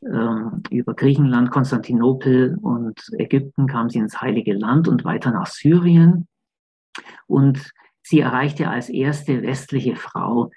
über 0.00 0.94
Griechenland, 0.94 1.50
Konstantinopel 1.50 2.58
und 2.60 3.00
Ägypten, 3.18 3.66
kam 3.66 3.90
sie 3.90 3.98
ins 3.98 4.20
Heilige 4.20 4.54
Land 4.54 4.88
und 4.88 5.04
weiter 5.04 5.30
nach 5.30 5.46
Syrien. 5.46 6.28
Und 7.26 7.72
sie 8.02 8.20
erreichte 8.20 8.68
als 8.68 8.88
erste 8.88 9.42
westliche 9.42 9.96
Frau 9.96 10.50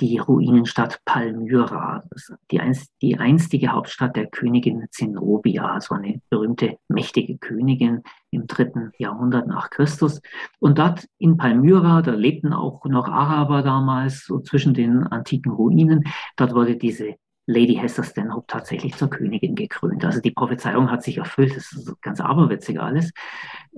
die 0.00 0.18
Ruinenstadt 0.18 1.00
Palmyra, 1.04 2.02
die, 2.50 2.60
einst, 2.60 2.90
die 3.02 3.18
einstige 3.18 3.68
Hauptstadt 3.68 4.16
der 4.16 4.28
Königin 4.28 4.86
Zenobia, 4.90 5.78
so 5.80 5.94
eine 5.94 6.20
berühmte, 6.30 6.78
mächtige 6.88 7.36
Königin 7.36 8.02
im 8.30 8.46
dritten 8.46 8.92
Jahrhundert 8.98 9.46
nach 9.46 9.68
Christus. 9.68 10.22
Und 10.58 10.78
dort 10.78 11.06
in 11.18 11.36
Palmyra, 11.36 12.00
da 12.00 12.12
lebten 12.12 12.54
auch 12.54 12.84
noch 12.86 13.08
Araber 13.08 13.62
damals, 13.62 14.24
so 14.24 14.40
zwischen 14.40 14.72
den 14.72 15.06
antiken 15.06 15.52
Ruinen, 15.52 16.04
dort 16.36 16.54
wurde 16.54 16.76
diese 16.76 17.16
Lady 17.46 17.74
Hester 17.74 18.04
Stanhope 18.04 18.46
tatsächlich 18.46 18.96
zur 18.96 19.10
Königin 19.10 19.54
gekrönt. 19.54 20.04
Also 20.04 20.20
die 20.20 20.30
Prophezeiung 20.30 20.90
hat 20.90 21.02
sich 21.02 21.18
erfüllt, 21.18 21.56
das 21.56 21.72
ist 21.72 22.00
ganz 22.02 22.20
aberwitzig 22.20 22.80
alles. 22.80 23.12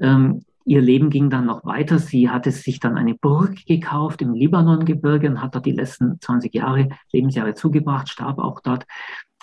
Ähm, 0.01 0.45
Ihr 0.65 0.81
Leben 0.81 1.11
ging 1.11 1.29
dann 1.29 1.47
noch 1.47 1.65
weiter. 1.65 1.99
Sie 1.99 2.31
hatte 2.31 2.53
sich 2.53 2.79
dann 2.79 2.97
eine 2.97 3.15
Burg 3.15 3.67
gekauft 3.67 4.23
im 4.23 4.33
Libanongebirge 4.33 5.29
und 5.29 5.43
hat 5.43 5.55
dort 5.55 5.67
die 5.67 5.73
letzten 5.73 6.21
20 6.21 6.55
Jahre, 6.55 6.89
Lebensjahre 7.11 7.55
zugebracht, 7.55 8.09
starb 8.09 8.39
auch 8.39 8.61
dort. 8.61 8.87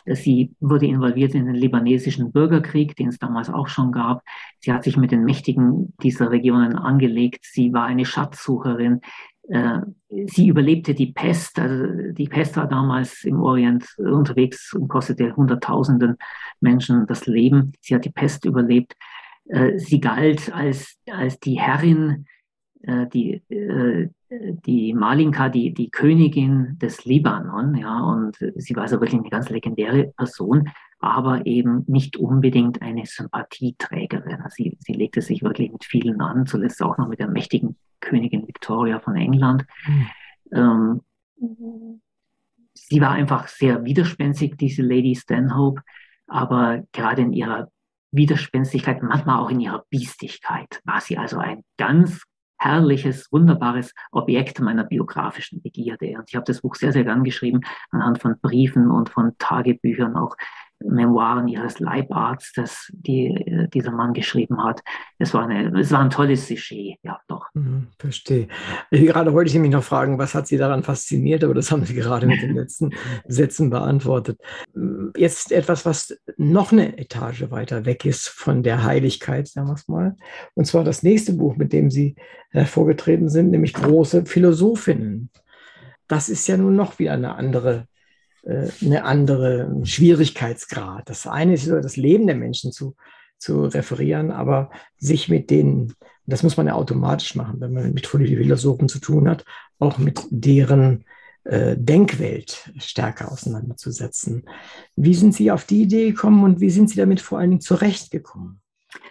Sie 0.05 0.55
wurde 0.61 0.87
involviert 0.87 1.35
in 1.35 1.45
den 1.45 1.55
libanesischen 1.55 2.31
Bürgerkrieg, 2.31 2.95
den 2.95 3.09
es 3.09 3.19
damals 3.19 3.49
auch 3.49 3.67
schon 3.67 3.91
gab. 3.91 4.21
Sie 4.59 4.71
hat 4.71 4.83
sich 4.85 4.95
mit 4.95 5.11
den 5.11 5.25
Mächtigen 5.25 5.93
dieser 6.01 6.31
Regionen 6.31 6.75
angelegt. 6.75 7.43
Sie 7.43 7.73
war 7.73 7.85
eine 7.85 8.05
Schatzsucherin. 8.05 9.01
Äh, 9.49 9.81
sie 10.27 10.47
überlebte 10.47 10.93
die 10.93 11.11
Pest. 11.11 11.59
Also 11.59 12.11
die 12.11 12.27
Pest 12.27 12.55
war 12.55 12.67
damals 12.67 13.23
im 13.23 13.41
Orient 13.41 13.85
unterwegs 13.97 14.73
und 14.73 14.87
kostete 14.87 15.35
Hunderttausenden 15.35 16.17
Menschen 16.61 17.07
das 17.07 17.25
Leben. 17.25 17.73
Sie 17.81 17.95
hat 17.95 18.05
die 18.05 18.11
Pest 18.11 18.45
überlebt. 18.45 18.95
Äh, 19.47 19.77
sie 19.79 19.99
galt 19.99 20.53
als, 20.53 20.97
als 21.09 21.39
die 21.39 21.59
Herrin, 21.59 22.25
äh, 22.81 23.07
die, 23.07 23.41
die 24.65 24.93
Malinka, 24.93 25.49
die, 25.49 25.73
die 25.73 25.89
Königin 25.89 26.77
des 26.79 27.03
Libanon, 27.03 27.73
ja, 27.75 27.99
und 27.99 28.37
sie 28.55 28.75
war 28.75 28.83
also 28.83 29.01
wirklich 29.01 29.19
eine 29.19 29.29
ganz 29.29 29.49
legendäre 29.49 30.13
Person, 30.15 30.69
aber 30.99 31.47
eben 31.47 31.83
nicht 31.87 32.15
unbedingt 32.15 32.81
eine 32.83 33.07
Sympathieträgerin. 33.07 34.43
Sie, 34.49 34.77
sie 34.81 34.93
legte 34.93 35.21
sich 35.21 35.41
wirklich 35.41 35.71
mit 35.71 35.83
vielen 35.83 36.21
an, 36.21 36.45
zuletzt 36.45 36.81
auch 36.83 36.99
noch 36.99 37.07
mit 37.07 37.19
der 37.19 37.27
mächtigen 37.27 37.75
Königin 37.99 38.47
Victoria 38.47 38.99
von 38.99 39.15
England. 39.15 39.65
Mhm. 39.85 41.01
Sie 42.73 43.01
war 43.01 43.11
einfach 43.11 43.47
sehr 43.47 43.83
widerspenstig, 43.85 44.57
diese 44.57 44.81
Lady 44.81 45.15
Stanhope, 45.15 45.81
aber 46.27 46.83
gerade 46.91 47.21
in 47.21 47.33
ihrer 47.33 47.69
Widerspenstigkeit, 48.11 49.03
manchmal 49.03 49.39
auch 49.39 49.51
in 49.51 49.59
ihrer 49.59 49.85
Biestigkeit 49.89 50.81
war 50.83 51.01
sie 51.01 51.17
also 51.17 51.37
ein 51.37 51.63
ganz 51.77 52.23
herrliches, 52.57 53.31
wunderbares 53.31 53.93
Objekt 54.11 54.59
meiner 54.59 54.83
biografischen 54.83 55.61
Begierde. 55.61 56.17
Und 56.17 56.25
ich 56.27 56.35
habe 56.35 56.45
das 56.45 56.61
Buch 56.61 56.75
sehr, 56.75 56.91
sehr 56.91 57.05
gern 57.05 57.23
geschrieben, 57.23 57.61
anhand 57.91 58.19
von 58.19 58.39
Briefen 58.39 58.91
und 58.91 59.09
von 59.09 59.37
Tagebüchern, 59.37 60.15
auch 60.17 60.35
Memoiren 60.81 61.47
ihres 61.47 61.79
Leibarztes, 61.79 62.91
die 62.93 63.27
äh, 63.27 63.67
dieser 63.67 63.91
Mann 63.91 64.13
geschrieben 64.13 64.63
hat. 64.63 64.81
Es 65.17 65.33
war, 65.33 65.47
eine, 65.47 65.77
es 65.79 65.91
war 65.91 65.99
ein 65.99 66.09
tolles 66.09 66.47
Sujet, 66.47 66.97
ja, 67.03 67.19
doch. 67.27 67.47
Mhm, 67.53 67.87
verstehe. 67.97 68.47
Gerade 68.89 69.33
wollte 69.33 69.51
ich 69.51 69.59
mich 69.59 69.71
noch 69.71 69.83
fragen, 69.83 70.17
was 70.17 70.35
hat 70.35 70.47
Sie 70.47 70.57
daran 70.57 70.83
fasziniert, 70.83 71.43
aber 71.43 71.53
das 71.53 71.71
haben 71.71 71.83
Sie 71.83 71.93
gerade 71.93 72.27
mit 72.27 72.41
den 72.41 72.55
letzten 72.55 72.91
Sätzen 73.27 73.69
beantwortet. 73.69 74.39
Jetzt 75.17 75.51
etwas, 75.51 75.85
was 75.85 76.17
noch 76.37 76.71
eine 76.71 76.97
Etage 76.97 77.51
weiter 77.51 77.85
weg 77.85 78.05
ist 78.05 78.29
von 78.29 78.63
der 78.63 78.83
Heiligkeit, 78.83 79.47
sagen 79.47 79.67
wir 79.67 79.73
es 79.73 79.87
mal. 79.87 80.15
Und 80.55 80.65
zwar 80.65 80.83
das 80.83 81.03
nächste 81.03 81.33
Buch, 81.33 81.57
mit 81.57 81.73
dem 81.73 81.91
Sie 81.91 82.15
hervorgetreten 82.51 83.29
sind, 83.29 83.51
nämlich 83.51 83.73
Große 83.73 84.25
Philosophinnen. 84.25 85.29
Das 86.07 86.29
ist 86.29 86.47
ja 86.47 86.57
nun 86.57 86.75
noch 86.75 86.99
wieder 86.99 87.13
eine 87.13 87.35
andere 87.35 87.75
äh, 87.75 87.98
eine 88.45 89.03
andere 89.03 89.81
Schwierigkeitsgrad. 89.83 91.09
Das 91.09 91.27
eine 91.27 91.53
ist 91.53 91.67
das 91.67 91.97
Leben 91.97 92.27
der 92.27 92.35
Menschen 92.35 92.71
zu, 92.71 92.95
zu 93.37 93.65
referieren, 93.65 94.31
aber 94.31 94.69
sich 94.97 95.29
mit 95.29 95.49
denen, 95.49 95.93
das 96.25 96.43
muss 96.43 96.57
man 96.57 96.67
ja 96.67 96.73
automatisch 96.73 97.35
machen, 97.35 97.59
wenn 97.59 97.73
man 97.73 97.93
mit 97.93 98.07
Philosophen 98.07 98.87
zu 98.87 98.99
tun 98.99 99.29
hat, 99.29 99.45
auch 99.79 99.97
mit 99.97 100.21
deren 100.29 101.05
äh, 101.43 101.75
Denkwelt 101.77 102.71
stärker 102.77 103.31
auseinanderzusetzen. 103.31 104.47
Wie 104.95 105.13
sind 105.13 105.33
Sie 105.33 105.51
auf 105.51 105.65
die 105.65 105.81
Idee 105.83 106.11
gekommen 106.11 106.43
und 106.43 106.59
wie 106.59 106.69
sind 106.69 106.89
Sie 106.89 106.97
damit 106.97 107.21
vor 107.21 107.39
allen 107.39 107.51
Dingen 107.51 107.61
zurechtgekommen? 107.61 108.61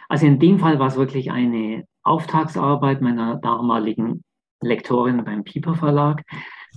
Also 0.09 0.27
in 0.27 0.39
dem 0.39 0.59
Fall 0.59 0.79
war 0.79 0.89
es 0.89 0.97
wirklich 0.97 1.31
eine 1.31 1.85
Auftragsarbeit 2.03 3.01
meiner 3.01 3.37
damaligen 3.37 4.23
Lektorin 4.61 5.25
beim 5.25 5.45
Pieper 5.45 5.75
Verlag. 5.75 6.23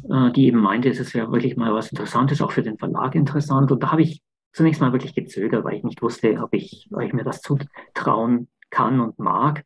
Äh, 0.09 0.31
die 0.31 0.47
eben 0.47 0.59
meinte, 0.59 0.89
es 0.89 1.13
wäre 1.13 1.31
wirklich 1.31 1.57
mal 1.57 1.73
was 1.73 1.91
Interessantes, 1.91 2.41
auch 2.41 2.51
für 2.51 2.63
den 2.63 2.77
Verlag 2.77 3.15
interessant. 3.15 3.71
Und 3.71 3.83
da 3.83 3.91
habe 3.91 4.01
ich 4.01 4.21
zunächst 4.53 4.81
mal 4.81 4.91
wirklich 4.91 5.13
gezögert, 5.13 5.63
weil 5.63 5.75
ich 5.75 5.83
nicht 5.83 6.01
wusste, 6.01 6.41
ob 6.41 6.53
ich, 6.53 6.89
ob 6.91 7.01
ich 7.01 7.13
mir 7.13 7.23
das 7.23 7.41
zutrauen 7.41 8.47
kann 8.69 8.99
und 8.99 9.19
mag. 9.19 9.63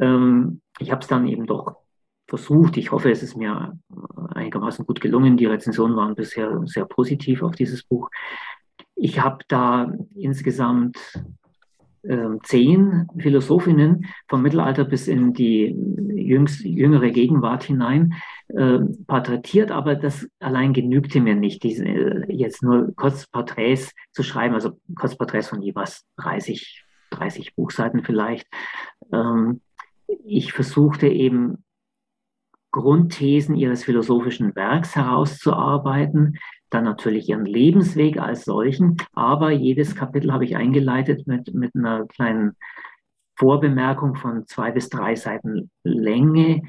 Ähm, 0.00 0.60
ich 0.78 0.90
habe 0.90 1.00
es 1.00 1.08
dann 1.08 1.26
eben 1.26 1.46
doch 1.46 1.76
versucht. 2.28 2.76
Ich 2.76 2.90
hoffe, 2.90 3.10
es 3.10 3.22
ist 3.22 3.36
mir 3.36 3.78
einigermaßen 4.34 4.84
gut 4.84 5.00
gelungen. 5.00 5.36
Die 5.36 5.46
Rezensionen 5.46 5.96
waren 5.96 6.14
bisher 6.14 6.60
sehr 6.66 6.84
positiv 6.84 7.42
auf 7.42 7.54
dieses 7.54 7.84
Buch. 7.84 8.10
Ich 8.94 9.20
habe 9.20 9.44
da 9.48 9.92
insgesamt 10.14 10.98
äh, 11.14 11.20
zehn 12.42 13.06
Philosophinnen 13.18 14.06
vom 14.28 14.42
Mittelalter 14.42 14.84
bis 14.84 15.08
in 15.08 15.32
die 15.32 15.76
jüngst, 16.14 16.64
jüngere 16.64 17.10
Gegenwart 17.10 17.64
hinein 17.64 18.14
äh, 18.48 18.78
porträtiert, 19.06 19.70
aber 19.70 19.94
das 19.94 20.28
allein 20.40 20.72
genügte 20.72 21.20
mir 21.20 21.34
nicht, 21.34 21.62
diese, 21.62 21.84
äh, 21.84 22.24
jetzt 22.28 22.62
nur 22.62 22.94
Kurzporträts 22.94 23.92
zu 24.12 24.22
schreiben, 24.22 24.54
also 24.54 24.78
Kurzporträts 24.98 25.48
von 25.48 25.62
jeweils 25.62 26.04
30, 26.18 26.84
30 27.10 27.54
Buchseiten 27.54 28.04
vielleicht. 28.04 28.46
Ähm, 29.12 29.60
ich 30.24 30.52
versuchte 30.52 31.08
eben 31.08 31.64
Grundthesen 32.70 33.54
ihres 33.54 33.84
philosophischen 33.84 34.54
Werks 34.54 34.94
herauszuarbeiten, 34.94 36.38
dann 36.70 36.84
natürlich 36.84 37.28
ihren 37.28 37.46
Lebensweg 37.46 38.18
als 38.18 38.44
solchen, 38.44 38.96
aber 39.12 39.50
jedes 39.50 39.94
Kapitel 39.94 40.32
habe 40.32 40.44
ich 40.44 40.56
eingeleitet 40.56 41.26
mit, 41.26 41.54
mit 41.54 41.74
einer 41.74 42.06
kleinen 42.06 42.56
Vorbemerkung 43.36 44.14
von 44.14 44.46
zwei 44.46 44.70
bis 44.72 44.88
drei 44.88 45.14
Seiten 45.14 45.70
Länge. 45.84 46.62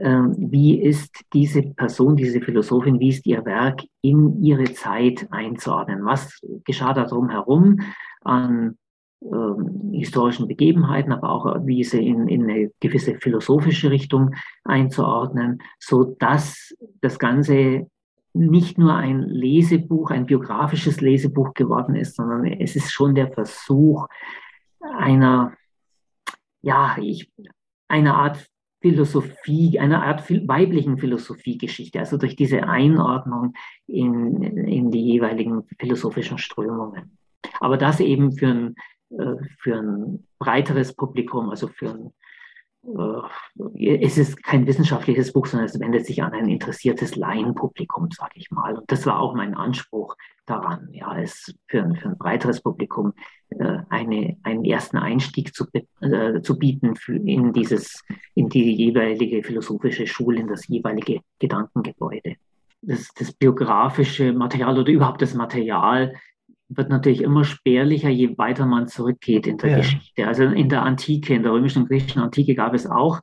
Ähm, 0.00 0.34
wie 0.36 0.80
ist 0.80 1.24
diese 1.32 1.62
Person, 1.62 2.16
diese 2.16 2.40
Philosophin, 2.40 3.00
wie 3.00 3.08
ist 3.08 3.26
ihr 3.26 3.44
Werk 3.44 3.82
in 4.02 4.42
ihre 4.42 4.72
Zeit 4.72 5.26
einzuordnen? 5.30 6.04
Was 6.04 6.40
geschah 6.64 6.92
da 6.92 7.04
drumherum 7.04 7.80
an 8.22 8.76
ähm, 9.22 9.90
historischen 9.92 10.46
Begebenheiten, 10.46 11.12
aber 11.12 11.30
auch 11.30 11.66
wie 11.66 11.82
sie 11.82 12.06
in, 12.06 12.28
in 12.28 12.44
eine 12.44 12.70
gewisse 12.80 13.16
philosophische 13.16 13.90
Richtung 13.90 14.34
einzuordnen, 14.64 15.60
so 15.80 16.16
dass 16.18 16.74
das 17.00 17.18
Ganze 17.18 17.88
nicht 18.34 18.78
nur 18.78 18.94
ein 18.94 19.22
Lesebuch, 19.22 20.10
ein 20.10 20.26
biografisches 20.26 21.00
Lesebuch 21.00 21.54
geworden 21.54 21.94
ist, 21.94 22.16
sondern 22.16 22.46
es 22.46 22.76
ist 22.76 22.92
schon 22.92 23.14
der 23.14 23.32
Versuch 23.32 24.06
einer, 24.80 25.54
ja, 26.62 26.96
ich, 27.00 27.30
einer 27.88 28.16
Art 28.16 28.48
Philosophie, 28.80 29.78
einer 29.78 30.04
Art 30.04 30.30
weiblichen 30.30 30.98
Philosophiegeschichte, 30.98 31.98
also 31.98 32.16
durch 32.16 32.36
diese 32.36 32.68
Einordnung 32.68 33.54
in, 33.86 34.42
in 34.42 34.90
die 34.90 35.02
jeweiligen 35.02 35.64
philosophischen 35.80 36.38
Strömungen. 36.38 37.18
Aber 37.60 37.76
das 37.76 37.98
eben 37.98 38.32
für 38.32 38.48
ein, 38.48 38.74
äh, 39.10 39.34
für 39.58 39.78
ein 39.78 40.26
breiteres 40.38 40.94
Publikum, 40.94 41.50
also 41.50 41.66
für 41.66 41.90
ein 41.90 42.12
es 43.74 44.18
ist 44.18 44.42
kein 44.42 44.66
wissenschaftliches 44.66 45.32
Buch, 45.32 45.46
sondern 45.46 45.66
es 45.66 45.78
wendet 45.80 46.06
sich 46.06 46.22
an 46.22 46.32
ein 46.32 46.48
interessiertes 46.48 47.16
Laienpublikum, 47.16 48.10
sage 48.10 48.32
ich 48.36 48.50
mal. 48.50 48.76
Und 48.76 48.90
das 48.90 49.04
war 49.04 49.18
auch 49.18 49.34
mein 49.34 49.54
Anspruch 49.54 50.16
daran, 50.46 50.88
ja, 50.92 51.18
es 51.18 51.54
für 51.66 51.82
ein, 51.82 51.96
für 51.96 52.08
ein 52.08 52.18
breiteres 52.18 52.62
Publikum 52.62 53.12
äh, 53.50 53.78
eine, 53.90 54.36
einen 54.42 54.64
ersten 54.64 54.96
Einstieg 54.96 55.54
zu, 55.54 55.66
äh, 56.00 56.40
zu 56.40 56.58
bieten 56.58 56.96
für 56.96 57.16
in 57.16 57.52
dieses, 57.52 58.02
in 58.34 58.48
die 58.48 58.72
jeweilige 58.72 59.42
philosophische 59.42 60.06
Schule, 60.06 60.40
in 60.40 60.48
das 60.48 60.68
jeweilige 60.68 61.20
Gedankengebäude. 61.38 62.36
Das, 62.80 63.08
das 63.18 63.32
biografische 63.32 64.32
Material 64.32 64.78
oder 64.78 64.92
überhaupt 64.92 65.20
das 65.20 65.34
Material 65.34 66.14
wird 66.68 66.90
natürlich 66.90 67.22
immer 67.22 67.44
spärlicher, 67.44 68.10
je 68.10 68.36
weiter 68.36 68.66
man 68.66 68.88
zurückgeht 68.88 69.46
in 69.46 69.58
der 69.58 69.70
ja. 69.70 69.76
Geschichte. 69.78 70.26
Also 70.26 70.44
in 70.44 70.68
der 70.68 70.82
Antike, 70.82 71.34
in 71.34 71.42
der 71.42 71.52
römischen 71.52 71.82
und 71.82 71.88
griechischen 71.88 72.22
Antike 72.22 72.54
gab 72.54 72.74
es 72.74 72.86
auch 72.86 73.20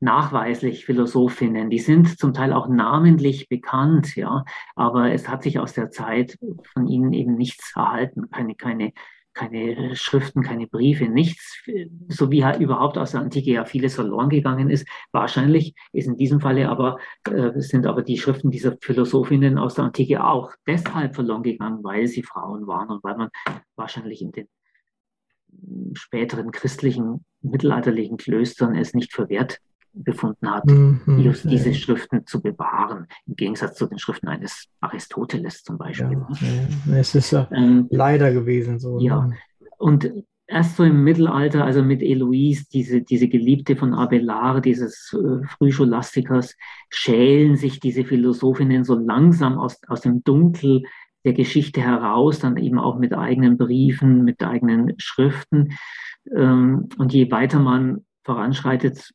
nachweislich 0.00 0.86
Philosophinnen, 0.86 1.68
die 1.68 1.78
sind 1.78 2.18
zum 2.18 2.32
Teil 2.32 2.54
auch 2.54 2.68
namentlich 2.68 3.48
bekannt, 3.48 4.16
ja, 4.16 4.44
aber 4.74 5.12
es 5.12 5.28
hat 5.28 5.42
sich 5.42 5.58
aus 5.58 5.74
der 5.74 5.90
Zeit 5.90 6.38
von 6.72 6.86
ihnen 6.86 7.12
eben 7.12 7.34
nichts 7.34 7.74
erhalten, 7.76 8.30
keine, 8.30 8.54
keine 8.54 8.92
keine 9.32 9.94
Schriften, 9.96 10.42
keine 10.42 10.66
Briefe, 10.66 11.08
nichts, 11.08 11.62
so 12.08 12.30
wie 12.30 12.44
halt 12.44 12.60
überhaupt 12.60 12.98
aus 12.98 13.12
der 13.12 13.20
Antike 13.20 13.52
ja 13.52 13.64
vieles 13.64 13.94
verloren 13.94 14.28
gegangen 14.28 14.70
ist. 14.70 14.86
Wahrscheinlich 15.12 15.74
ist 15.92 16.08
in 16.08 16.16
diesem 16.16 16.40
Falle 16.40 16.68
aber, 16.68 16.98
äh, 17.30 17.52
sind 17.60 17.86
aber 17.86 18.02
die 18.02 18.18
Schriften 18.18 18.50
dieser 18.50 18.76
Philosophinnen 18.80 19.58
aus 19.58 19.74
der 19.74 19.84
Antike 19.84 20.24
auch 20.24 20.52
deshalb 20.66 21.14
verloren 21.14 21.42
gegangen, 21.42 21.82
weil 21.82 22.06
sie 22.06 22.22
Frauen 22.22 22.66
waren 22.66 22.88
und 22.88 23.04
weil 23.04 23.16
man 23.16 23.28
wahrscheinlich 23.76 24.22
in 24.22 24.32
den 24.32 24.48
späteren 25.94 26.50
christlichen, 26.50 27.24
mittelalterlichen 27.42 28.16
Klöstern 28.16 28.74
es 28.74 28.94
nicht 28.94 29.12
verwehrt 29.12 29.60
befunden 29.92 30.50
hat, 30.50 30.66
mhm, 30.66 31.00
just 31.18 31.50
diese 31.50 31.74
Schriften 31.74 32.26
zu 32.26 32.40
bewahren, 32.40 33.06
im 33.26 33.36
Gegensatz 33.36 33.76
zu 33.76 33.86
den 33.86 33.98
Schriften 33.98 34.28
eines 34.28 34.66
Aristoteles 34.80 35.62
zum 35.62 35.78
Beispiel. 35.78 36.12
Ja, 36.12 36.92
ja. 36.92 36.96
Es 36.98 37.14
ist 37.14 37.30
ja 37.30 37.48
ähm, 37.52 37.86
leider 37.90 38.32
gewesen 38.32 38.78
so. 38.78 38.98
Ja, 39.00 39.26
ne? 39.26 39.36
und 39.78 40.10
erst 40.50 40.76
so 40.76 40.84
im 40.84 41.04
Mittelalter, 41.04 41.64
also 41.64 41.82
mit 41.82 42.02
Eloise, 42.02 42.64
diese, 42.72 43.02
diese 43.02 43.28
Geliebte 43.28 43.76
von 43.76 43.94
Abelard, 43.94 44.64
dieses 44.64 45.14
äh, 45.14 45.46
Frühscholastikers, 45.46 46.56
schälen 46.90 47.56
sich 47.56 47.80
diese 47.80 48.04
Philosophinnen 48.04 48.84
so 48.84 48.94
langsam 48.94 49.58
aus, 49.58 49.80
aus 49.86 50.00
dem 50.00 50.22
Dunkel 50.24 50.82
der 51.24 51.34
Geschichte 51.34 51.80
heraus, 51.80 52.40
dann 52.40 52.56
eben 52.56 52.78
auch 52.78 52.98
mit 52.98 53.14
eigenen 53.14 53.58
Briefen, 53.58 54.24
mit 54.24 54.42
eigenen 54.42 54.94
Schriften. 54.98 55.74
Ähm, 56.34 56.88
und 56.98 57.12
je 57.12 57.30
weiter 57.30 57.60
man 57.60 58.04
voranschreitet, 58.24 59.12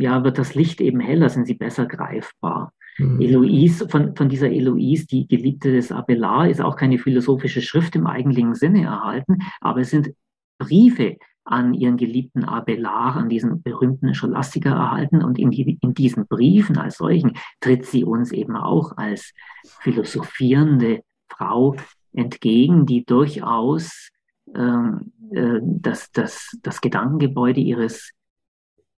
ja, 0.00 0.24
wird 0.24 0.38
das 0.38 0.54
Licht 0.54 0.80
eben 0.80 1.00
heller, 1.00 1.28
sind 1.28 1.46
sie 1.46 1.54
besser 1.54 1.86
greifbar. 1.86 2.72
Mhm. 2.98 3.20
Eloise, 3.20 3.88
von, 3.88 4.14
von 4.16 4.28
dieser 4.28 4.50
Eloise, 4.50 5.06
die 5.06 5.26
Geliebte 5.28 5.72
des 5.72 5.92
Abelard, 5.92 6.50
ist 6.50 6.60
auch 6.60 6.76
keine 6.76 6.98
philosophische 6.98 7.62
Schrift 7.62 7.94
im 7.96 8.06
eigentlichen 8.06 8.54
Sinne 8.54 8.84
erhalten, 8.84 9.38
aber 9.60 9.80
es 9.80 9.90
sind 9.90 10.10
Briefe 10.58 11.16
an 11.44 11.72
ihren 11.72 11.96
geliebten 11.96 12.44
Abelard, 12.44 13.16
an 13.16 13.28
diesen 13.30 13.62
berühmten 13.62 14.14
Scholastiker 14.14 14.70
erhalten. 14.70 15.22
Und 15.22 15.38
in, 15.38 15.50
die, 15.50 15.78
in 15.80 15.94
diesen 15.94 16.26
Briefen 16.26 16.76
als 16.76 16.98
solchen 16.98 17.32
tritt 17.60 17.86
sie 17.86 18.04
uns 18.04 18.32
eben 18.32 18.54
auch 18.54 18.98
als 18.98 19.32
philosophierende 19.80 21.00
Frau 21.30 21.74
entgegen, 22.12 22.84
die 22.84 23.04
durchaus 23.04 24.10
ähm, 24.54 25.12
äh, 25.30 25.60
das, 25.62 26.10
das, 26.12 26.58
das 26.62 26.82
Gedankengebäude 26.82 27.60
ihres 27.60 28.12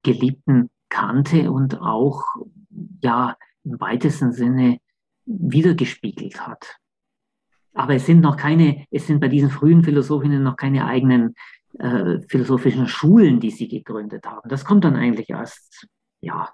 Geliebten 0.01 0.69
kannte 0.89 1.51
und 1.51 1.81
auch 1.81 2.23
ja 3.01 3.37
im 3.63 3.79
weitesten 3.79 4.31
Sinne 4.31 4.79
wiedergespiegelt 5.25 6.45
hat. 6.45 6.77
Aber 7.73 7.95
es 7.95 8.05
sind 8.05 8.21
noch 8.21 8.35
keine, 8.35 8.85
es 8.91 9.07
sind 9.07 9.19
bei 9.19 9.27
diesen 9.27 9.49
frühen 9.49 9.83
Philosophinnen 9.83 10.43
noch 10.43 10.55
keine 10.55 10.85
eigenen 10.85 11.35
äh, 11.77 12.19
philosophischen 12.27 12.87
Schulen, 12.87 13.39
die 13.39 13.51
sie 13.51 13.67
gegründet 13.67 14.25
haben. 14.25 14.49
Das 14.49 14.65
kommt 14.65 14.83
dann 14.83 14.95
eigentlich 14.95 15.29
erst, 15.29 15.87
ja, 16.19 16.49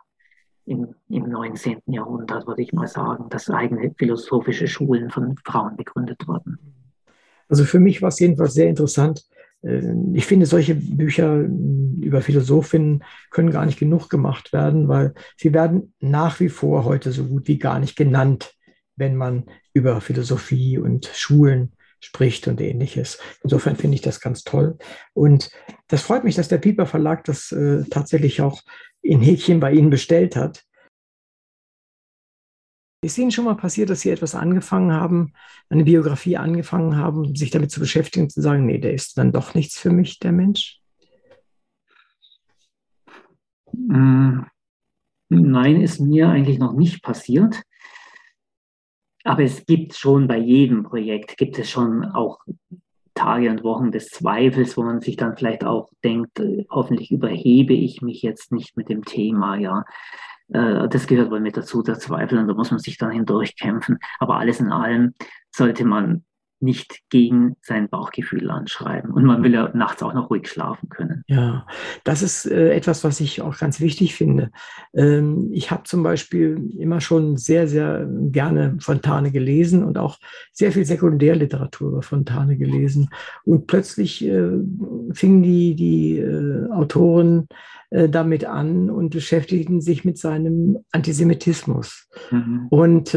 im, 0.65 0.95
im 1.09 1.29
19. 1.29 1.81
Jahrhundert, 1.87 2.47
würde 2.47 2.61
ich 2.61 2.73
mal 2.73 2.87
sagen, 2.87 3.29
dass 3.29 3.49
eigene 3.49 3.93
philosophische 3.97 4.67
Schulen 4.67 5.09
von 5.09 5.37
Frauen 5.45 5.77
gegründet 5.77 6.27
wurden. 6.27 6.59
Also 7.47 7.63
für 7.63 7.79
mich 7.79 8.01
war 8.01 8.09
es 8.09 8.19
jedenfalls 8.19 8.55
sehr 8.55 8.67
interessant, 8.67 9.23
ich 10.13 10.25
finde, 10.25 10.45
solche 10.45 10.75
Bücher 10.75 11.37
über 11.37 12.21
Philosophinnen 12.21 13.03
können 13.31 13.49
gar 13.49 13.65
nicht 13.65 13.79
genug 13.79 14.09
gemacht 14.09 14.53
werden, 14.53 14.87
weil 14.87 15.13
sie 15.37 15.53
werden 15.53 15.93
nach 15.99 16.39
wie 16.39 16.49
vor 16.49 16.85
heute 16.85 17.11
so 17.11 17.25
gut 17.25 17.47
wie 17.47 17.57
gar 17.57 17.79
nicht 17.79 17.95
genannt, 17.95 18.53
wenn 18.95 19.15
man 19.15 19.45
über 19.73 20.01
Philosophie 20.01 20.77
und 20.77 21.09
Schulen 21.13 21.73
spricht 21.99 22.47
und 22.47 22.61
ähnliches. 22.61 23.17
Insofern 23.43 23.75
finde 23.75 23.95
ich 23.95 24.01
das 24.01 24.19
ganz 24.19 24.43
toll. 24.43 24.77
Und 25.13 25.49
das 25.87 26.03
freut 26.03 26.23
mich, 26.23 26.35
dass 26.35 26.47
der 26.47 26.59
Pieper 26.59 26.85
Verlag 26.85 27.23
das 27.23 27.51
äh, 27.51 27.83
tatsächlich 27.89 28.41
auch 28.41 28.61
in 29.01 29.21
Häkchen 29.21 29.59
bei 29.59 29.71
Ihnen 29.71 29.89
bestellt 29.89 30.35
hat. 30.35 30.63
Ist 33.05 33.19
Ihnen 33.19 33.29
schon 33.29 33.45
mal 33.45 33.55
passiert, 33.55 33.91
dass 33.91 34.01
Sie 34.01 34.09
etwas 34.09 34.33
angefangen 34.33 34.91
haben, 34.91 35.33
eine 35.69 35.83
Biografie 35.83 36.37
angefangen 36.37 36.97
haben, 36.97 37.35
sich 37.35 37.51
damit 37.51 37.69
zu 37.69 37.79
beschäftigen 37.79 38.31
zu 38.31 38.41
sagen, 38.41 38.65
nee, 38.65 38.79
der 38.79 38.95
ist 38.95 39.19
dann 39.19 39.31
doch 39.31 39.53
nichts 39.53 39.77
für 39.77 39.91
mich, 39.91 40.17
der 40.17 40.31
Mensch? 40.31 40.81
Mm, 43.73 44.39
nein, 45.29 45.81
ist 45.81 45.99
mir 45.99 46.29
eigentlich 46.29 46.57
noch 46.57 46.73
nicht 46.73 47.03
passiert. 47.03 47.61
Aber 49.23 49.43
es 49.43 49.67
gibt 49.67 49.93
schon 49.93 50.27
bei 50.27 50.39
jedem 50.39 50.81
Projekt, 50.81 51.37
gibt 51.37 51.59
es 51.59 51.69
schon 51.69 52.05
auch 52.05 52.39
Tage 53.13 53.51
und 53.51 53.63
Wochen 53.63 53.91
des 53.91 54.09
Zweifels, 54.09 54.77
wo 54.77 54.81
man 54.81 55.01
sich 55.01 55.15
dann 55.15 55.37
vielleicht 55.37 55.63
auch 55.63 55.91
denkt, 56.03 56.39
äh, 56.39 56.65
hoffentlich 56.71 57.11
überhebe 57.11 57.73
ich 57.73 58.01
mich 58.01 58.23
jetzt 58.23 58.51
nicht 58.51 58.75
mit 58.75 58.89
dem 58.89 59.05
Thema, 59.05 59.57
ja. 59.57 59.83
Äh, 60.49 60.87
das 60.89 61.07
gehört 61.07 61.31
wohl 61.31 61.39
mit 61.39 61.57
dazu, 61.57 61.81
der 61.81 61.99
Zweifel, 61.99 62.37
und 62.37 62.47
da 62.47 62.53
muss 62.53 62.71
man 62.71 62.79
sich 62.79 62.97
dann 62.97 63.11
hindurchkämpfen. 63.11 63.99
Aber 64.19 64.37
alles 64.37 64.59
in 64.59 64.71
allem 64.71 65.13
sollte 65.51 65.85
man 65.85 66.25
nicht 66.65 67.09
gegen 67.09 67.55
sein 67.61 67.87
Bauchgefühl 67.87 68.49
anschreiben. 68.49 69.11
Und 69.11 69.23
man 69.23 69.43
will 69.43 69.53
ja 69.53 69.71
nachts 69.73 70.03
auch 70.03 70.13
noch 70.13 70.29
ruhig 70.29 70.49
schlafen 70.49 70.89
können. 70.89 71.23
Ja, 71.27 71.65
das 72.03 72.21
ist 72.21 72.45
äh, 72.45 72.73
etwas, 72.73 73.05
was 73.05 73.21
ich 73.21 73.41
auch 73.41 73.57
ganz 73.57 73.79
wichtig 73.79 74.15
finde. 74.15 74.51
Ähm, 74.93 75.49
ich 75.53 75.71
habe 75.71 75.83
zum 75.83 76.03
Beispiel 76.03 76.71
immer 76.77 76.99
schon 76.99 77.37
sehr, 77.37 77.67
sehr 77.67 78.05
gerne 78.09 78.77
Fontane 78.79 79.31
gelesen 79.31 79.83
und 79.83 79.97
auch 79.97 80.17
sehr 80.51 80.73
viel 80.73 80.85
Sekundärliteratur 80.85 81.89
über 81.89 82.01
Fontane 82.01 82.57
gelesen. 82.57 83.09
Und 83.45 83.67
plötzlich 83.67 84.25
äh, 84.25 84.49
fingen 85.13 85.43
die, 85.43 85.75
die 85.75 86.17
äh, 86.19 86.69
Autoren 86.71 87.47
damit 87.91 88.43
an 88.45 88.89
und 88.89 89.11
beschäftigten 89.11 89.79
sich 89.79 90.03
mit 90.03 90.17
seinem 90.17 90.79
Antisemitismus. 90.91 92.09
Mhm. 92.31 92.67
Und 92.69 93.15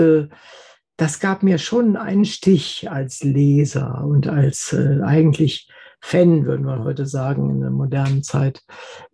das 0.98 1.20
gab 1.20 1.42
mir 1.42 1.58
schon 1.58 1.96
einen 1.96 2.24
Stich 2.24 2.90
als 2.90 3.22
Leser 3.22 4.04
und 4.04 4.26
als 4.26 4.72
äh, 4.72 5.00
eigentlich 5.02 5.70
Fan, 6.00 6.44
würden 6.44 6.66
wir 6.66 6.84
heute 6.84 7.06
sagen, 7.06 7.50
in 7.50 7.60
der 7.60 7.70
modernen 7.70 8.22
Zeit. 8.22 8.62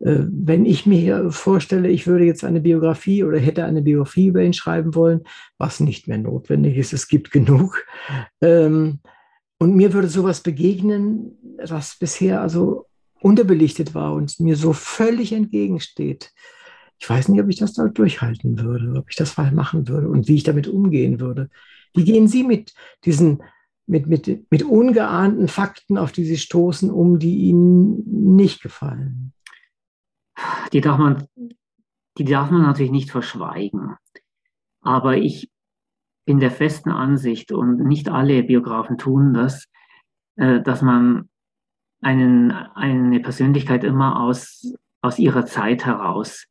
Äh, 0.00 0.20
wenn 0.28 0.66
ich 0.66 0.86
mir 0.86 1.30
vorstelle, 1.30 1.88
ich 1.88 2.06
würde 2.06 2.24
jetzt 2.24 2.42
eine 2.42 2.60
Biografie 2.60 3.22
oder 3.22 3.38
hätte 3.38 3.64
eine 3.64 3.82
Biografie 3.82 4.28
über 4.28 4.42
ihn 4.42 4.52
schreiben 4.54 4.94
wollen, 4.94 5.22
was 5.58 5.80
nicht 5.80 6.08
mehr 6.08 6.18
notwendig 6.18 6.76
ist, 6.76 6.92
es 6.92 7.06
gibt 7.06 7.30
genug. 7.30 7.84
Ähm, 8.40 9.00
und 9.58 9.76
mir 9.76 9.92
würde 9.92 10.08
sowas 10.08 10.40
begegnen, 10.40 11.38
was 11.62 11.96
bisher 11.98 12.40
also 12.40 12.86
unterbelichtet 13.20 13.94
war 13.94 14.12
und 14.12 14.38
mir 14.40 14.56
so 14.56 14.72
völlig 14.72 15.32
entgegensteht. 15.32 16.32
Ich 16.98 17.08
weiß 17.08 17.28
nicht, 17.28 17.40
ob 17.40 17.48
ich 17.48 17.56
das 17.56 17.72
da 17.72 17.88
durchhalten 17.88 18.58
würde, 18.58 18.98
ob 18.98 19.10
ich 19.10 19.16
das 19.16 19.36
mal 19.36 19.52
machen 19.52 19.88
würde 19.88 20.08
und 20.08 20.28
wie 20.28 20.36
ich 20.36 20.44
damit 20.44 20.68
umgehen 20.68 21.20
würde. 21.20 21.50
Wie 21.94 22.04
gehen 22.04 22.28
Sie 22.28 22.42
mit 22.44 22.74
diesen, 23.04 23.42
mit, 23.86 24.06
mit, 24.06 24.50
mit 24.50 24.62
ungeahnten 24.62 25.48
Fakten, 25.48 25.98
auf 25.98 26.12
die 26.12 26.24
Sie 26.24 26.38
stoßen, 26.38 26.90
um, 26.90 27.18
die 27.18 27.48
Ihnen 27.48 28.36
nicht 28.36 28.62
gefallen? 28.62 29.32
Die 30.72 30.80
darf 30.80 30.98
man, 30.98 31.26
die 32.18 32.24
darf 32.24 32.50
man 32.50 32.62
natürlich 32.62 32.92
nicht 32.92 33.10
verschweigen. 33.10 33.96
Aber 34.80 35.16
ich 35.16 35.50
bin 36.26 36.40
der 36.40 36.50
festen 36.50 36.90
Ansicht, 36.90 37.52
und 37.52 37.84
nicht 37.84 38.08
alle 38.08 38.42
Biografen 38.42 38.98
tun 38.98 39.34
das, 39.34 39.66
äh, 40.36 40.60
dass 40.62 40.82
man 40.82 41.28
einen, 42.00 42.50
eine 42.50 43.20
Persönlichkeit 43.20 43.84
immer 43.84 44.20
aus, 44.20 44.74
aus 45.00 45.18
ihrer 45.18 45.46
Zeit 45.46 45.86
heraus 45.86 46.46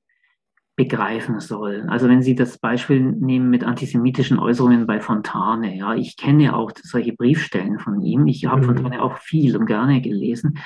begreifen 0.75 1.39
soll. 1.39 1.85
Also 1.87 2.09
wenn 2.09 2.23
Sie 2.23 2.35
das 2.35 2.57
Beispiel 2.57 2.99
nehmen 2.99 3.49
mit 3.49 3.63
antisemitischen 3.63 4.39
Äußerungen 4.39 4.87
bei 4.87 4.99
Fontane, 4.99 5.77
ja, 5.77 5.93
ich 5.93 6.17
kenne 6.17 6.55
auch 6.55 6.71
solche 6.81 7.13
Briefstellen 7.13 7.79
von 7.79 8.01
ihm. 8.01 8.25
Ich 8.27 8.45
habe 8.45 8.61
mhm. 8.61 8.65
Fontane 8.65 9.01
auch 9.03 9.17
viel 9.17 9.55
und 9.55 9.67
gerne 9.67 10.01
gelesen. 10.01 10.57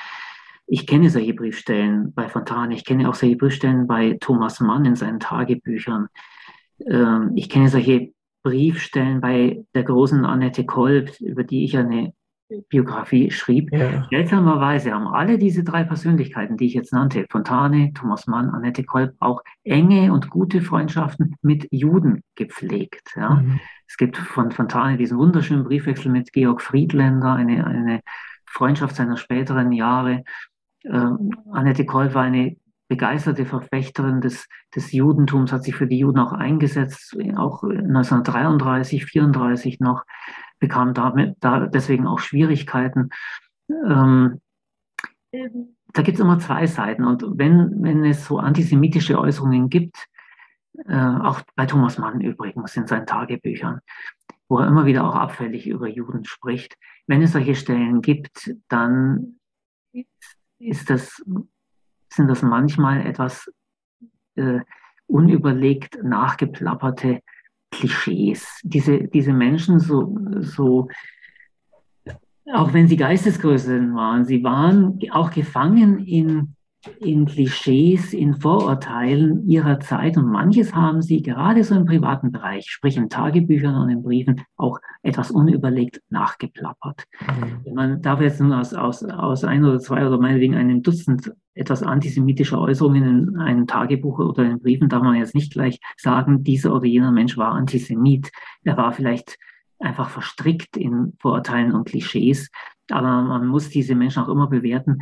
Ich 0.66 0.86
kenne 0.86 1.10
solche 1.10 1.34
Briefstellen 1.34 2.12
bei 2.14 2.28
Fontane. 2.28 2.74
Ich 2.74 2.84
kenne 2.84 3.08
auch 3.08 3.14
solche 3.14 3.36
Briefstellen 3.36 3.86
bei 3.86 4.16
Thomas 4.20 4.60
Mann 4.60 4.84
in 4.84 4.96
seinen 4.96 5.20
Tagebüchern. 5.20 6.08
Ähm, 6.86 7.32
ich 7.34 7.50
kenne 7.50 7.68
solche 7.68 8.12
Briefstellen 8.42 9.20
bei 9.20 9.62
der 9.74 9.82
großen 9.82 10.24
Annette 10.24 10.64
Kolb, 10.64 11.20
über 11.20 11.44
die 11.44 11.64
ich 11.64 11.76
eine 11.76 12.14
Biografie 12.68 13.30
schrieb. 13.30 13.72
Ja. 13.72 14.06
Seltsamerweise 14.10 14.92
haben 14.92 15.06
alle 15.06 15.38
diese 15.38 15.64
drei 15.64 15.84
Persönlichkeiten, 15.84 16.56
die 16.56 16.66
ich 16.66 16.74
jetzt 16.74 16.92
nannte, 16.92 17.26
Fontane, 17.30 17.92
Thomas 17.92 18.26
Mann, 18.26 18.50
Annette 18.50 18.84
Kolb, 18.84 19.14
auch 19.18 19.42
enge 19.64 20.12
und 20.12 20.30
gute 20.30 20.62
Freundschaften 20.62 21.36
mit 21.42 21.68
Juden 21.70 22.22
gepflegt. 22.34 23.14
Ja. 23.16 23.36
Mhm. 23.36 23.60
Es 23.86 23.96
gibt 23.96 24.16
von 24.16 24.50
Fontane 24.50 24.96
diesen 24.96 25.18
wunderschönen 25.18 25.64
Briefwechsel 25.64 26.10
mit 26.10 26.32
Georg 26.32 26.62
Friedländer, 26.62 27.34
eine, 27.34 27.66
eine 27.66 28.00
Freundschaft 28.46 28.96
seiner 28.96 29.16
späteren 29.16 29.72
Jahre. 29.72 30.24
Ähm, 30.84 31.30
Annette 31.52 31.84
Kolb 31.84 32.14
war 32.14 32.22
eine 32.22 32.56
begeisterte 32.88 33.44
Verfechterin 33.44 34.22
des, 34.22 34.48
des 34.74 34.92
Judentums, 34.92 35.52
hat 35.52 35.64
sich 35.64 35.76
für 35.76 35.86
die 35.86 35.98
Juden 35.98 36.18
auch 36.18 36.32
eingesetzt, 36.32 37.14
auch 37.36 37.62
1933, 37.62 39.04
34 39.04 39.80
noch 39.80 40.04
bekam 40.58 40.94
damit, 40.94 41.36
da 41.40 41.66
deswegen 41.66 42.06
auch 42.06 42.18
Schwierigkeiten. 42.18 43.10
ähm, 43.68 44.40
da 45.92 46.02
gibt 46.02 46.16
es 46.16 46.20
immer 46.20 46.38
zwei 46.38 46.66
Seiten. 46.66 47.04
Und 47.04 47.24
wenn, 47.38 47.82
wenn 47.82 48.04
es 48.04 48.24
so 48.24 48.38
antisemitische 48.38 49.18
Äußerungen 49.18 49.68
gibt, 49.68 49.96
äh, 50.86 50.96
auch 50.96 51.40
bei 51.56 51.66
Thomas 51.66 51.98
Mann 51.98 52.20
übrigens 52.20 52.76
in 52.76 52.86
seinen 52.86 53.06
Tagebüchern, 53.06 53.80
wo 54.48 54.58
er 54.58 54.68
immer 54.68 54.86
wieder 54.86 55.04
auch 55.04 55.14
abfällig 55.14 55.66
über 55.66 55.88
Juden 55.88 56.24
spricht, 56.24 56.76
wenn 57.06 57.22
es 57.22 57.32
solche 57.32 57.54
Stellen 57.54 58.00
gibt, 58.00 58.54
dann 58.68 59.40
ist 60.58 60.90
das, 60.90 61.22
sind 62.08 62.28
das 62.28 62.42
manchmal 62.42 63.06
etwas 63.06 63.50
äh, 64.36 64.60
unüberlegt 65.06 66.02
nachgeplapperte 66.02 67.22
Klischees. 67.70 68.60
Diese, 68.62 69.08
diese 69.08 69.32
Menschen, 69.32 69.78
so, 69.80 70.16
so, 70.40 70.88
auch 72.52 72.72
wenn 72.72 72.88
sie 72.88 72.96
Geistesgrößen 72.96 73.94
waren, 73.94 74.24
sie 74.24 74.42
waren 74.42 74.98
auch 75.12 75.30
gefangen 75.30 76.04
in 76.04 76.54
in 77.00 77.26
Klischees, 77.26 78.12
in 78.12 78.34
Vorurteilen 78.34 79.48
ihrer 79.48 79.80
Zeit 79.80 80.16
und 80.16 80.30
manches 80.30 80.74
haben 80.74 81.02
sie 81.02 81.22
gerade 81.22 81.64
so 81.64 81.74
im 81.74 81.84
privaten 81.84 82.30
Bereich, 82.30 82.66
sprich 82.70 82.96
in 82.96 83.08
Tagebüchern 83.08 83.74
und 83.74 83.90
in 83.90 84.02
Briefen, 84.02 84.42
auch 84.56 84.78
etwas 85.02 85.30
unüberlegt 85.30 86.00
nachgeplappert. 86.08 87.04
Mhm. 87.64 87.74
Man 87.74 88.02
darf 88.02 88.20
jetzt 88.20 88.40
nur 88.40 88.58
aus, 88.58 88.74
aus, 88.74 89.04
aus 89.04 89.44
ein 89.44 89.64
oder 89.64 89.80
zwei 89.80 90.06
oder 90.06 90.18
meinetwegen 90.18 90.54
einem 90.54 90.82
Dutzend 90.82 91.32
etwas 91.58 91.82
antisemitische 91.82 92.58
Äußerungen 92.58 93.28
in 93.28 93.38
einem 93.38 93.66
Tagebuch 93.66 94.18
oder 94.18 94.44
in 94.44 94.60
Briefen, 94.60 94.88
darf 94.88 95.02
man 95.02 95.16
jetzt 95.16 95.34
nicht 95.34 95.52
gleich 95.52 95.80
sagen, 95.96 96.44
dieser 96.44 96.74
oder 96.74 96.86
jener 96.86 97.12
Mensch 97.12 97.36
war 97.36 97.52
Antisemit. 97.52 98.30
Er 98.62 98.76
war 98.76 98.92
vielleicht 98.92 99.36
einfach 99.78 100.08
verstrickt 100.08 100.76
in 100.76 101.14
Vorurteilen 101.18 101.72
und 101.72 101.88
Klischees. 101.88 102.50
Aber 102.90 103.22
man 103.22 103.46
muss 103.46 103.68
diese 103.68 103.94
Menschen 103.94 104.22
auch 104.22 104.28
immer 104.28 104.48
bewerten, 104.48 105.00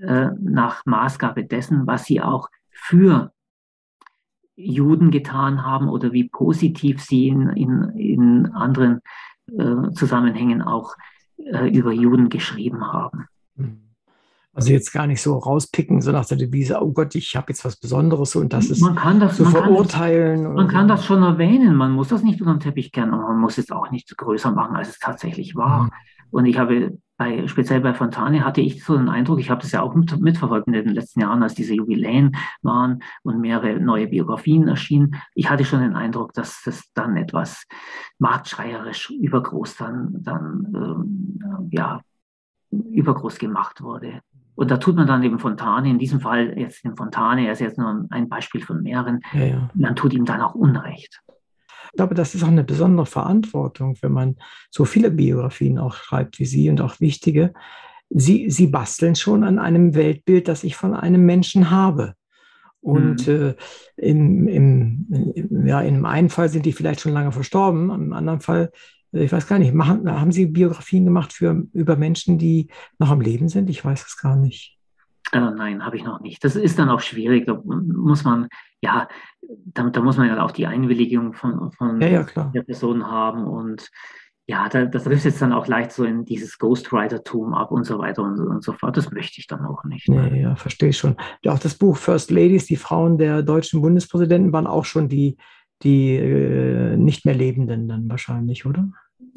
äh, 0.00 0.30
nach 0.40 0.84
Maßgabe 0.86 1.44
dessen, 1.44 1.86
was 1.86 2.04
sie 2.04 2.20
auch 2.20 2.48
für 2.70 3.32
Juden 4.56 5.10
getan 5.10 5.64
haben 5.64 5.88
oder 5.88 6.12
wie 6.12 6.28
positiv 6.28 7.00
sie 7.00 7.28
in, 7.28 7.48
in, 7.50 7.90
in 7.96 8.46
anderen 8.46 9.00
äh, 9.46 9.90
Zusammenhängen 9.92 10.62
auch 10.62 10.94
äh, 11.36 11.68
über 11.68 11.92
Juden 11.92 12.28
geschrieben 12.28 12.92
haben. 12.92 13.26
Hm. 13.56 13.83
Also 14.54 14.70
jetzt 14.70 14.92
gar 14.92 15.06
nicht 15.08 15.20
so 15.20 15.36
rauspicken, 15.36 16.00
so 16.00 16.12
nach 16.12 16.26
der 16.26 16.36
Devise, 16.36 16.80
oh 16.80 16.92
Gott, 16.92 17.14
ich 17.16 17.34
habe 17.34 17.46
jetzt 17.48 17.64
was 17.64 17.76
Besonderes 17.76 18.36
und 18.36 18.52
das 18.52 18.70
ist 18.70 18.80
man 18.80 18.94
kann 18.94 19.18
das, 19.18 19.36
zu 19.36 19.42
man 19.42 19.52
verurteilen. 19.52 20.44
Kann 20.44 20.54
das, 20.54 20.54
man 20.54 20.68
kann 20.68 20.88
das 20.88 21.04
schon 21.04 21.22
erwähnen, 21.22 21.74
man 21.74 21.90
muss 21.92 22.08
das 22.08 22.22
nicht 22.22 22.40
unter 22.40 22.54
den 22.54 22.60
Teppich 22.60 22.92
kehren 22.92 23.12
und 23.12 23.20
man 23.20 23.38
muss 23.38 23.58
es 23.58 23.72
auch 23.72 23.90
nicht 23.90 24.16
größer 24.16 24.52
machen, 24.52 24.76
als 24.76 24.90
es 24.90 24.98
tatsächlich 25.00 25.56
war. 25.56 25.84
Mhm. 25.84 25.90
Und 26.30 26.46
ich 26.46 26.58
habe 26.58 26.98
bei, 27.16 27.46
speziell 27.46 27.80
bei 27.80 27.94
Fontane 27.94 28.44
hatte 28.44 28.60
ich 28.60 28.84
so 28.84 28.96
den 28.96 29.08
Eindruck, 29.08 29.38
ich 29.38 29.50
habe 29.50 29.60
das 29.60 29.72
ja 29.72 29.82
auch 29.82 29.94
mit, 29.94 30.20
mitverfolgt 30.20 30.66
in 30.66 30.72
den 30.72 30.88
letzten 30.88 31.20
Jahren, 31.20 31.42
als 31.42 31.54
diese 31.54 31.74
Jubiläen 31.74 32.36
waren 32.62 33.02
und 33.22 33.40
mehrere 33.40 33.78
neue 33.78 34.08
Biografien 34.08 34.66
erschienen. 34.66 35.16
Ich 35.34 35.48
hatte 35.48 35.64
schon 35.64 35.80
den 35.80 35.94
Eindruck, 35.94 36.32
dass 36.32 36.62
das 36.64 36.92
dann 36.94 37.16
etwas 37.16 37.66
marktschreierisch 38.18 39.10
übergroß 39.10 39.76
dann, 39.76 40.22
dann 40.22 40.72
ähm, 40.74 41.68
ja, 41.70 42.00
übergroß 42.70 43.38
gemacht 43.38 43.80
wurde. 43.80 44.20
Und 44.56 44.70
da 44.70 44.76
tut 44.76 44.96
man 44.96 45.06
dann 45.06 45.22
eben 45.22 45.38
Fontane, 45.38 45.90
in 45.90 45.98
diesem 45.98 46.20
Fall 46.20 46.56
jetzt 46.58 46.84
in 46.84 46.96
Fontane, 46.96 47.46
er 47.46 47.52
ist 47.52 47.60
jetzt 47.60 47.78
nur 47.78 48.06
ein 48.10 48.28
Beispiel 48.28 48.60
von 48.60 48.82
mehreren, 48.82 49.20
ja, 49.32 49.44
ja. 49.44 49.70
man 49.74 49.96
tut 49.96 50.12
ihm 50.12 50.24
dann 50.24 50.40
auch 50.40 50.54
Unrecht. 50.54 51.20
Ich 51.86 51.96
glaube, 51.96 52.14
das 52.14 52.34
ist 52.34 52.42
auch 52.42 52.48
eine 52.48 52.64
besondere 52.64 53.06
Verantwortung, 53.06 53.96
wenn 54.00 54.12
man 54.12 54.36
so 54.70 54.84
viele 54.84 55.10
Biografien 55.10 55.78
auch 55.78 55.94
schreibt 55.94 56.38
wie 56.38 56.44
Sie 56.44 56.68
und 56.68 56.80
auch 56.80 57.00
wichtige. 57.00 57.52
Sie, 58.10 58.50
Sie 58.50 58.66
basteln 58.66 59.14
schon 59.14 59.44
an 59.44 59.58
einem 59.58 59.94
Weltbild, 59.94 60.48
das 60.48 60.64
ich 60.64 60.76
von 60.76 60.94
einem 60.94 61.24
Menschen 61.24 61.70
habe. 61.70 62.14
Und 62.80 63.26
mhm. 63.26 63.32
äh, 63.32 63.54
im, 63.96 64.46
im, 64.46 65.64
ja, 65.66 65.80
in 65.80 66.04
einem 66.04 66.30
Fall 66.30 66.48
sind 66.48 66.66
die 66.66 66.72
vielleicht 66.72 67.00
schon 67.00 67.12
lange 67.12 67.32
verstorben, 67.32 67.90
im 67.90 68.12
anderen 68.12 68.40
Fall, 68.40 68.70
ich 69.14 69.32
weiß 69.32 69.46
gar 69.46 69.58
nicht, 69.58 69.74
machen, 69.74 70.10
haben 70.10 70.32
Sie 70.32 70.46
Biografien 70.46 71.04
gemacht 71.04 71.32
für, 71.32 71.66
über 71.72 71.96
Menschen, 71.96 72.38
die 72.38 72.68
noch 72.98 73.10
am 73.10 73.20
Leben 73.20 73.48
sind? 73.48 73.70
Ich 73.70 73.84
weiß 73.84 74.04
es 74.06 74.16
gar 74.16 74.36
nicht. 74.36 74.78
Äh, 75.32 75.38
nein, 75.38 75.84
habe 75.84 75.96
ich 75.96 76.04
noch 76.04 76.20
nicht. 76.20 76.44
Das 76.44 76.56
ist 76.56 76.78
dann 76.78 76.90
auch 76.90 77.00
schwierig. 77.00 77.46
Da 77.46 77.60
muss 77.64 78.24
man, 78.24 78.48
ja, 78.82 79.08
da, 79.64 79.88
da 79.90 80.00
muss 80.00 80.16
man 80.16 80.28
ja 80.28 80.42
auch 80.42 80.50
die 80.50 80.66
Einwilligung 80.66 81.32
von, 81.32 81.72
von 81.72 82.00
ja, 82.00 82.08
ja, 82.08 82.24
der 82.54 82.62
Person 82.62 83.06
haben 83.06 83.44
und 83.44 83.90
ja, 84.46 84.68
da, 84.68 84.84
das 84.84 85.04
trifft 85.04 85.24
jetzt 85.24 85.40
dann 85.40 85.54
auch 85.54 85.66
leicht 85.66 85.92
so 85.92 86.04
in 86.04 86.26
dieses 86.26 86.58
Ghostwriter-Tum 86.58 87.54
ab 87.54 87.70
und 87.70 87.84
so 87.84 87.98
weiter 87.98 88.22
und, 88.22 88.38
und, 88.38 88.62
so 88.62 88.74
fort. 88.74 88.94
Das 88.96 89.10
möchte 89.10 89.40
ich 89.40 89.46
dann 89.46 89.64
auch 89.64 89.84
nicht. 89.84 90.06
Nee, 90.08 90.42
ja, 90.42 90.54
verstehe 90.54 90.90
ich 90.90 90.98
schon. 90.98 91.16
Ja, 91.42 91.52
auch 91.52 91.58
das 91.58 91.76
Buch 91.76 91.96
First 91.96 92.30
Ladies, 92.30 92.66
die 92.66 92.76
Frauen 92.76 93.16
der 93.16 93.42
deutschen 93.42 93.80
Bundespräsidenten, 93.80 94.52
waren 94.52 94.66
auch 94.66 94.84
schon 94.84 95.08
die, 95.08 95.38
die 95.82 96.16
äh, 96.16 96.96
nicht 96.98 97.24
mehr 97.24 97.34
Lebenden 97.34 97.88
dann 97.88 98.08
wahrscheinlich, 98.10 98.66
oder? 98.66 98.90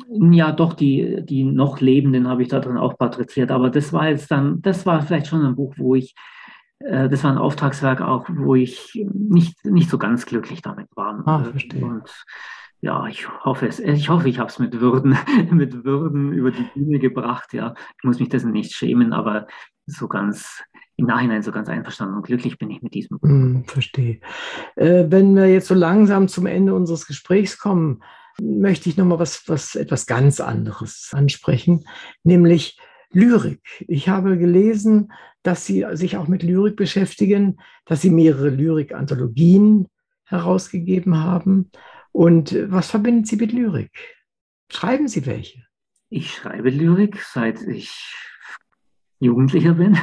Ja, 0.10 0.52
doch, 0.52 0.74
die, 0.74 1.22
die 1.24 1.44
noch 1.44 1.80
Lebenden 1.80 2.28
habe 2.28 2.42
ich 2.42 2.48
da 2.48 2.60
drin 2.60 2.78
auch 2.78 2.98
patriziert. 2.98 3.52
Aber 3.52 3.70
das 3.70 3.94
war 3.94 4.10
jetzt 4.10 4.32
dann, 4.32 4.62
das 4.62 4.86
war 4.86 5.02
vielleicht 5.02 5.28
schon 5.28 5.46
ein 5.46 5.56
Buch, 5.56 5.74
wo 5.78 5.96
ich, 5.96 6.16
äh, 6.80 7.10
das 7.10 7.24
war 7.24 7.32
ein 7.32 7.38
Auftragswerk 7.38 8.02
auch, 8.02 8.28
wo 8.30 8.56
ich 8.56 9.06
nicht, 9.14 9.66
nicht 9.66 9.90
so 9.90 9.98
ganz 9.98 10.26
glücklich 10.26 10.62
damit 10.62 10.88
war. 10.96 11.24
Ah, 11.26 11.44
verstehe. 11.44 11.84
Und 11.84 12.10
ja, 12.82 13.08
ich 13.08 13.28
hoffe 13.44 13.68
es, 13.68 13.80
ich 13.80 14.10
hoffe, 14.10 14.30
ich 14.30 14.40
habe 14.40 14.50
es 14.50 14.60
mit 14.60 14.80
Würden, 14.80 15.18
mit 15.52 15.84
Würden 15.84 16.32
über 16.32 16.52
die 16.52 16.66
Bühne 16.74 17.00
gebracht. 17.00 17.54
Ja, 17.54 17.74
ich 17.98 18.04
muss 18.04 18.20
mich 18.20 18.30
dessen 18.30 18.52
nicht 18.52 18.74
schämen, 18.74 19.14
aber 19.14 19.48
so 19.86 20.08
ganz 20.08 20.64
im 20.98 21.06
Nachhinein 21.06 21.44
so 21.44 21.52
ganz 21.52 21.70
einverstanden 21.70 22.16
und 22.16 22.26
glücklich 22.26 22.58
bin 22.58 22.72
ich 22.72 22.82
mit 22.82 22.94
diesem 22.94 23.20
Buch. 23.20 23.30
Mm, 23.30 23.64
verstehe. 23.66 24.20
Äh, 24.76 25.06
wenn 25.10 25.36
wir 25.36 25.48
jetzt 25.48 25.68
so 25.68 25.76
langsam 25.76 26.28
zum 26.28 26.48
Ende 26.48 26.74
unseres 26.74 27.06
Gesprächs 27.06 27.60
kommen, 27.60 28.02
möchte 28.42 28.90
ich 28.90 28.98
nochmal 28.98 29.20
was, 29.20 29.48
was 29.48 29.76
etwas 29.76 30.06
ganz 30.06 30.40
anderes 30.40 31.12
ansprechen, 31.14 31.86
nämlich 32.24 32.78
Lyrik. 33.12 33.62
Ich 33.88 34.10
habe 34.10 34.38
gelesen, 34.38 35.12
dass 35.44 35.66
Sie 35.66 35.86
sich 35.94 36.18
auch 36.18 36.28
mit 36.28 36.44
Lyrik 36.44 36.76
beschäftigen, 36.76 37.60
dass 37.86 38.02
Sie 38.02 38.10
mehrere 38.10 38.50
Lyrik-Anthologien 38.50 39.88
herausgegeben 40.26 41.24
haben. 41.24 41.72
Und 42.12 42.56
was 42.70 42.90
verbinden 42.90 43.24
Sie 43.26 43.38
mit 43.38 43.54
Lyrik? 43.54 44.18
Schreiben 44.70 45.08
Sie 45.08 45.26
welche? 45.26 45.64
Ich 46.10 46.34
schreibe 46.34 46.70
Lyrik, 46.70 47.22
seit 47.22 47.62
ich 47.62 47.92
Jugendlicher 49.20 49.74
bin, 49.74 49.98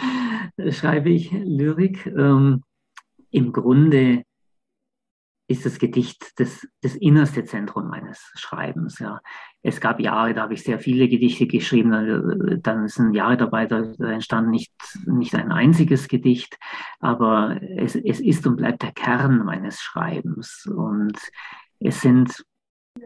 schreibe 0.70 1.10
ich 1.10 1.30
Lyrik. 1.32 2.06
Ähm, 2.06 2.62
Im 3.30 3.52
Grunde 3.52 4.23
ist 5.46 5.66
das 5.66 5.78
Gedicht 5.78 6.38
das, 6.40 6.66
das 6.80 6.94
innerste 6.94 7.44
Zentrum 7.44 7.88
meines 7.88 8.32
Schreibens. 8.34 8.98
Ja. 8.98 9.20
Es 9.62 9.80
gab 9.80 10.00
Jahre, 10.00 10.32
da 10.32 10.42
habe 10.42 10.54
ich 10.54 10.62
sehr 10.62 10.78
viele 10.78 11.08
Gedichte 11.08 11.46
geschrieben, 11.46 12.60
dann 12.62 12.88
sind 12.88 13.14
Jahre 13.14 13.36
dabei, 13.36 13.66
da, 13.66 13.82
entstand 13.98 14.48
nicht, 14.48 14.72
nicht 15.06 15.34
ein 15.34 15.52
einziges 15.52 16.08
Gedicht, 16.08 16.58
aber 16.98 17.60
es, 17.76 17.94
es 17.94 18.20
ist 18.20 18.46
und 18.46 18.56
bleibt 18.56 18.82
der 18.82 18.92
Kern 18.92 19.44
meines 19.44 19.80
Schreibens. 19.80 20.66
Und 20.66 21.18
es 21.78 22.00
sind 22.00 22.44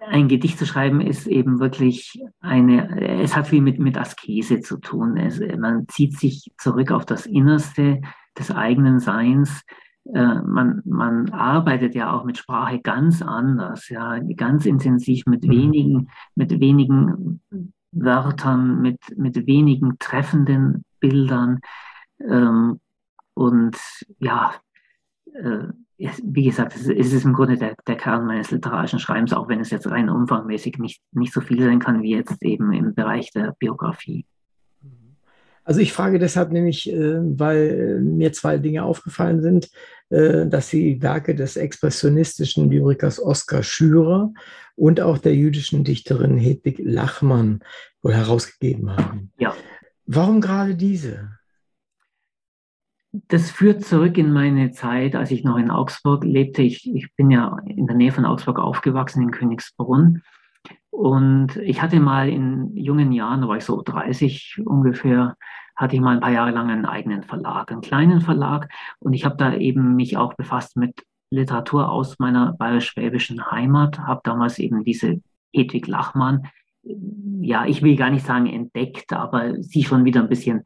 ein 0.06 0.28
Gedicht 0.28 0.58
zu 0.58 0.66
schreiben 0.66 1.00
ist 1.00 1.26
eben 1.26 1.60
wirklich 1.60 2.22
eine, 2.40 3.00
es 3.22 3.34
hat 3.34 3.48
viel 3.48 3.62
mit, 3.62 3.78
mit 3.78 3.96
Askese 3.96 4.60
zu 4.60 4.78
tun. 4.78 5.16
Es, 5.16 5.40
man 5.58 5.88
zieht 5.88 6.18
sich 6.18 6.52
zurück 6.58 6.92
auf 6.92 7.06
das 7.06 7.26
Innerste 7.26 8.00
des 8.38 8.50
eigenen 8.50 9.00
Seins 9.00 9.64
man, 10.12 10.82
man 10.84 11.30
arbeitet 11.30 11.94
ja 11.94 12.12
auch 12.12 12.24
mit 12.24 12.38
Sprache 12.38 12.80
ganz 12.80 13.20
anders, 13.20 13.88
ja, 13.88 14.18
ganz 14.36 14.64
intensiv 14.64 15.26
mit 15.26 15.44
mhm. 15.44 15.50
wenigen, 15.50 16.08
mit 16.34 16.60
wenigen 16.60 17.40
Wörtern, 17.92 18.80
mit, 18.80 18.98
mit 19.16 19.46
wenigen 19.46 19.98
treffenden 19.98 20.84
Bildern. 21.00 21.60
Ähm, 22.20 22.80
und 23.34 23.76
ja, 24.18 24.54
äh, 25.34 25.68
wie 25.98 26.44
gesagt, 26.44 26.76
es 26.76 26.86
ist 26.86 27.24
im 27.24 27.32
Grunde 27.32 27.56
der, 27.56 27.74
der 27.86 27.96
Kern 27.96 28.26
meines 28.26 28.50
literarischen 28.50 29.00
Schreibens, 29.00 29.32
auch 29.32 29.48
wenn 29.48 29.60
es 29.60 29.70
jetzt 29.70 29.90
rein 29.90 30.08
umfangmäßig 30.08 30.78
nicht, 30.78 31.02
nicht 31.12 31.32
so 31.32 31.40
viel 31.40 31.60
sein 31.60 31.80
kann 31.80 32.02
wie 32.02 32.14
jetzt 32.14 32.42
eben 32.42 32.72
im 32.72 32.94
Bereich 32.94 33.32
der 33.32 33.54
Biografie. 33.58 34.24
Also 35.68 35.80
ich 35.80 35.92
frage 35.92 36.18
deshalb 36.18 36.50
nämlich, 36.50 36.90
äh, 36.90 37.18
weil 37.38 38.00
mir 38.00 38.32
zwei 38.32 38.56
Dinge 38.56 38.84
aufgefallen 38.84 39.42
sind, 39.42 39.68
äh, 40.08 40.46
dass 40.46 40.70
sie 40.70 41.02
Werke 41.02 41.34
des 41.34 41.58
expressionistischen 41.58 42.70
Lyrikers 42.70 43.22
Oskar 43.22 43.62
Schürer 43.62 44.32
und 44.76 44.98
auch 45.02 45.18
der 45.18 45.34
jüdischen 45.34 45.84
Dichterin 45.84 46.38
Hedwig 46.38 46.78
Lachmann 46.82 47.60
wohl 48.00 48.14
herausgegeben 48.14 48.96
haben. 48.96 49.30
Ja. 49.38 49.54
Warum 50.06 50.40
gerade 50.40 50.74
diese? 50.74 51.32
Das 53.12 53.50
führt 53.50 53.84
zurück 53.84 54.16
in 54.16 54.32
meine 54.32 54.70
Zeit, 54.70 55.14
als 55.16 55.30
ich 55.30 55.44
noch 55.44 55.58
in 55.58 55.70
Augsburg 55.70 56.24
lebte. 56.24 56.62
Ich, 56.62 56.90
ich 56.94 57.14
bin 57.14 57.30
ja 57.30 57.58
in 57.66 57.86
der 57.86 57.96
Nähe 57.96 58.12
von 58.12 58.24
Augsburg 58.24 58.58
aufgewachsen, 58.58 59.22
in 59.22 59.32
Königsbrunn. 59.32 60.22
Und 60.90 61.56
ich 61.56 61.82
hatte 61.82 62.00
mal 62.00 62.28
in 62.28 62.76
jungen 62.76 63.12
Jahren, 63.12 63.42
da 63.42 63.48
war 63.48 63.56
ich 63.56 63.64
so 63.64 63.82
30 63.82 64.62
ungefähr, 64.64 65.36
hatte 65.76 65.94
ich 65.94 66.02
mal 66.02 66.14
ein 66.14 66.20
paar 66.20 66.32
Jahre 66.32 66.50
lang 66.50 66.70
einen 66.70 66.86
eigenen 66.86 67.22
Verlag, 67.22 67.70
einen 67.70 67.82
kleinen 67.82 68.20
Verlag. 68.20 68.68
Und 68.98 69.12
ich 69.12 69.24
habe 69.24 69.36
da 69.36 69.54
eben 69.54 69.94
mich 69.94 70.16
auch 70.16 70.34
befasst 70.34 70.76
mit 70.76 71.04
Literatur 71.30 71.90
aus 71.90 72.18
meiner 72.18 72.54
bayerisch-schwäbischen 72.54 73.50
Heimat, 73.50 74.00
habe 74.00 74.22
damals 74.24 74.58
eben 74.58 74.82
diese 74.82 75.20
Hedwig 75.52 75.86
Lachmann, 75.86 76.48
ja, 77.40 77.66
ich 77.66 77.82
will 77.82 77.96
gar 77.96 78.10
nicht 78.10 78.24
sagen 78.24 78.46
entdeckt, 78.46 79.12
aber 79.12 79.60
sie 79.62 79.84
schon 79.84 80.04
wieder 80.04 80.22
ein 80.22 80.28
bisschen 80.28 80.64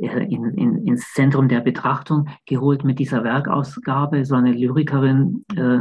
äh, 0.00 0.24
in, 0.24 0.44
in, 0.54 0.86
ins 0.86 1.12
Zentrum 1.12 1.48
der 1.48 1.60
Betrachtung 1.60 2.28
geholt 2.46 2.84
mit 2.84 2.98
dieser 2.98 3.24
Werkausgabe. 3.24 4.24
So 4.24 4.34
eine 4.34 4.52
Lyrikerin, 4.52 5.44
äh, 5.56 5.80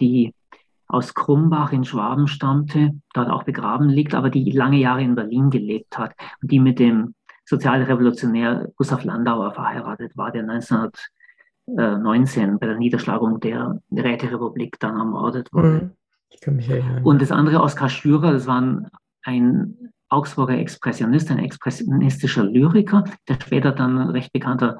die 0.00 0.34
aus 0.88 1.14
Krumbach 1.14 1.72
in 1.72 1.84
Schwaben 1.84 2.28
stammte, 2.28 2.92
dort 3.12 3.28
auch 3.28 3.42
begraben 3.44 3.88
liegt, 3.88 4.14
aber 4.14 4.30
die 4.30 4.50
lange 4.52 4.78
Jahre 4.78 5.02
in 5.02 5.14
Berlin 5.14 5.50
gelebt 5.50 5.98
hat 5.98 6.14
und 6.42 6.50
die 6.50 6.60
mit 6.60 6.78
dem 6.78 7.14
Sozialrevolutionär 7.44 8.72
Gustav 8.76 9.04
Landauer 9.04 9.52
verheiratet 9.52 10.16
war, 10.16 10.32
der 10.32 10.42
1919 10.42 12.58
bei 12.58 12.66
der 12.66 12.76
Niederschlagung 12.76 13.40
der 13.40 13.80
Räterepublik 13.92 14.80
dann 14.80 14.96
ermordet 14.96 15.52
wurde. 15.52 15.70
Mhm. 15.70 15.90
Und 17.04 17.22
das 17.22 17.30
andere, 17.30 17.60
Oskar 17.60 17.88
Schürer, 17.88 18.32
das 18.32 18.46
war 18.46 18.62
ein 19.22 19.92
Augsburger 20.08 20.58
Expressionist, 20.58 21.30
ein 21.30 21.38
expressionistischer 21.38 22.44
Lyriker, 22.44 23.04
der 23.28 23.38
später 23.40 23.72
dann 23.72 24.10
recht 24.10 24.32
bekannter 24.32 24.78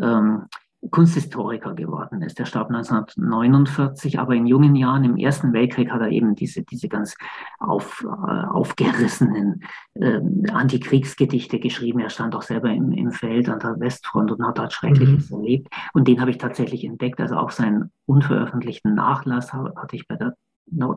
ähm, 0.00 0.44
Kunsthistoriker 0.90 1.74
geworden 1.74 2.22
ist. 2.22 2.38
Der 2.38 2.44
starb 2.44 2.68
1949, 2.68 4.18
aber 4.18 4.34
in 4.34 4.46
jungen 4.46 4.74
Jahren 4.74 5.04
im 5.04 5.16
Ersten 5.16 5.52
Weltkrieg 5.52 5.90
hat 5.90 6.00
er 6.00 6.08
eben 6.08 6.34
diese, 6.34 6.62
diese 6.62 6.88
ganz 6.88 7.14
auf, 7.58 8.04
äh, 8.04 8.06
aufgerissenen 8.06 9.62
äh, 9.94 10.20
Antikriegsgedichte 10.50 11.60
geschrieben. 11.60 12.00
Er 12.00 12.10
stand 12.10 12.34
auch 12.34 12.42
selber 12.42 12.70
im, 12.70 12.92
im 12.92 13.12
Feld 13.12 13.48
an 13.48 13.60
der 13.60 13.78
Westfront 13.78 14.32
und 14.32 14.44
hat 14.44 14.58
dort 14.58 14.72
Schreckliches 14.72 15.30
mhm. 15.30 15.38
erlebt. 15.38 15.68
Und 15.92 16.08
den 16.08 16.20
habe 16.20 16.30
ich 16.30 16.38
tatsächlich 16.38 16.84
entdeckt. 16.84 17.20
Also 17.20 17.36
auch 17.36 17.50
seinen 17.50 17.92
unveröffentlichten 18.06 18.94
Nachlass 18.94 19.52
hatte 19.52 19.96
ich 19.96 20.08
bei 20.08 20.16
der 20.16 20.34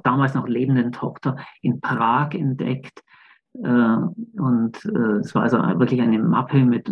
damals 0.04 0.34
noch 0.34 0.48
lebenden 0.48 0.92
Tochter 0.92 1.38
in 1.62 1.82
Prag 1.82 2.34
entdeckt. 2.34 3.04
Äh, 3.64 3.98
und 4.42 4.86
äh, 4.86 5.20
es 5.20 5.34
war 5.36 5.44
also 5.44 5.58
wirklich 5.58 6.02
eine 6.02 6.20
Mappe 6.20 6.64
mit, 6.64 6.90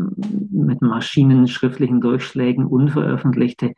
mit 0.51 0.81
maschinenschriftlichen 0.81 2.01
Durchschlägen, 2.01 2.65
unveröffentlichte 2.65 3.73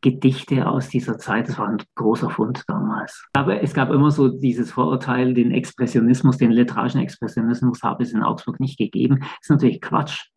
Gedichte 0.00 0.66
aus 0.68 0.88
dieser 0.88 1.18
Zeit. 1.18 1.48
Das 1.48 1.58
war 1.58 1.68
ein 1.68 1.82
großer 1.94 2.30
Fund 2.30 2.64
damals. 2.66 3.24
Aber 3.32 3.62
es 3.62 3.72
gab 3.72 3.90
immer 3.90 4.10
so 4.10 4.28
dieses 4.28 4.72
Vorurteil, 4.72 5.34
den 5.34 5.52
Expressionismus, 5.52 6.38
den 6.38 6.50
literarischen 6.50 7.00
Expressionismus 7.00 7.82
habe 7.82 8.02
es 8.02 8.12
in 8.12 8.22
Augsburg 8.22 8.60
nicht 8.60 8.78
gegeben. 8.78 9.20
Das 9.20 9.30
ist 9.42 9.50
natürlich 9.50 9.80
Quatsch. 9.80 10.28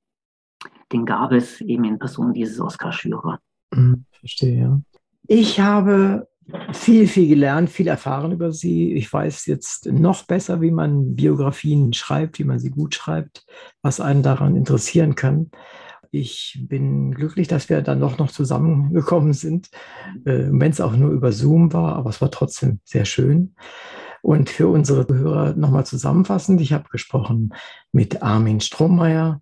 Den 0.91 1.05
gab 1.05 1.31
es 1.31 1.59
eben 1.61 1.83
in 1.83 1.99
Person 1.99 2.33
dieses 2.33 2.59
Oskar 2.61 2.93
Schürer. 2.93 3.39
Hm, 3.73 4.05
verstehe, 4.11 4.59
ja. 4.61 4.81
Ich 5.27 5.59
habe 5.59 6.27
viel, 6.73 7.07
viel 7.07 7.27
gelernt, 7.27 7.69
viel 7.69 7.87
erfahren 7.87 8.31
über 8.31 8.51
sie. 8.51 8.93
Ich 8.93 9.11
weiß 9.11 9.45
jetzt 9.47 9.85
noch 9.87 10.23
besser, 10.23 10.61
wie 10.61 10.71
man 10.71 11.15
Biografien 11.15 11.93
schreibt, 11.93 12.39
wie 12.39 12.43
man 12.43 12.59
sie 12.59 12.69
gut 12.69 12.95
schreibt, 12.95 13.45
was 13.81 13.99
einen 13.99 14.23
daran 14.23 14.55
interessieren 14.55 15.15
kann. 15.15 15.51
Ich 16.11 16.57
bin 16.67 17.13
glücklich, 17.13 17.47
dass 17.47 17.69
wir 17.69 17.81
dann 17.81 17.99
doch 17.99 18.17
noch 18.17 18.31
zusammengekommen 18.31 19.33
sind, 19.33 19.69
äh, 20.25 20.45
wenn 20.49 20.71
es 20.71 20.81
auch 20.81 20.95
nur 20.95 21.11
über 21.11 21.31
Zoom 21.31 21.73
war, 21.73 21.95
aber 21.95 22.09
es 22.09 22.21
war 22.21 22.31
trotzdem 22.31 22.79
sehr 22.85 23.05
schön. 23.05 23.55
Und 24.21 24.49
für 24.49 24.67
unsere 24.67 25.05
Hörer 25.07 25.53
nochmal 25.55 25.85
zusammenfassend, 25.85 26.61
ich 26.61 26.73
habe 26.73 26.89
gesprochen 26.89 27.53
mit 27.91 28.23
Armin 28.23 28.61
Strohmeier, 28.61 29.41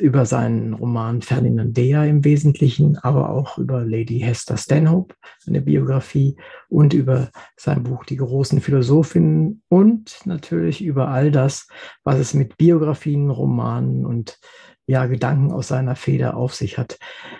über 0.00 0.26
seinen 0.26 0.74
Roman 0.74 1.22
Ferdinandea 1.22 2.04
im 2.04 2.24
Wesentlichen, 2.24 2.98
aber 2.98 3.30
auch 3.30 3.58
über 3.58 3.84
Lady 3.84 4.20
Hester 4.20 4.56
Stanhope, 4.56 5.14
eine 5.46 5.60
Biografie, 5.60 6.36
und 6.68 6.94
über 6.94 7.30
sein 7.56 7.82
Buch 7.82 8.04
Die 8.04 8.16
großen 8.16 8.60
Philosophinnen 8.60 9.62
und 9.68 10.18
natürlich 10.24 10.82
über 10.82 11.08
all 11.08 11.30
das, 11.30 11.68
was 12.02 12.18
es 12.18 12.34
mit 12.34 12.56
Biografien, 12.56 13.30
Romanen 13.30 14.04
und 14.04 14.38
ja, 14.86 15.06
Gedanken 15.06 15.50
aus 15.52 15.68
seiner 15.68 15.96
Feder 15.96 16.36
auf 16.36 16.54
sich 16.54 16.76
hat. 16.76 16.98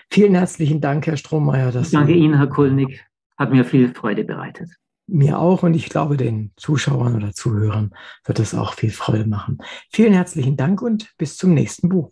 Vielen 0.09 0.35
herzlichen 0.35 0.81
Dank, 0.81 1.05
Herr 1.07 1.17
Strohmeier. 1.17 1.71
Danke 1.71 1.87
Sie 1.87 2.13
Ihnen, 2.13 2.37
Herr 2.37 2.47
Kulnig. 2.47 3.05
Hat 3.37 3.51
mir 3.51 3.65
viel 3.65 3.93
Freude 3.93 4.23
bereitet. 4.23 4.69
Mir 5.07 5.37
auch 5.37 5.61
und 5.61 5.75
ich 5.75 5.89
glaube, 5.89 6.17
den 6.17 6.51
Zuschauern 6.55 7.15
oder 7.15 7.31
Zuhörern 7.31 7.93
wird 8.23 8.39
es 8.39 8.55
auch 8.55 8.73
viel 8.73 8.89
Freude 8.89 9.27
machen. 9.27 9.59
Vielen 9.91 10.13
herzlichen 10.13 10.57
Dank 10.57 10.81
und 10.81 11.13
bis 11.17 11.37
zum 11.37 11.53
nächsten 11.53 11.89
Buch. 11.89 12.11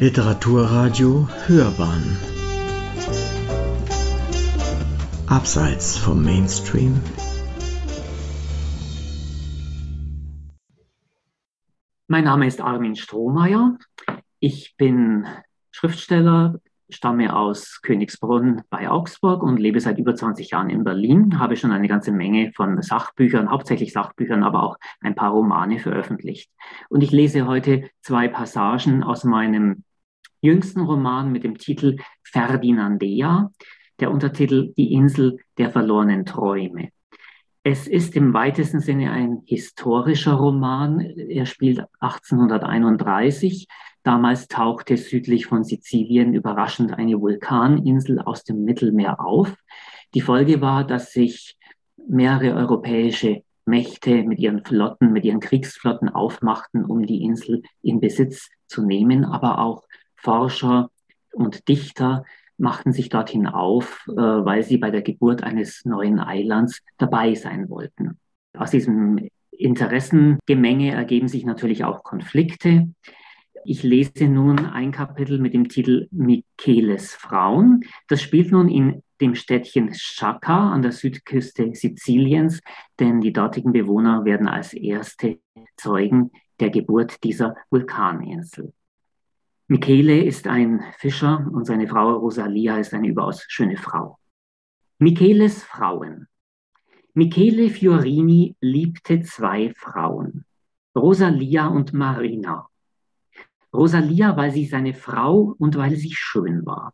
Literaturradio 0.00 1.28
Hörbahn 1.46 2.18
Abseits 5.28 5.96
vom 5.96 6.24
Mainstream 6.24 7.00
Mein 12.08 12.24
Name 12.24 12.48
ist 12.48 12.60
Armin 12.60 12.96
Strohmeier. 12.96 13.78
Ich 14.40 14.76
bin 14.76 15.26
Schriftsteller, 15.70 16.60
stamme 16.88 17.34
aus 17.34 17.80
Königsbrunn 17.82 18.62
bei 18.70 18.88
Augsburg 18.88 19.42
und 19.42 19.58
lebe 19.58 19.80
seit 19.80 19.98
über 19.98 20.14
20 20.14 20.50
Jahren 20.50 20.70
in 20.70 20.84
Berlin. 20.84 21.38
Habe 21.38 21.56
schon 21.56 21.72
eine 21.72 21.88
ganze 21.88 22.12
Menge 22.12 22.52
von 22.54 22.80
Sachbüchern, 22.82 23.50
hauptsächlich 23.50 23.92
Sachbüchern, 23.92 24.42
aber 24.42 24.62
auch 24.62 24.76
ein 25.00 25.14
paar 25.14 25.32
Romane 25.32 25.78
veröffentlicht. 25.78 26.50
Und 26.88 27.02
ich 27.02 27.10
lese 27.10 27.46
heute 27.46 27.88
zwei 28.02 28.28
Passagen 28.28 29.02
aus 29.02 29.24
meinem 29.24 29.84
jüngsten 30.40 30.80
Roman 30.80 31.32
mit 31.32 31.44
dem 31.44 31.56
Titel 31.58 31.96
Ferdinandea, 32.22 33.50
der 34.00 34.10
Untertitel 34.10 34.72
Die 34.76 34.92
Insel 34.92 35.38
der 35.58 35.70
verlorenen 35.70 36.26
Träume. 36.26 36.90
Es 37.66 37.88
ist 37.88 38.14
im 38.14 38.34
weitesten 38.34 38.80
Sinne 38.80 39.10
ein 39.10 39.40
historischer 39.46 40.34
Roman. 40.34 41.00
Er 41.00 41.46
spielt 41.46 41.80
1831. 41.98 43.68
Damals 44.02 44.48
tauchte 44.48 44.98
südlich 44.98 45.46
von 45.46 45.64
Sizilien 45.64 46.34
überraschend 46.34 46.92
eine 46.92 47.18
Vulkaninsel 47.18 48.20
aus 48.20 48.44
dem 48.44 48.64
Mittelmeer 48.64 49.18
auf. 49.18 49.56
Die 50.12 50.20
Folge 50.20 50.60
war, 50.60 50.86
dass 50.86 51.12
sich 51.12 51.56
mehrere 52.06 52.54
europäische 52.54 53.44
Mächte 53.64 54.24
mit 54.24 54.40
ihren 54.40 54.62
Flotten, 54.62 55.10
mit 55.10 55.24
ihren 55.24 55.40
Kriegsflotten 55.40 56.10
aufmachten, 56.10 56.84
um 56.84 57.06
die 57.06 57.22
Insel 57.22 57.62
in 57.80 57.98
Besitz 57.98 58.50
zu 58.66 58.84
nehmen, 58.84 59.24
aber 59.24 59.58
auch 59.60 59.84
Forscher 60.16 60.90
und 61.32 61.66
Dichter 61.66 62.26
machten 62.56 62.92
sich 62.92 63.08
dorthin 63.08 63.46
auf, 63.46 64.06
äh, 64.08 64.14
weil 64.14 64.62
sie 64.62 64.78
bei 64.78 64.90
der 64.90 65.02
Geburt 65.02 65.42
eines 65.42 65.84
neuen 65.84 66.20
Eilands 66.20 66.82
dabei 66.98 67.34
sein 67.34 67.68
wollten. 67.68 68.18
Aus 68.56 68.70
diesem 68.70 69.28
Interessengemenge 69.50 70.92
ergeben 70.92 71.28
sich 71.28 71.44
natürlich 71.44 71.84
auch 71.84 72.02
Konflikte. 72.02 72.88
Ich 73.64 73.82
lese 73.82 74.28
nun 74.28 74.66
ein 74.66 74.92
Kapitel 74.92 75.38
mit 75.38 75.54
dem 75.54 75.68
Titel 75.68 76.06
Micheles 76.10 77.14
Frauen. 77.14 77.82
Das 78.08 78.20
spielt 78.20 78.52
nun 78.52 78.68
in 78.68 79.02
dem 79.20 79.34
Städtchen 79.34 79.92
Chaka 79.92 80.72
an 80.72 80.82
der 80.82 80.92
Südküste 80.92 81.74
Siziliens, 81.74 82.60
denn 83.00 83.20
die 83.20 83.32
dortigen 83.32 83.72
Bewohner 83.72 84.24
werden 84.24 84.48
als 84.48 84.74
erste 84.74 85.38
Zeugen 85.76 86.30
der 86.60 86.70
Geburt 86.70 87.22
dieser 87.24 87.56
Vulkaninsel. 87.70 88.72
Michele 89.66 90.22
ist 90.22 90.46
ein 90.46 90.84
Fischer 90.98 91.48
und 91.50 91.64
seine 91.64 91.88
Frau 91.88 92.16
Rosalia 92.16 92.76
ist 92.76 92.92
eine 92.92 93.08
überaus 93.08 93.46
schöne 93.48 93.78
Frau. 93.78 94.18
Micheles 94.98 95.62
Frauen. 95.62 96.28
Michele 97.14 97.70
Fiorini 97.70 98.56
liebte 98.60 99.22
zwei 99.22 99.72
Frauen, 99.74 100.44
Rosalia 100.94 101.68
und 101.68 101.94
Marina. 101.94 102.68
Rosalia, 103.72 104.36
weil 104.36 104.50
sie 104.50 104.66
seine 104.66 104.92
Frau 104.92 105.54
und 105.58 105.76
weil 105.76 105.96
sie 105.96 106.12
schön 106.12 106.66
war. 106.66 106.92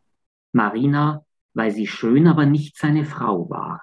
Marina, 0.53 1.25
weil 1.53 1.71
sie 1.71 1.87
schön, 1.87 2.25
aber 2.25 2.45
nicht 2.45 2.77
seine 2.77 3.03
Frau 3.03 3.49
war. 3.49 3.81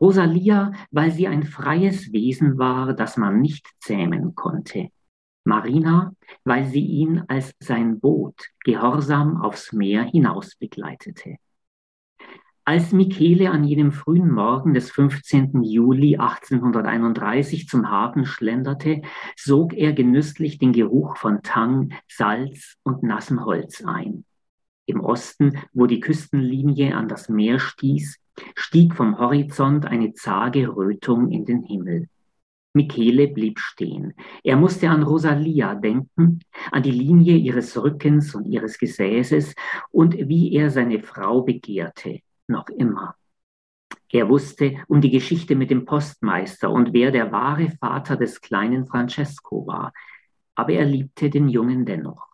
Rosalia, 0.00 0.72
weil 0.90 1.10
sie 1.12 1.28
ein 1.28 1.44
freies 1.44 2.12
Wesen 2.12 2.58
war, 2.58 2.92
das 2.92 3.16
man 3.16 3.40
nicht 3.40 3.66
zähmen 3.80 4.34
konnte. 4.34 4.90
Marina, 5.44 6.14
weil 6.44 6.66
sie 6.66 6.84
ihn 6.84 7.24
als 7.28 7.52
sein 7.58 8.00
Boot 8.00 8.48
gehorsam 8.64 9.42
aufs 9.42 9.72
Meer 9.72 10.04
hinaus 10.04 10.54
begleitete. 10.56 11.36
Als 12.64 12.92
Michele 12.92 13.50
an 13.50 13.64
jenem 13.64 13.90
frühen 13.90 14.30
Morgen 14.30 14.72
des 14.72 14.92
15. 14.92 15.64
Juli 15.64 16.16
1831 16.16 17.66
zum 17.66 17.90
Hafen 17.90 18.24
schlenderte, 18.24 19.02
sog 19.36 19.74
er 19.74 19.92
genüsslich 19.92 20.58
den 20.58 20.72
Geruch 20.72 21.16
von 21.16 21.42
Tang, 21.42 21.92
Salz 22.06 22.76
und 22.84 23.02
nassem 23.02 23.44
Holz 23.44 23.82
ein. 23.84 24.24
Im 24.86 25.00
Osten, 25.00 25.58
wo 25.72 25.86
die 25.86 25.98
Küstenlinie 25.98 26.94
an 26.96 27.08
das 27.08 27.28
Meer 27.28 27.58
stieß, 27.58 28.20
stieg 28.54 28.94
vom 28.94 29.18
Horizont 29.18 29.84
eine 29.86 30.12
zage 30.12 30.68
Rötung 30.68 31.32
in 31.32 31.44
den 31.44 31.64
Himmel. 31.64 32.08
Michele 32.74 33.28
blieb 33.28 33.58
stehen. 33.58 34.14
Er 34.42 34.56
musste 34.56 34.88
an 34.88 35.02
Rosalia 35.02 35.74
denken, 35.74 36.40
an 36.70 36.82
die 36.82 36.90
Linie 36.90 37.36
ihres 37.36 37.76
Rückens 37.82 38.34
und 38.34 38.46
ihres 38.46 38.78
Gesäßes 38.78 39.54
und 39.90 40.16
wie 40.16 40.52
er 40.54 40.70
seine 40.70 41.00
Frau 41.00 41.42
begehrte, 41.42 42.20
noch 42.48 42.68
immer. 42.68 43.14
Er 44.10 44.28
wusste 44.28 44.76
um 44.88 45.00
die 45.00 45.10
Geschichte 45.10 45.54
mit 45.54 45.70
dem 45.70 45.84
Postmeister 45.84 46.70
und 46.70 46.92
wer 46.92 47.10
der 47.10 47.32
wahre 47.32 47.70
Vater 47.80 48.16
des 48.16 48.40
kleinen 48.40 48.86
Francesco 48.86 49.66
war, 49.66 49.92
aber 50.54 50.72
er 50.72 50.84
liebte 50.84 51.30
den 51.30 51.48
Jungen 51.48 51.84
dennoch. 51.84 52.31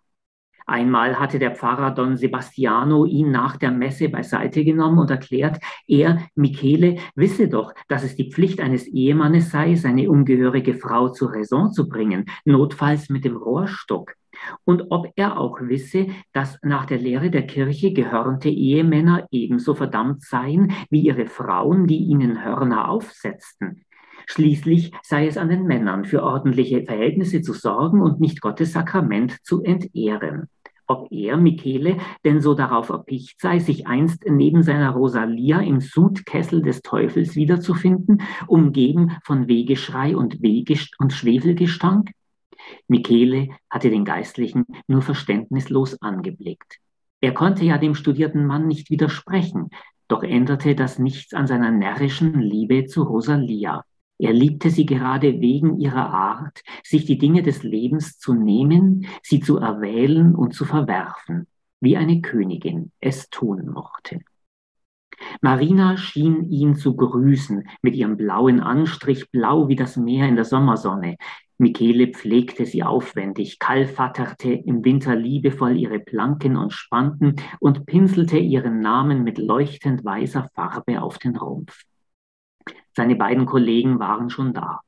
Einmal 0.69 1.19
hatte 1.19 1.39
der 1.39 1.57
Pfarrer 1.57 1.93
Don 1.93 2.19
Sebastiano 2.19 3.07
ihn 3.07 3.31
nach 3.31 3.57
der 3.57 3.71
Messe 3.71 4.11
beiseite 4.11 4.66
genommen 4.66 4.99
und 4.99 5.11
erklärt, 5.11 5.59
er, 5.87 6.29
Michele, 6.35 6.99
wisse 7.14 7.49
doch, 7.49 7.73
dass 7.89 8.05
es 8.05 8.16
die 8.16 8.31
Pflicht 8.31 8.61
eines 8.61 8.87
Ehemannes 8.87 9.51
sei, 9.51 9.77
seine 9.77 10.11
ungehörige 10.11 10.75
Frau 10.75 11.09
zur 11.09 11.33
Raison 11.33 11.73
zu 11.73 11.89
bringen, 11.89 12.27
notfalls 12.45 13.09
mit 13.09 13.25
dem 13.25 13.39
Rohrstock. 13.39 14.12
Und 14.64 14.85
ob 14.91 15.11
er 15.16 15.41
auch 15.41 15.59
wisse, 15.62 16.09
dass 16.35 16.59
nach 16.62 16.85
der 16.85 16.99
Lehre 16.99 17.31
der 17.31 17.47
Kirche 17.47 17.95
gehörnte 17.95 18.51
Ehemänner 18.51 19.27
ebenso 19.31 19.75
verdammt 19.75 20.21
seien 20.21 20.73
wie 20.91 21.01
ihre 21.01 21.29
Frauen, 21.29 21.87
die 21.87 21.97
ihnen 21.97 22.45
Hörner 22.45 22.91
aufsetzten. 22.91 23.87
Schließlich 24.27 24.93
sei 25.03 25.27
es 25.27 25.39
an 25.39 25.49
den 25.49 25.64
Männern, 25.64 26.05
für 26.05 26.23
ordentliche 26.23 26.83
Verhältnisse 26.83 27.41
zu 27.41 27.55
sorgen 27.55 28.03
und 28.03 28.21
nicht 28.21 28.43
Gottes 28.43 28.75
Sakrament 28.75 29.39
zu 29.43 29.62
entehren 29.62 30.49
ob 30.89 31.12
er, 31.12 31.36
Michele, 31.36 31.99
denn 32.24 32.41
so 32.41 32.55
darauf 32.55 32.89
erpicht 32.89 33.41
sei, 33.41 33.59
sich 33.59 33.86
einst 33.86 34.24
neben 34.28 34.62
seiner 34.62 34.91
Rosalia 34.91 35.61
im 35.61 35.80
Sudkessel 35.80 36.62
des 36.62 36.82
Teufels 36.82 37.36
wiederzufinden, 37.36 38.22
umgeben 38.47 39.12
von 39.22 39.47
Wegeschrei 39.49 40.16
und, 40.16 40.43
Wegest 40.43 40.99
und 40.99 41.12
Schwefelgestank? 41.12 42.11
Michele 42.89 43.49
hatte 43.70 43.91
den 43.91 44.05
Geistlichen 44.05 44.64
nur 44.86 45.03
verständnislos 45.03 46.01
angeblickt. 46.03 46.78
Er 47.20 47.34
konnte 47.34 47.64
ja 47.64 47.78
dem 47.78 47.95
studierten 47.95 48.47
Mann 48.47 48.66
nicht 48.66 48.91
widersprechen, 48.91 49.70
doch 50.09 50.22
änderte 50.22 50.74
das 50.74 50.99
nichts 50.99 51.34
an 51.34 51.47
seiner 51.47 51.70
närrischen 51.70 52.41
Liebe 52.41 52.86
zu 52.86 53.03
Rosalia. 53.03 53.84
Er 54.19 54.33
liebte 54.33 54.71
sie 54.71 54.85
gerade 54.85 55.41
wegen 55.41 55.79
ihrer 55.79 56.11
Art, 56.11 56.62
sich 56.83 57.05
die 57.05 57.19
Dinge 57.19 57.43
des 57.43 57.62
Lebens 57.62 58.19
zu 58.19 58.35
nehmen, 58.35 59.07
sie 59.23 59.41
zu 59.41 59.59
erwählen 59.59 60.35
und 60.35 60.55
zu 60.55 60.64
verwerfen, 60.64 61.47
wie 61.81 61.97
eine 61.97 62.21
Königin 62.21 62.91
es 63.01 63.31
tun 63.31 63.71
mochte. 63.71 64.21
Marina 65.41 65.97
schien 65.97 66.51
ihn 66.51 66.75
zu 66.75 66.97
grüßen 66.97 67.69
mit 67.83 67.95
ihrem 67.95 68.16
blauen 68.16 68.61
Anstrich, 68.61 69.31
blau 69.31 69.69
wie 69.69 69.77
das 69.77 69.97
Meer 69.97 70.29
in 70.29 70.37
der 70.37 70.45
Sommersonne. 70.45 71.16
Michele 71.59 72.09
pflegte 72.09 72.66
sie 72.66 72.85
aufwendig, 72.85 73.59
kalfatterte 73.59 74.53
im 74.53 74.85
Winter 74.85 75.16
liebevoll 75.16 75.77
ihre 75.77 75.99
Planken 75.99 76.57
und 76.57 76.73
Spanten 76.73 77.35
und 77.59 77.85
pinselte 77.85 78.39
ihren 78.39 78.81
Namen 78.81 79.25
mit 79.25 79.39
leuchtend 79.39 80.05
weißer 80.05 80.49
Farbe 80.55 81.03
auf 81.03 81.19
den 81.19 81.37
Rumpf. 81.37 81.85
Seine 82.99 83.14
beiden 83.14 83.46
Kollegen 83.46 84.01
waren 84.01 84.28
schon 84.28 84.53
da. 84.53 84.80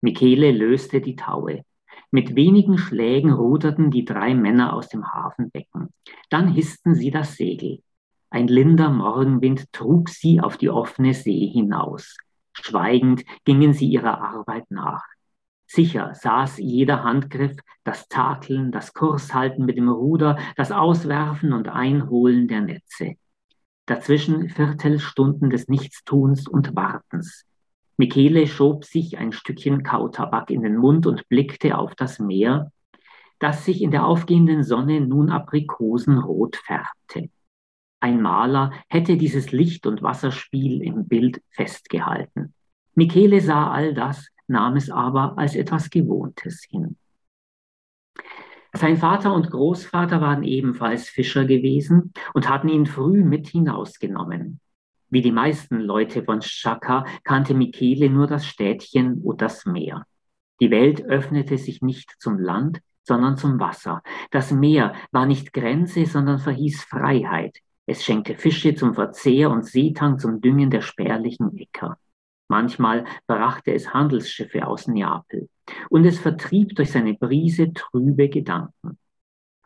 Michele 0.00 0.52
löste 0.52 1.00
die 1.00 1.16
Taue. 1.16 1.64
Mit 2.12 2.36
wenigen 2.36 2.78
Schlägen 2.78 3.32
ruderten 3.32 3.90
die 3.90 4.04
drei 4.04 4.32
Männer 4.32 4.74
aus 4.74 4.88
dem 4.88 5.04
Hafenbecken. 5.12 5.88
Dann 6.30 6.46
hissten 6.52 6.94
sie 6.94 7.10
das 7.10 7.34
Segel. 7.34 7.82
Ein 8.30 8.46
linder 8.46 8.90
Morgenwind 8.90 9.72
trug 9.72 10.08
sie 10.08 10.40
auf 10.40 10.56
die 10.56 10.70
offene 10.70 11.14
See 11.14 11.50
hinaus. 11.52 12.16
Schweigend 12.52 13.24
gingen 13.44 13.72
sie 13.72 13.88
ihrer 13.88 14.20
Arbeit 14.20 14.70
nach. 14.70 15.02
Sicher 15.66 16.14
saß 16.14 16.58
jeder 16.58 17.02
Handgriff, 17.02 17.56
das 17.82 18.06
Takeln, 18.06 18.70
das 18.70 18.94
Kurshalten 18.94 19.64
mit 19.64 19.76
dem 19.76 19.88
Ruder, 19.88 20.38
das 20.54 20.70
Auswerfen 20.70 21.52
und 21.52 21.66
Einholen 21.66 22.46
der 22.46 22.60
Netze. 22.60 23.16
Dazwischen 23.86 24.48
Viertelstunden 24.48 25.50
des 25.50 25.66
Nichtstuns 25.66 26.46
und 26.46 26.76
Wartens. 26.76 27.47
Michele 27.98 28.46
schob 28.46 28.84
sich 28.84 29.18
ein 29.18 29.32
Stückchen 29.32 29.82
Kautabak 29.82 30.50
in 30.50 30.62
den 30.62 30.76
Mund 30.76 31.04
und 31.06 31.28
blickte 31.28 31.76
auf 31.76 31.96
das 31.96 32.20
Meer, 32.20 32.70
das 33.40 33.64
sich 33.64 33.82
in 33.82 33.90
der 33.90 34.06
aufgehenden 34.06 34.62
Sonne 34.62 35.00
nun 35.00 35.30
aprikosenrot 35.30 36.56
färbte. 36.56 37.28
Ein 38.00 38.22
Maler 38.22 38.72
hätte 38.88 39.16
dieses 39.16 39.50
Licht- 39.50 39.84
und 39.84 40.02
Wasserspiel 40.02 40.80
im 40.82 41.08
Bild 41.08 41.42
festgehalten. 41.50 42.54
Michele 42.94 43.40
sah 43.40 43.72
all 43.72 43.94
das, 43.94 44.28
nahm 44.46 44.76
es 44.76 44.90
aber 44.90 45.36
als 45.36 45.56
etwas 45.56 45.90
Gewohntes 45.90 46.64
hin. 46.70 46.96
Sein 48.72 48.96
Vater 48.96 49.34
und 49.34 49.50
Großvater 49.50 50.20
waren 50.20 50.44
ebenfalls 50.44 51.08
Fischer 51.08 51.44
gewesen 51.46 52.12
und 52.32 52.48
hatten 52.48 52.68
ihn 52.68 52.86
früh 52.86 53.24
mit 53.24 53.48
hinausgenommen. 53.48 54.60
Wie 55.10 55.22
die 55.22 55.32
meisten 55.32 55.80
Leute 55.80 56.22
von 56.22 56.40
Chaka 56.40 57.04
kannte 57.24 57.54
Michele 57.54 58.10
nur 58.10 58.26
das 58.26 58.46
Städtchen 58.46 59.22
und 59.22 59.40
das 59.40 59.64
Meer. 59.64 60.04
Die 60.60 60.70
Welt 60.70 61.04
öffnete 61.04 61.56
sich 61.56 61.80
nicht 61.82 62.14
zum 62.18 62.38
Land, 62.38 62.80
sondern 63.02 63.36
zum 63.36 63.58
Wasser. 63.58 64.02
Das 64.30 64.50
Meer 64.50 64.92
war 65.10 65.24
nicht 65.24 65.52
Grenze, 65.52 66.04
sondern 66.04 66.38
verhieß 66.38 66.84
Freiheit. 66.84 67.58
Es 67.86 68.04
schenkte 68.04 68.34
Fische 68.34 68.74
zum 68.74 68.92
Verzehr 68.92 69.50
und 69.50 69.64
Seetang 69.64 70.18
zum 70.18 70.42
Düngen 70.42 70.68
der 70.68 70.82
spärlichen 70.82 71.56
Äcker. 71.56 71.96
Manchmal 72.48 73.06
brachte 73.26 73.72
es 73.72 73.94
Handelsschiffe 73.94 74.66
aus 74.66 74.88
Neapel 74.88 75.48
und 75.88 76.04
es 76.04 76.18
vertrieb 76.18 76.74
durch 76.76 76.92
seine 76.92 77.14
Brise 77.14 77.72
trübe 77.72 78.28
Gedanken. 78.28 78.98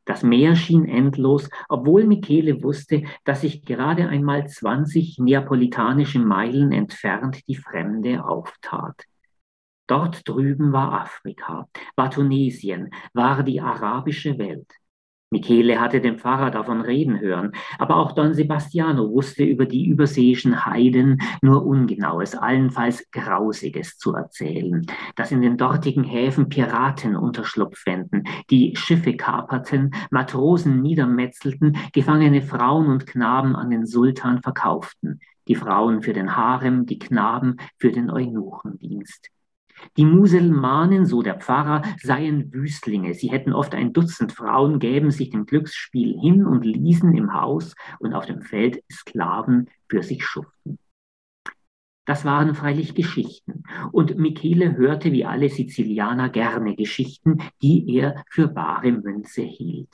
Das 0.04 0.22
Meer 0.22 0.56
schien 0.56 0.84
endlos, 0.86 1.48
obwohl 1.68 2.04
Michele 2.04 2.62
wusste, 2.62 3.04
dass 3.24 3.42
sich 3.42 3.64
gerade 3.64 4.08
einmal 4.08 4.46
20 4.48 5.18
neapolitanische 5.18 6.18
Meilen 6.18 6.72
entfernt 6.72 7.46
die 7.46 7.56
Fremde 7.56 8.24
auftat. 8.24 9.04
Dort 9.86 10.28
drüben 10.28 10.72
war 10.72 11.02
Afrika, 11.02 11.68
war 11.96 12.10
Tunesien, 12.10 12.90
war 13.12 13.42
die 13.42 13.60
arabische 13.60 14.38
Welt. 14.38 14.66
Michele 15.32 15.80
hatte 15.80 16.00
den 16.00 16.18
Pfarrer 16.18 16.50
davon 16.50 16.82
reden 16.82 17.18
hören, 17.18 17.52
aber 17.78 17.96
auch 17.96 18.12
Don 18.12 18.34
Sebastiano 18.34 19.10
wusste 19.10 19.44
über 19.44 19.66
die 19.66 19.86
überseeischen 19.86 20.66
Heiden 20.66 21.20
nur 21.40 21.64
Ungenaues, 21.64 22.34
allenfalls 22.34 23.10
Grausiges 23.10 23.96
zu 23.96 24.14
erzählen, 24.14 24.86
dass 25.16 25.32
in 25.32 25.40
den 25.40 25.56
dortigen 25.56 26.04
Häfen 26.04 26.50
Piraten 26.50 27.16
Unterschlupf 27.16 27.78
fänden, 27.78 28.24
die 28.50 28.76
Schiffe 28.76 29.16
kaperten, 29.16 29.92
Matrosen 30.10 30.82
niedermetzelten, 30.82 31.78
gefangene 31.92 32.42
Frauen 32.42 32.88
und 32.88 33.06
Knaben 33.06 33.56
an 33.56 33.70
den 33.70 33.86
Sultan 33.86 34.42
verkauften, 34.42 35.20
die 35.48 35.54
Frauen 35.54 36.02
für 36.02 36.12
den 36.12 36.36
Harem, 36.36 36.84
die 36.84 36.98
Knaben 36.98 37.56
für 37.78 37.90
den 37.90 38.10
Eunuchendienst. 38.10 39.30
Die 39.96 40.04
Muselmanen, 40.04 41.06
so 41.06 41.22
der 41.22 41.38
Pfarrer, 41.38 41.82
seien 42.02 42.52
Wüstlinge. 42.52 43.14
Sie 43.14 43.30
hätten 43.30 43.52
oft 43.52 43.74
ein 43.74 43.92
Dutzend 43.92 44.32
Frauen, 44.32 44.78
gäben 44.78 45.10
sich 45.10 45.30
dem 45.30 45.46
Glücksspiel 45.46 46.18
hin 46.20 46.44
und 46.46 46.64
ließen 46.64 47.14
im 47.14 47.34
Haus 47.34 47.74
und 47.98 48.14
auf 48.14 48.26
dem 48.26 48.42
Feld 48.42 48.82
Sklaven 48.90 49.68
für 49.88 50.02
sich 50.02 50.24
schuften. 50.24 50.78
Das 52.04 52.24
waren 52.24 52.54
freilich 52.54 52.94
Geschichten. 52.94 53.62
Und 53.92 54.18
Michele 54.18 54.76
hörte 54.76 55.12
wie 55.12 55.24
alle 55.24 55.48
Sizilianer 55.48 56.30
gerne 56.30 56.74
Geschichten, 56.74 57.38
die 57.62 57.96
er 57.96 58.24
für 58.28 58.48
bare 58.48 58.90
Münze 58.90 59.42
hielt. 59.42 59.90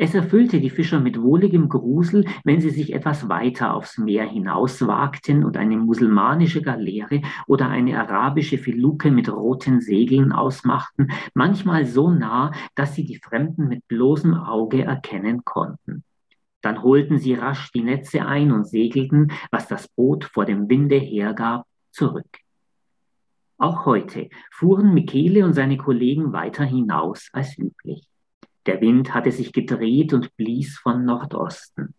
Es 0.00 0.14
erfüllte 0.14 0.60
die 0.60 0.70
Fischer 0.70 1.00
mit 1.00 1.20
wohligem 1.20 1.68
Grusel, 1.68 2.24
wenn 2.44 2.60
sie 2.60 2.70
sich 2.70 2.92
etwas 2.92 3.28
weiter 3.28 3.74
aufs 3.74 3.98
Meer 3.98 4.28
hinauswagten 4.28 5.44
und 5.44 5.56
eine 5.56 5.76
musulmanische 5.76 6.62
Galeere 6.62 7.22
oder 7.48 7.68
eine 7.68 7.98
arabische 7.98 8.58
Filuke 8.58 9.10
mit 9.10 9.28
roten 9.28 9.80
Segeln 9.80 10.30
ausmachten, 10.30 11.08
manchmal 11.34 11.84
so 11.84 12.10
nah, 12.10 12.52
dass 12.76 12.94
sie 12.94 13.04
die 13.04 13.18
Fremden 13.18 13.66
mit 13.66 13.88
bloßem 13.88 14.34
Auge 14.34 14.84
erkennen 14.84 15.44
konnten. 15.44 16.04
Dann 16.60 16.84
holten 16.84 17.18
sie 17.18 17.34
rasch 17.34 17.72
die 17.72 17.82
Netze 17.82 18.24
ein 18.24 18.52
und 18.52 18.68
segelten, 18.68 19.32
was 19.50 19.66
das 19.66 19.88
Boot 19.88 20.24
vor 20.24 20.44
dem 20.44 20.68
Winde 20.68 20.96
hergab, 20.96 21.66
zurück. 21.90 22.38
Auch 23.56 23.84
heute 23.84 24.28
fuhren 24.52 24.94
Michele 24.94 25.44
und 25.44 25.54
seine 25.54 25.76
Kollegen 25.76 26.32
weiter 26.32 26.64
hinaus 26.64 27.30
als 27.32 27.58
üblich. 27.58 28.08
Der 28.68 28.82
Wind 28.82 29.14
hatte 29.14 29.32
sich 29.32 29.54
gedreht 29.54 30.12
und 30.12 30.36
blies 30.36 30.76
von 30.76 31.06
Nordosten. 31.06 31.94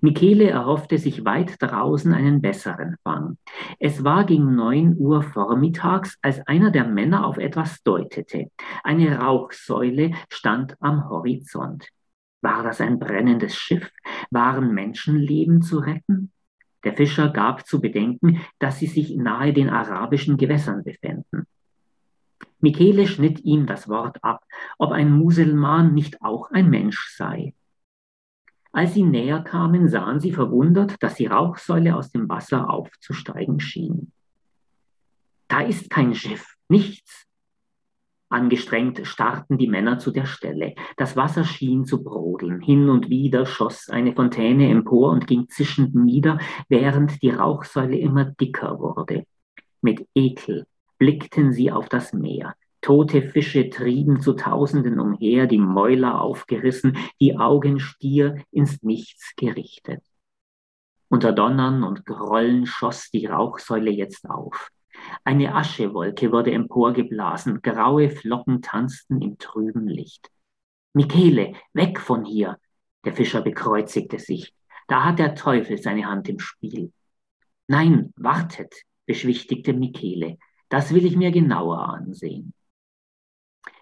Michele 0.00 0.50
erhoffte 0.50 0.98
sich 0.98 1.24
weit 1.24 1.54
draußen 1.62 2.12
einen 2.12 2.40
besseren 2.40 2.96
Fang. 3.04 3.38
Es 3.78 4.02
war 4.02 4.24
gegen 4.24 4.56
neun 4.56 4.96
Uhr 4.98 5.22
vormittags, 5.22 6.18
als 6.20 6.44
einer 6.48 6.72
der 6.72 6.84
Männer 6.84 7.24
auf 7.24 7.38
etwas 7.38 7.84
deutete. 7.84 8.50
Eine 8.82 9.20
Rauchsäule 9.20 10.10
stand 10.28 10.76
am 10.80 11.08
Horizont. 11.08 11.86
War 12.42 12.64
das 12.64 12.80
ein 12.80 12.98
brennendes 12.98 13.54
Schiff? 13.54 13.88
Waren 14.32 14.74
Menschenleben 14.74 15.62
zu 15.62 15.78
retten? 15.78 16.32
Der 16.82 16.94
Fischer 16.94 17.28
gab 17.28 17.68
zu 17.68 17.80
bedenken, 17.80 18.40
dass 18.58 18.80
sie 18.80 18.88
sich 18.88 19.14
nahe 19.14 19.52
den 19.52 19.68
arabischen 19.68 20.36
Gewässern 20.36 20.82
befänden. 20.82 21.29
Michele 22.60 23.06
schnitt 23.06 23.40
ihm 23.40 23.66
das 23.66 23.88
Wort 23.88 24.22
ab, 24.22 24.44
ob 24.78 24.92
ein 24.92 25.10
Muselmann 25.12 25.94
nicht 25.94 26.22
auch 26.22 26.50
ein 26.50 26.68
Mensch 26.68 27.14
sei. 27.16 27.54
Als 28.72 28.94
sie 28.94 29.02
näher 29.02 29.42
kamen, 29.42 29.88
sahen 29.88 30.20
sie 30.20 30.32
verwundert, 30.32 31.02
dass 31.02 31.14
die 31.16 31.26
Rauchsäule 31.26 31.96
aus 31.96 32.10
dem 32.12 32.28
Wasser 32.28 32.70
aufzusteigen 32.70 33.58
schien. 33.58 34.12
Da 35.48 35.62
ist 35.62 35.90
kein 35.90 36.14
Schiff, 36.14 36.54
nichts. 36.68 37.26
Angestrengt 38.28 39.04
starrten 39.04 39.58
die 39.58 39.66
Männer 39.66 39.98
zu 39.98 40.12
der 40.12 40.26
Stelle. 40.26 40.76
Das 40.96 41.16
Wasser 41.16 41.42
schien 41.42 41.84
zu 41.84 42.04
brodeln. 42.04 42.60
Hin 42.60 42.88
und 42.88 43.08
wieder 43.08 43.44
schoss 43.44 43.88
eine 43.88 44.14
Fontäne 44.14 44.70
empor 44.70 45.10
und 45.10 45.26
ging 45.26 45.48
zischend 45.48 45.96
nieder, 45.96 46.38
während 46.68 47.20
die 47.22 47.30
Rauchsäule 47.30 47.98
immer 47.98 48.26
dicker 48.26 48.78
wurde. 48.78 49.24
Mit 49.82 50.06
Ekel 50.14 50.66
blickten 51.00 51.52
sie 51.52 51.72
auf 51.72 51.88
das 51.88 52.12
Meer. 52.12 52.54
Tote 52.82 53.22
Fische 53.22 53.70
trieben 53.70 54.20
zu 54.20 54.34
Tausenden 54.34 55.00
umher, 55.00 55.46
die 55.46 55.58
Mäuler 55.58 56.20
aufgerissen, 56.20 56.96
die 57.20 57.36
Augen 57.36 57.80
stier 57.80 58.36
ins 58.52 58.82
Nichts 58.82 59.32
gerichtet. 59.36 60.02
Unter 61.08 61.32
Donnern 61.32 61.82
und 61.82 62.04
Grollen 62.06 62.66
schoss 62.66 63.10
die 63.10 63.26
Rauchsäule 63.26 63.90
jetzt 63.90 64.28
auf. 64.28 64.70
Eine 65.24 65.54
Aschewolke 65.54 66.32
wurde 66.32 66.52
emporgeblasen, 66.52 67.62
graue 67.62 68.10
Flocken 68.10 68.60
tanzten 68.60 69.20
im 69.22 69.38
trüben 69.38 69.88
Licht. 69.88 70.30
Michele, 70.92 71.54
weg 71.72 71.98
von 71.98 72.24
hier! 72.24 72.58
Der 73.04 73.14
Fischer 73.14 73.40
bekreuzigte 73.40 74.18
sich. 74.18 74.54
Da 74.86 75.04
hat 75.04 75.18
der 75.18 75.34
Teufel 75.34 75.78
seine 75.78 76.06
Hand 76.06 76.28
im 76.28 76.38
Spiel. 76.38 76.92
Nein, 77.68 78.12
wartet, 78.16 78.74
beschwichtigte 79.06 79.72
Michele. 79.72 80.36
Das 80.70 80.94
will 80.94 81.04
ich 81.04 81.16
mir 81.16 81.30
genauer 81.30 81.80
ansehen. 81.90 82.54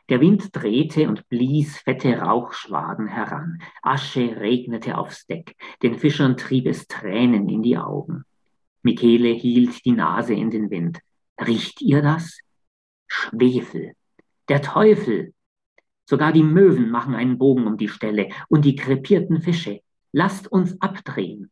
Der 0.09 0.21
Wind 0.23 0.49
drehte 0.53 1.07
und 1.07 1.29
blies 1.29 1.79
fette 1.79 2.19
Rauchschwaden 2.19 3.09
heran. 3.09 3.61
Asche 3.83 4.37
regnete 4.41 4.97
aufs 4.97 5.27
Deck. 5.27 5.55
Den 5.83 5.99
Fischern 5.99 6.39
trieb 6.39 6.67
es 6.67 6.87
Tränen 6.87 7.49
in 7.51 7.63
die 7.63 7.77
Augen. 7.77 8.25
Michele 8.83 9.29
hielt 9.29 9.85
die 9.85 9.93
Nase 9.93 10.33
in 10.33 10.51
den 10.51 10.71
Wind. 10.71 11.01
Riecht 11.39 11.83
ihr 11.83 12.01
das? 12.01 12.41
Schwefel. 13.07 13.93
Der 14.49 14.63
Teufel. 14.63 15.35
Sogar 16.07 16.33
die 16.33 16.43
Möwen 16.43 16.91
machen 16.91 17.15
einen 17.15 17.37
Bogen 17.37 17.67
um 17.67 17.77
die 17.77 17.89
Stelle 17.89 18.31
und 18.49 18.65
die 18.65 18.77
krepierten 18.77 19.43
Fische. 19.43 19.81
Lasst 20.13 20.51
uns 20.51 20.81
abdrehen. 20.81 21.51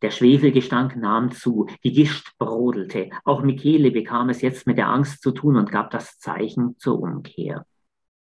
Der 0.00 0.10
Schwefelgestank 0.10 0.96
nahm 0.96 1.32
zu, 1.32 1.66
die 1.82 1.92
Gischt 1.92 2.38
brodelte. 2.38 3.10
Auch 3.24 3.42
Michele 3.42 3.90
bekam 3.90 4.28
es 4.28 4.42
jetzt 4.42 4.66
mit 4.66 4.78
der 4.78 4.88
Angst 4.88 5.22
zu 5.22 5.32
tun 5.32 5.56
und 5.56 5.72
gab 5.72 5.90
das 5.90 6.18
Zeichen 6.18 6.76
zur 6.78 7.00
Umkehr. 7.00 7.66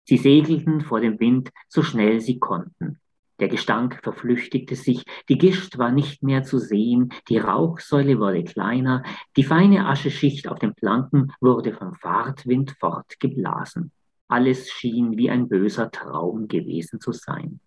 Sie 0.04 0.16
segelten 0.16 0.80
vor 0.80 1.00
dem 1.00 1.20
Wind 1.20 1.50
so 1.68 1.82
schnell 1.82 2.20
sie 2.20 2.40
konnten. 2.40 2.98
Der 3.38 3.48
Gestank 3.48 4.00
verflüchtigte 4.02 4.76
sich, 4.76 5.04
die 5.28 5.38
Gischt 5.38 5.78
war 5.78 5.90
nicht 5.90 6.22
mehr 6.22 6.42
zu 6.42 6.58
sehen, 6.58 7.12
die 7.28 7.38
Rauchsäule 7.38 8.18
wurde 8.18 8.44
kleiner, 8.44 9.02
die 9.36 9.42
feine 9.42 9.86
Ascheschicht 9.88 10.48
auf 10.48 10.58
den 10.58 10.74
Planken 10.74 11.32
wurde 11.40 11.72
vom 11.72 11.94
Fahrtwind 11.94 12.76
fortgeblasen. 12.78 13.92
Alles 14.28 14.70
schien 14.70 15.16
wie 15.16 15.30
ein 15.30 15.48
böser 15.48 15.90
Traum 15.90 16.48
gewesen 16.48 17.00
zu 17.00 17.12
sein. 17.12 17.60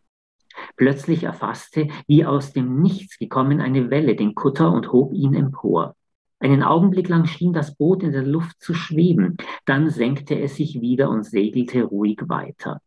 Plötzlich 0.76 1.24
erfasste, 1.24 1.88
wie 2.08 2.26
aus 2.26 2.54
dem 2.54 2.82
Nichts 2.82 3.18
gekommen, 3.18 3.62
eine 3.62 3.90
Welle 3.90 4.16
den 4.16 4.36
Kutter 4.36 4.72
und 4.72 4.92
hob 4.92 5.14
ihn 5.14 5.34
empor. 5.34 5.96
Einen 6.40 6.64
Augenblick 6.64 7.08
lang 7.08 7.26
schien 7.26 7.54
das 7.54 7.76
Boot 7.76 8.04
in 8.04 8.12
der 8.12 8.26
Luft 8.26 8.62
zu 8.62 8.74
schweben, 8.74 9.38
dann 9.66 9.90
senkte 9.90 10.40
es 10.40 10.56
sich 10.58 10.82
wieder 10.82 11.10
und 11.10 11.24
segelte 11.24 11.84
ruhig 11.84 12.20
weiter. 12.28 12.82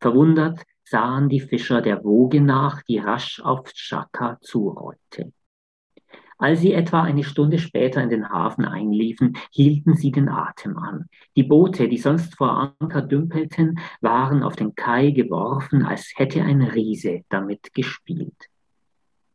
Verwundert 0.00 0.62
sahen 0.84 1.28
die 1.28 1.40
Fischer 1.40 1.82
der 1.82 2.02
Woge 2.02 2.40
nach, 2.40 2.82
die 2.82 2.98
rasch 2.98 3.40
auf 3.40 3.72
Chaka 3.74 4.38
zurollte. 4.40 5.32
Als 6.38 6.60
sie 6.60 6.72
etwa 6.72 7.02
eine 7.02 7.24
Stunde 7.24 7.58
später 7.58 8.00
in 8.00 8.10
den 8.10 8.28
Hafen 8.28 8.64
einliefen, 8.64 9.36
hielten 9.50 9.94
sie 9.94 10.12
den 10.12 10.28
Atem 10.28 10.78
an. 10.78 11.06
Die 11.36 11.42
Boote, 11.42 11.88
die 11.88 11.98
sonst 11.98 12.36
vor 12.36 12.74
Anker 12.80 13.02
dümpelten, 13.02 13.80
waren 14.00 14.44
auf 14.44 14.54
den 14.54 14.76
Kai 14.76 15.10
geworfen, 15.10 15.84
als 15.84 16.12
hätte 16.14 16.42
ein 16.42 16.62
Riese 16.62 17.22
damit 17.28 17.74
gespielt. 17.74 18.48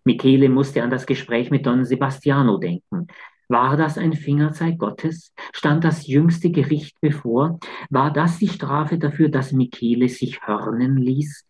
Michele 0.06 0.48
musste 0.48 0.82
an 0.82 0.92
das 0.92 1.06
Gespräch 1.06 1.52
mit 1.52 1.66
Don 1.66 1.84
Sebastiano 1.84 2.58
denken. 2.58 3.08
War 3.50 3.76
das 3.76 3.98
ein 3.98 4.14
Fingerzeig 4.14 4.78
Gottes? 4.78 5.34
Stand 5.52 5.84
das 5.84 6.08
jüngste 6.08 6.52
Gericht 6.52 6.96
bevor? 7.02 7.60
War 7.90 8.12
das 8.12 8.40
die 8.40 8.48
Strafe 8.48 8.98
dafür, 8.98 9.28
dass 9.28 9.52
Michele 9.52 10.08
sich 10.08 10.48
hörnen 10.48 10.98
ließ? 10.98 11.46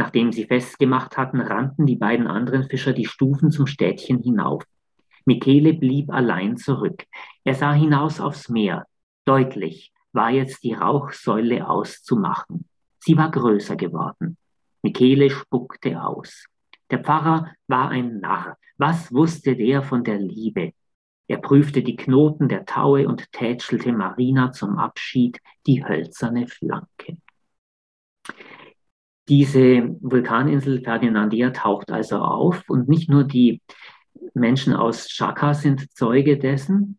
Nachdem 0.00 0.32
sie 0.32 0.46
festgemacht 0.46 1.18
hatten, 1.18 1.42
rannten 1.42 1.84
die 1.84 1.96
beiden 1.96 2.26
anderen 2.26 2.70
Fischer 2.70 2.94
die 2.94 3.04
Stufen 3.04 3.50
zum 3.50 3.66
Städtchen 3.66 4.22
hinauf. 4.22 4.64
Michele 5.26 5.74
blieb 5.74 6.10
allein 6.10 6.56
zurück. 6.56 7.04
Er 7.44 7.54
sah 7.54 7.74
hinaus 7.74 8.18
aufs 8.18 8.48
Meer. 8.48 8.86
Deutlich 9.26 9.92
war 10.12 10.30
jetzt 10.30 10.64
die 10.64 10.72
Rauchsäule 10.72 11.68
auszumachen. 11.68 12.66
Sie 12.98 13.14
war 13.18 13.30
größer 13.30 13.76
geworden. 13.76 14.38
Michele 14.80 15.28
spuckte 15.28 16.02
aus. 16.02 16.46
Der 16.90 17.00
Pfarrer 17.00 17.52
war 17.68 17.90
ein 17.90 18.20
Narr. 18.20 18.56
Was 18.78 19.12
wusste 19.12 19.54
der 19.54 19.82
von 19.82 20.02
der 20.02 20.18
Liebe? 20.18 20.72
Er 21.28 21.42
prüfte 21.42 21.82
die 21.82 21.96
Knoten 21.96 22.48
der 22.48 22.64
Taue 22.64 23.06
und 23.06 23.30
tätschelte 23.32 23.92
Marina 23.92 24.50
zum 24.50 24.78
Abschied 24.78 25.40
die 25.66 25.84
hölzerne 25.84 26.46
Flanke. 26.46 27.18
Diese 29.30 29.96
Vulkaninsel 30.00 30.82
Ferdinandia 30.82 31.50
taucht 31.50 31.92
also 31.92 32.16
auf 32.16 32.64
und 32.68 32.88
nicht 32.88 33.08
nur 33.08 33.22
die 33.22 33.62
Menschen 34.34 34.74
aus 34.74 35.06
Chaka 35.06 35.54
sind 35.54 35.94
Zeuge 35.96 36.36
dessen, 36.36 36.98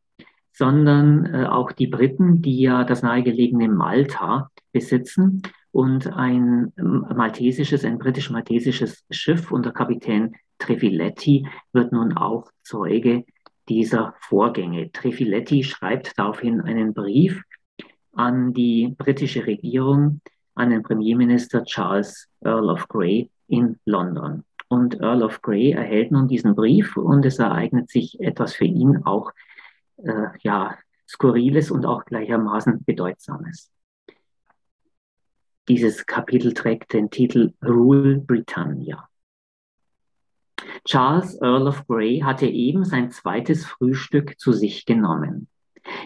sondern 0.54 1.26
äh, 1.26 1.46
auch 1.46 1.74
die 1.74 1.88
Briten, 1.88 2.42
die 2.42 2.62
ja 2.62 2.86
das 2.86 3.04
nahegelegene 3.04 3.68
Malta 3.68 4.50
besitzen 4.72 5.42
und 5.74 6.08
ein 6.08 6.72
maltesisches, 6.78 7.84
ein 7.84 7.98
britisch-maltesisches 7.98 9.04
Schiff 9.12 9.52
unter 9.52 9.72
Kapitän 9.72 10.34
Trefiletti 10.58 11.46
wird 11.74 11.92
nun 11.92 12.16
auch 12.16 12.50
Zeuge 12.64 13.26
dieser 13.68 14.16
Vorgänge. 14.22 14.90
Trefiletti 14.94 15.64
schreibt 15.66 16.18
daraufhin 16.18 16.62
einen 16.62 16.94
Brief 16.94 17.42
an 18.14 18.54
die 18.54 18.96
britische 18.98 19.46
Regierung, 19.46 20.22
an 20.56 20.70
den 20.70 20.84
Premierminister 20.84 21.64
Charles 21.64 22.28
Earl 22.42 22.70
of 22.70 22.88
Grey 22.88 23.30
in 23.48 23.80
London. 23.86 24.44
Und 24.68 25.02
Earl 25.02 25.24
of 25.24 25.42
Grey 25.42 25.72
erhält 25.72 26.12
nun 26.12 26.28
diesen 26.28 26.56
Brief 26.56 26.96
und 26.96 27.26
es 27.26 27.40
ereignet 27.40 27.90
sich 27.90 28.20
etwas 28.22 28.56
für 28.56 28.66
ihn 28.66 29.04
auch 29.04 29.32
äh, 29.98 30.28
ja, 30.42 30.78
Skurriles 31.08 31.72
und 31.72 31.86
auch 31.86 32.06
gleichermaßen 32.06 32.84
Bedeutsames. 32.86 33.70
Dieses 35.68 36.06
Kapitel 36.06 36.54
trägt 36.54 36.94
den 36.94 37.10
Titel 37.10 37.54
Rule 37.64 38.18
Britannia. 38.20 39.08
Charles 40.86 41.40
Earl 41.42 41.68
of 41.68 41.86
Grey 41.88 42.20
hatte 42.20 42.48
eben 42.48 42.86
sein 42.86 43.12
zweites 43.12 43.66
Frühstück 43.66 44.40
zu 44.40 44.54
sich 44.54 44.86
genommen. 44.86 45.48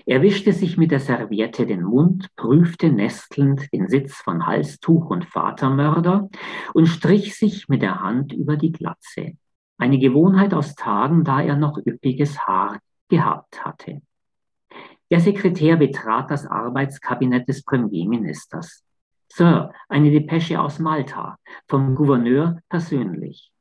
Er 0.05 0.21
wischte 0.21 0.53
sich 0.53 0.77
mit 0.77 0.91
der 0.91 0.99
Serviette 0.99 1.65
den 1.65 1.83
Mund, 1.83 2.29
prüfte 2.35 2.89
nestelnd 2.89 3.71
den 3.73 3.87
Sitz 3.87 4.15
von 4.15 4.45
Halstuch 4.45 5.09
und 5.09 5.25
Vatermörder 5.25 6.29
und 6.73 6.87
strich 6.87 7.37
sich 7.37 7.67
mit 7.67 7.81
der 7.81 8.01
Hand 8.01 8.33
über 8.33 8.57
die 8.57 8.71
Glatze. 8.71 9.33
Eine 9.77 9.99
Gewohnheit 9.99 10.53
aus 10.53 10.75
Tagen, 10.75 11.23
da 11.23 11.41
er 11.41 11.55
noch 11.55 11.77
üppiges 11.77 12.39
Haar 12.39 12.79
gehabt 13.09 13.65
hatte. 13.65 14.01
Der 15.11 15.19
Sekretär 15.19 15.77
betrat 15.77 16.31
das 16.31 16.45
Arbeitskabinett 16.45 17.47
des 17.47 17.63
Premierministers. 17.63 18.83
Sir, 19.31 19.71
eine 19.89 20.11
Depesche 20.11 20.59
aus 20.59 20.79
Malta, 20.79 21.37
vom 21.67 21.95
Gouverneur 21.95 22.59
persönlich. 22.69 23.51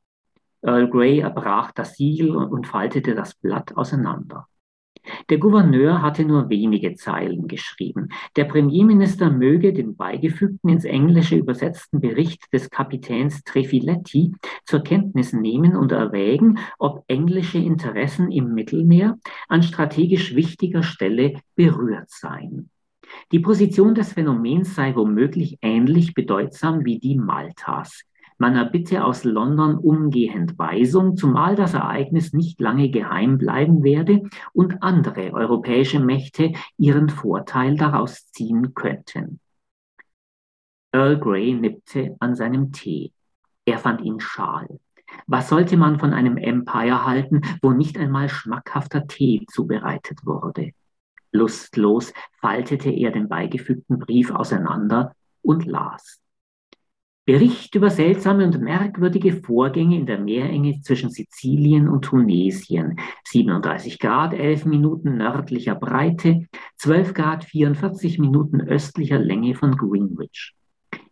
Earl 0.61 0.89
Grey 0.89 1.19
erbrach 1.19 1.71
das 1.71 1.95
Siegel 1.95 2.35
und 2.35 2.65
faltete 2.65 3.13
das 3.13 3.35
Blatt 3.35 3.75
auseinander. 3.75 4.47
Der 5.29 5.37
Gouverneur 5.37 6.01
hatte 6.01 6.25
nur 6.25 6.49
wenige 6.49 6.95
Zeilen 6.95 7.47
geschrieben. 7.47 8.09
Der 8.35 8.45
Premierminister 8.45 9.29
möge 9.29 9.73
den 9.73 9.95
beigefügten 9.95 10.69
ins 10.69 10.85
Englische 10.85 11.35
übersetzten 11.35 11.99
Bericht 12.01 12.51
des 12.53 12.69
Kapitäns 12.69 13.43
Trefiletti 13.43 14.33
zur 14.65 14.81
Kenntnis 14.81 15.33
nehmen 15.33 15.75
und 15.75 15.91
erwägen, 15.91 16.59
ob 16.79 17.03
englische 17.07 17.57
Interessen 17.57 18.31
im 18.31 18.53
Mittelmeer 18.53 19.17
an 19.47 19.63
strategisch 19.63 20.35
wichtiger 20.35 20.83
Stelle 20.83 21.41
berührt 21.55 22.09
seien. 22.09 22.69
Die 23.31 23.39
Position 23.39 23.95
des 23.95 24.13
Phänomens 24.13 24.75
sei 24.75 24.95
womöglich 24.95 25.59
ähnlich 25.61 26.13
bedeutsam 26.13 26.85
wie 26.85 26.99
die 26.99 27.15
Maltas. 27.15 28.03
Man 28.37 28.55
erbitte 28.55 29.05
aus 29.05 29.23
London 29.23 29.77
umgehend 29.77 30.59
Weisung, 30.59 31.15
zumal 31.15 31.55
das 31.55 31.73
Ereignis 31.73 32.33
nicht 32.33 32.59
lange 32.59 32.89
geheim 32.89 33.37
bleiben 33.37 33.83
werde 33.83 34.23
und 34.51 34.83
andere 34.83 35.31
europäische 35.31 35.99
Mächte 35.99 36.51
ihren 36.77 37.09
Vorteil 37.09 37.77
daraus 37.77 38.29
ziehen 38.31 38.73
könnten. 38.73 39.39
Earl 40.91 41.17
Grey 41.19 41.53
nippte 41.53 42.15
an 42.19 42.35
seinem 42.35 42.71
Tee. 42.71 43.13
Er 43.65 43.79
fand 43.79 44.01
ihn 44.01 44.19
schal. 44.19 44.79
Was 45.27 45.49
sollte 45.49 45.77
man 45.77 45.99
von 45.99 46.13
einem 46.13 46.37
Empire 46.37 47.05
halten, 47.05 47.41
wo 47.61 47.71
nicht 47.71 47.97
einmal 47.97 48.29
schmackhafter 48.29 49.07
Tee 49.07 49.45
zubereitet 49.49 50.25
wurde? 50.25 50.71
Lustlos 51.31 52.13
faltete 52.39 52.89
er 52.89 53.11
den 53.11 53.27
beigefügten 53.27 53.99
Brief 53.99 54.31
auseinander 54.31 55.15
und 55.41 55.65
las. 55.65 56.21
Bericht 57.25 57.73
über 57.73 57.89
seltsame 57.89 58.45
und 58.45 58.61
merkwürdige 58.61 59.33
Vorgänge 59.33 59.97
in 59.97 60.05
der 60.05 60.19
Meerenge 60.19 60.79
zwischen 60.81 61.09
Sizilien 61.09 61.89
und 61.89 62.03
Tunesien. 62.05 62.99
37 63.23 63.97
Grad 63.97 64.33
11 64.35 64.65
Minuten 64.65 65.17
nördlicher 65.17 65.73
Breite, 65.73 66.45
12 66.77 67.15
Grad 67.15 67.43
44 67.43 68.19
Minuten 68.19 68.61
östlicher 68.61 69.17
Länge 69.17 69.55
von 69.55 69.75
Greenwich. 69.75 70.53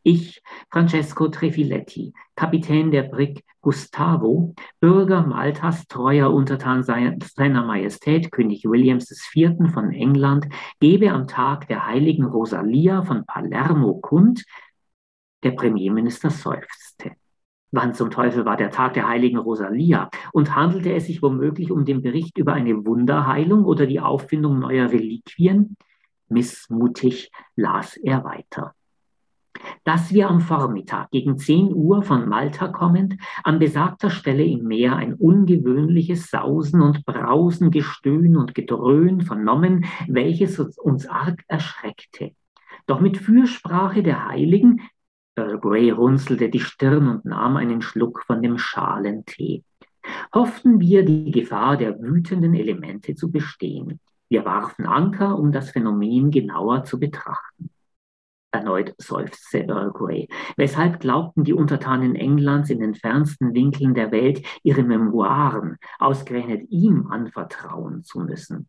Ich, 0.03 0.43
Francesco 0.69 1.29
Trefiletti, 1.29 2.13
Kapitän 2.35 2.91
der 2.91 3.03
Brig 3.03 3.43
Gustavo, 3.61 4.53
Bürger 4.81 5.25
Maltas, 5.25 5.87
treuer 5.87 6.31
Untertan 6.31 6.83
seiner 6.83 7.65
Majestät 7.65 8.31
König 8.31 8.65
Williams 8.65 9.09
IV. 9.33 9.71
von 9.73 9.91
England, 9.93 10.47
gebe 10.79 11.11
am 11.11 11.27
Tag 11.27 11.67
der 11.69 11.87
heiligen 11.87 12.25
Rosalia 12.25 13.01
von 13.01 13.25
Palermo 13.25 13.95
kund, 13.95 14.43
der 15.43 15.51
Premierminister 15.51 16.29
seufzte. 16.29 17.11
Wann 17.71 17.95
zum 17.95 18.11
Teufel 18.11 18.45
war 18.45 18.55
der 18.55 18.69
Tag 18.69 18.93
der 18.93 19.07
heiligen 19.07 19.39
Rosalia? 19.39 20.11
Und 20.31 20.55
handelte 20.55 20.93
es 20.93 21.07
sich 21.07 21.23
womöglich 21.23 21.71
um 21.71 21.85
den 21.85 22.03
Bericht 22.03 22.37
über 22.37 22.53
eine 22.53 22.85
Wunderheilung 22.85 23.65
oder 23.65 23.87
die 23.87 23.99
Auffindung 23.99 24.59
neuer 24.59 24.91
Reliquien? 24.91 25.75
Missmutig 26.29 27.31
las 27.55 27.97
er 27.97 28.23
weiter. 28.23 28.75
Dass 29.83 30.13
wir 30.13 30.29
am 30.29 30.39
Vormittag 30.39 31.09
gegen 31.09 31.37
10 31.37 31.73
Uhr 31.73 32.03
von 32.03 32.29
Malta 32.29 32.67
kommend 32.67 33.15
an 33.43 33.57
besagter 33.57 34.11
Stelle 34.11 34.43
im 34.43 34.65
Meer 34.65 34.95
ein 34.95 35.15
ungewöhnliches 35.15 36.29
Sausen 36.29 36.81
und 36.81 37.05
Brausen, 37.05 37.71
Gestöhn 37.71 38.37
und 38.37 38.53
Gedröhn 38.53 39.21
vernommen, 39.21 39.85
welches 40.07 40.59
uns 40.59 41.07
arg 41.07 41.43
erschreckte. 41.47 42.33
Doch 42.85 42.99
mit 42.99 43.17
Fürsprache 43.17 44.03
der 44.03 44.27
Heiligen 44.27 44.81
Grey 45.35 45.89
runzelte 45.89 46.49
die 46.49 46.59
Stirn 46.59 47.07
und 47.07 47.25
nahm 47.25 47.57
einen 47.57 47.81
Schluck 47.81 48.23
von 48.25 48.41
dem 48.41 48.57
schalen 48.57 49.25
Tee. 49.25 49.63
Hofften 50.33 50.79
wir, 50.79 51.03
die 51.05 51.31
Gefahr 51.31 51.77
der 51.77 51.99
wütenden 51.99 52.53
Elemente 52.53 53.15
zu 53.15 53.31
bestehen. 53.31 53.99
Wir 54.29 54.45
warfen 54.45 54.85
Anker, 54.85 55.37
um 55.37 55.51
das 55.51 55.71
Phänomen 55.71 56.29
genauer 56.31 56.83
zu 56.83 56.99
betrachten. 56.99 57.69
Erneut 58.51 58.93
seufzte 58.99 59.67
Earl 59.67 59.91
Grey. 59.91 60.27
Weshalb 60.57 60.99
glaubten 60.99 61.43
die 61.43 61.53
Untertanen 61.53 62.15
Englands 62.15 62.69
in 62.69 62.79
den 62.79 62.93
fernsten 62.93 63.55
Winkeln 63.55 63.95
der 63.95 64.11
Welt 64.11 64.45
ihre 64.61 64.83
Memoiren 64.83 65.77
ausgerechnet 65.97 66.69
ihm 66.69 67.07
anvertrauen 67.07 68.03
zu 68.03 68.19
müssen? 68.19 68.67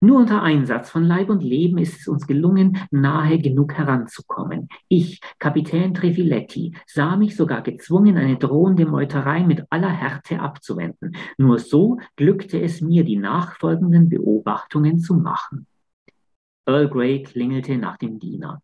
Nur 0.00 0.18
unter 0.18 0.42
Einsatz 0.42 0.90
von 0.90 1.02
Leib 1.02 1.28
und 1.28 1.42
Leben 1.42 1.78
ist 1.78 2.00
es 2.00 2.06
uns 2.06 2.28
gelungen, 2.28 2.78
nahe 2.92 3.38
genug 3.40 3.74
heranzukommen. 3.74 4.68
Ich, 4.86 5.20
Kapitän 5.40 5.92
Trefiletti, 5.92 6.76
sah 6.86 7.16
mich 7.16 7.34
sogar 7.34 7.62
gezwungen, 7.62 8.16
eine 8.16 8.36
drohende 8.36 8.86
Meuterei 8.86 9.44
mit 9.44 9.64
aller 9.70 9.90
Härte 9.90 10.38
abzuwenden. 10.38 11.16
Nur 11.36 11.58
so 11.58 11.98
glückte 12.14 12.60
es 12.60 12.80
mir, 12.80 13.02
die 13.02 13.16
nachfolgenden 13.16 14.08
Beobachtungen 14.08 15.00
zu 15.00 15.14
machen. 15.14 15.66
Earl 16.64 16.88
Grey 16.88 17.24
klingelte 17.24 17.76
nach 17.76 17.96
dem 17.96 18.20
Diener. 18.20 18.62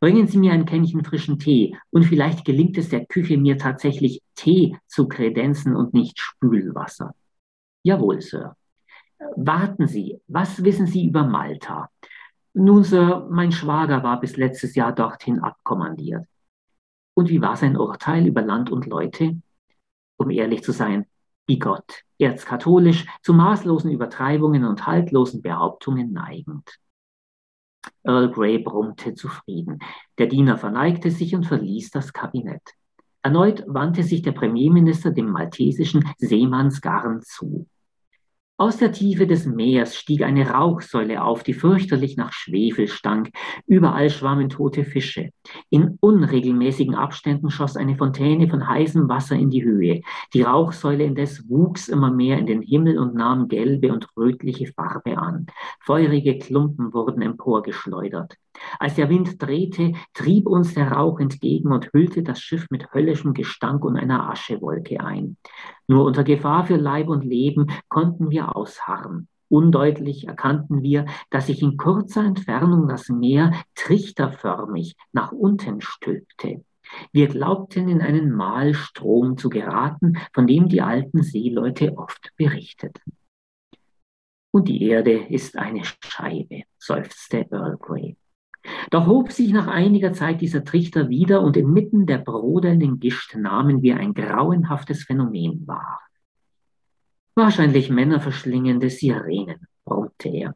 Bringen 0.00 0.26
Sie 0.26 0.38
mir 0.38 0.52
ein 0.52 0.64
Kännchen 0.64 1.04
frischen 1.04 1.38
Tee 1.38 1.76
und 1.90 2.04
vielleicht 2.04 2.46
gelingt 2.46 2.78
es 2.78 2.88
der 2.88 3.04
Küche, 3.04 3.36
mir 3.36 3.58
tatsächlich 3.58 4.22
Tee 4.36 4.78
zu 4.86 5.06
kredenzen 5.06 5.76
und 5.76 5.92
nicht 5.92 6.18
Spülwasser. 6.18 7.14
Jawohl, 7.82 8.22
Sir. 8.22 8.56
Warten 9.36 9.86
Sie, 9.86 10.20
was 10.28 10.62
wissen 10.62 10.86
Sie 10.86 11.06
über 11.06 11.24
Malta? 11.24 11.90
Nun, 12.54 12.84
Sir, 12.84 13.26
mein 13.30 13.52
Schwager 13.52 14.02
war 14.02 14.20
bis 14.20 14.36
letztes 14.36 14.74
Jahr 14.74 14.92
dorthin 14.92 15.40
abkommandiert. 15.40 16.26
Und 17.14 17.28
wie 17.28 17.40
war 17.40 17.56
sein 17.56 17.76
Urteil 17.76 18.26
über 18.26 18.42
Land 18.42 18.70
und 18.70 18.86
Leute? 18.86 19.40
Um 20.16 20.30
ehrlich 20.30 20.62
zu 20.62 20.72
sein, 20.72 21.06
wie 21.46 21.58
Gott, 21.58 22.02
erzkatholisch, 22.18 23.06
zu 23.22 23.32
maßlosen 23.32 23.90
Übertreibungen 23.90 24.64
und 24.64 24.86
haltlosen 24.86 25.42
Behauptungen 25.42 26.12
neigend. 26.12 26.78
Earl 28.04 28.30
Grey 28.30 28.58
brummte 28.58 29.14
zufrieden. 29.14 29.80
Der 30.18 30.26
Diener 30.26 30.56
verneigte 30.56 31.10
sich 31.10 31.34
und 31.34 31.46
verließ 31.46 31.90
das 31.90 32.12
Kabinett. 32.12 32.62
Erneut 33.22 33.64
wandte 33.66 34.02
sich 34.02 34.22
der 34.22 34.32
Premierminister 34.32 35.10
dem 35.10 35.30
maltesischen 35.30 36.08
Seemannsgarn 36.18 37.22
zu. 37.22 37.66
Aus 38.62 38.76
der 38.76 38.92
Tiefe 38.92 39.26
des 39.26 39.44
Meers 39.44 39.96
stieg 39.96 40.22
eine 40.22 40.48
Rauchsäule 40.48 41.24
auf, 41.24 41.42
die 41.42 41.52
fürchterlich 41.52 42.16
nach 42.16 42.32
Schwefel 42.32 42.86
stank. 42.86 43.30
Überall 43.66 44.08
schwammen 44.08 44.50
tote 44.50 44.84
Fische. 44.84 45.30
In 45.68 45.98
unregelmäßigen 46.00 46.94
Abständen 46.94 47.50
schoss 47.50 47.76
eine 47.76 47.96
Fontäne 47.96 48.46
von 48.46 48.68
heißem 48.68 49.08
Wasser 49.08 49.34
in 49.34 49.50
die 49.50 49.64
Höhe. 49.64 50.02
Die 50.32 50.42
Rauchsäule 50.42 51.02
indes 51.02 51.50
wuchs 51.50 51.88
immer 51.88 52.12
mehr 52.12 52.38
in 52.38 52.46
den 52.46 52.62
Himmel 52.62 53.00
und 53.00 53.16
nahm 53.16 53.48
gelbe 53.48 53.92
und 53.92 54.06
rötliche 54.16 54.68
Farbe 54.68 55.18
an. 55.18 55.46
Feurige 55.80 56.38
Klumpen 56.38 56.94
wurden 56.94 57.20
emporgeschleudert. 57.20 58.36
Als 58.78 58.94
der 58.94 59.08
Wind 59.08 59.42
drehte, 59.42 59.92
trieb 60.14 60.46
uns 60.46 60.74
der 60.74 60.92
Rauch 60.92 61.20
entgegen 61.20 61.72
und 61.72 61.92
hüllte 61.92 62.22
das 62.22 62.40
Schiff 62.40 62.66
mit 62.70 62.92
höllischem 62.92 63.34
Gestank 63.34 63.84
und 63.84 63.96
einer 63.96 64.30
Aschewolke 64.30 65.00
ein. 65.00 65.36
Nur 65.88 66.04
unter 66.04 66.24
Gefahr 66.24 66.64
für 66.64 66.76
Leib 66.76 67.08
und 67.08 67.24
Leben 67.24 67.66
konnten 67.88 68.30
wir 68.30 68.56
ausharren. 68.56 69.28
Undeutlich 69.48 70.28
erkannten 70.28 70.82
wir, 70.82 71.04
dass 71.28 71.48
sich 71.48 71.60
in 71.60 71.76
kurzer 71.76 72.24
Entfernung 72.24 72.88
das 72.88 73.10
Meer 73.10 73.52
trichterförmig 73.74 74.96
nach 75.12 75.30
unten 75.30 75.82
stülpte. 75.82 76.64
Wir 77.12 77.28
glaubten, 77.28 77.88
in 77.88 78.00
einen 78.00 78.32
Mahlstrom 78.32 79.36
zu 79.36 79.50
geraten, 79.50 80.18
von 80.32 80.46
dem 80.46 80.68
die 80.68 80.80
alten 80.80 81.22
Seeleute 81.22 81.96
oft 81.96 82.32
berichteten. 82.36 83.12
Und 84.50 84.68
die 84.68 84.82
Erde 84.84 85.12
ist 85.12 85.56
eine 85.56 85.82
Scheibe, 85.84 86.62
seufzte 86.78 87.46
Earl 87.50 87.76
Grey. 87.78 88.16
Doch 88.90 89.06
hob 89.06 89.32
sich 89.32 89.52
nach 89.52 89.66
einiger 89.66 90.12
Zeit 90.12 90.40
dieser 90.40 90.64
Trichter 90.64 91.08
wieder 91.08 91.42
und 91.42 91.56
inmitten 91.56 92.06
der 92.06 92.18
brodelnden 92.18 93.00
Gischt 93.00 93.34
nahmen 93.34 93.82
wir 93.82 93.96
ein 93.96 94.14
grauenhaftes 94.14 95.04
Phänomen 95.04 95.66
wahr. 95.66 96.00
Wahrscheinlich 97.34 97.90
männerverschlingende 97.90 98.90
Sirenen, 98.90 99.66
brummte 99.84 100.28
er. 100.28 100.54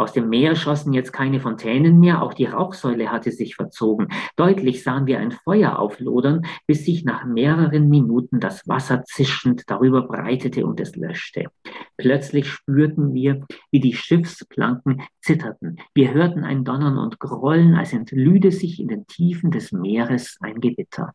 Aus 0.00 0.14
dem 0.14 0.30
Meer 0.30 0.56
schossen 0.56 0.94
jetzt 0.94 1.12
keine 1.12 1.40
Fontänen 1.40 2.00
mehr, 2.00 2.22
auch 2.22 2.32
die 2.32 2.46
Rauchsäule 2.46 3.12
hatte 3.12 3.30
sich 3.32 3.54
verzogen. 3.54 4.08
Deutlich 4.34 4.82
sahen 4.82 5.04
wir 5.04 5.18
ein 5.18 5.30
Feuer 5.30 5.78
auflodern, 5.78 6.46
bis 6.66 6.86
sich 6.86 7.04
nach 7.04 7.26
mehreren 7.26 7.90
Minuten 7.90 8.40
das 8.40 8.66
Wasser 8.66 9.04
zischend 9.04 9.64
darüber 9.66 10.08
breitete 10.08 10.64
und 10.64 10.80
es 10.80 10.96
löschte. 10.96 11.50
Plötzlich 11.98 12.48
spürten 12.48 13.12
wir, 13.12 13.46
wie 13.70 13.80
die 13.80 13.92
Schiffsplanken 13.92 15.02
zitterten. 15.20 15.76
Wir 15.92 16.14
hörten 16.14 16.44
ein 16.44 16.64
Donnern 16.64 16.96
und 16.96 17.20
Grollen, 17.20 17.74
als 17.74 17.92
entlüde 17.92 18.52
sich 18.52 18.80
in 18.80 18.88
den 18.88 19.06
Tiefen 19.06 19.50
des 19.50 19.70
Meeres 19.70 20.38
ein 20.40 20.62
Gewitter. 20.62 21.12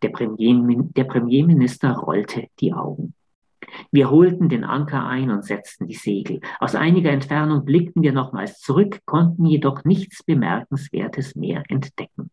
Der, 0.00 0.08
Premier, 0.08 0.82
der 0.96 1.04
Premierminister 1.04 1.92
rollte 1.92 2.46
die 2.58 2.72
Augen. 2.72 3.12
Wir 3.90 4.10
holten 4.10 4.48
den 4.48 4.64
Anker 4.64 5.06
ein 5.06 5.30
und 5.30 5.44
setzten 5.44 5.86
die 5.86 5.94
Segel. 5.94 6.40
Aus 6.60 6.74
einiger 6.74 7.10
Entfernung 7.10 7.64
blickten 7.64 8.02
wir 8.02 8.12
nochmals 8.12 8.58
zurück, 8.58 9.00
konnten 9.04 9.46
jedoch 9.46 9.84
nichts 9.84 10.22
Bemerkenswertes 10.22 11.34
mehr 11.34 11.62
entdecken. 11.68 12.30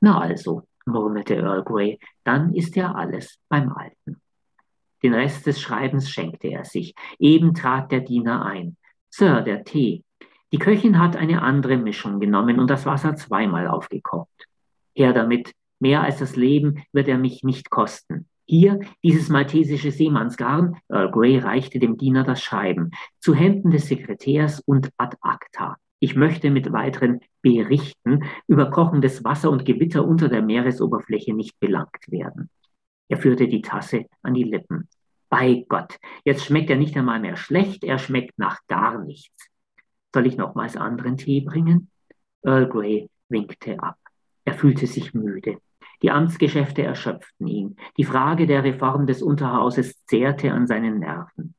Na 0.00 0.20
also, 0.20 0.62
murmelte 0.86 1.36
Earl 1.36 1.62
Grey, 1.62 1.98
dann 2.24 2.54
ist 2.54 2.76
ja 2.76 2.92
alles 2.92 3.38
beim 3.48 3.72
Alten. 3.72 4.20
Den 5.02 5.14
Rest 5.14 5.46
des 5.46 5.60
Schreibens 5.60 6.10
schenkte 6.10 6.48
er 6.48 6.64
sich. 6.64 6.94
Eben 7.18 7.54
trat 7.54 7.90
der 7.90 8.00
Diener 8.00 8.44
ein. 8.44 8.76
Sir, 9.10 9.42
der 9.42 9.64
Tee. 9.64 10.04
Die 10.52 10.58
Köchin 10.58 10.98
hat 10.98 11.16
eine 11.16 11.42
andere 11.42 11.76
Mischung 11.76 12.20
genommen 12.20 12.60
und 12.60 12.68
das 12.68 12.86
Wasser 12.86 13.16
zweimal 13.16 13.66
aufgekocht. 13.66 14.48
Her 14.94 15.12
damit, 15.12 15.52
mehr 15.80 16.02
als 16.02 16.18
das 16.18 16.36
Leben 16.36 16.84
wird 16.92 17.08
er 17.08 17.18
mich 17.18 17.42
nicht 17.42 17.70
kosten. 17.70 18.28
Hier 18.52 18.80
dieses 19.02 19.30
maltesische 19.30 19.90
Seemannsgarn, 19.90 20.76
Earl 20.90 21.10
Grey 21.10 21.38
reichte 21.38 21.78
dem 21.78 21.96
Diener 21.96 22.22
das 22.22 22.42
Schreiben, 22.42 22.90
zu 23.18 23.34
Händen 23.34 23.70
des 23.70 23.88
Sekretärs 23.88 24.60
und 24.66 24.90
ad 24.98 25.16
acta. 25.22 25.78
Ich 26.00 26.16
möchte 26.16 26.50
mit 26.50 26.70
weiteren 26.70 27.20
Berichten 27.40 28.24
über 28.46 28.70
kochendes 28.70 29.24
Wasser 29.24 29.50
und 29.50 29.64
Gewitter 29.64 30.06
unter 30.06 30.28
der 30.28 30.42
Meeresoberfläche 30.42 31.32
nicht 31.32 31.58
belangt 31.60 32.04
werden. 32.08 32.50
Er 33.08 33.16
führte 33.16 33.48
die 33.48 33.62
Tasse 33.62 34.04
an 34.20 34.34
die 34.34 34.44
Lippen. 34.44 34.86
Bei 35.30 35.64
Gott, 35.66 35.98
jetzt 36.26 36.44
schmeckt 36.44 36.68
er 36.68 36.76
nicht 36.76 36.94
einmal 36.94 37.20
mehr 37.20 37.38
schlecht, 37.38 37.84
er 37.84 37.96
schmeckt 37.96 38.38
nach 38.38 38.58
gar 38.68 39.02
nichts. 39.02 39.48
Soll 40.14 40.26
ich 40.26 40.36
nochmals 40.36 40.76
anderen 40.76 41.16
Tee 41.16 41.40
bringen? 41.40 41.88
Earl 42.42 42.68
Grey 42.68 43.08
winkte 43.30 43.82
ab. 43.82 43.96
Er 44.44 44.52
fühlte 44.52 44.86
sich 44.86 45.14
müde. 45.14 45.56
Die 46.02 46.10
Amtsgeschäfte 46.10 46.82
erschöpften 46.82 47.46
ihn. 47.46 47.76
Die 47.96 48.04
Frage 48.04 48.46
der 48.46 48.64
Reform 48.64 49.06
des 49.06 49.22
Unterhauses 49.22 50.04
zehrte 50.06 50.52
an 50.52 50.66
seinen 50.66 50.98
Nerven. 50.98 51.54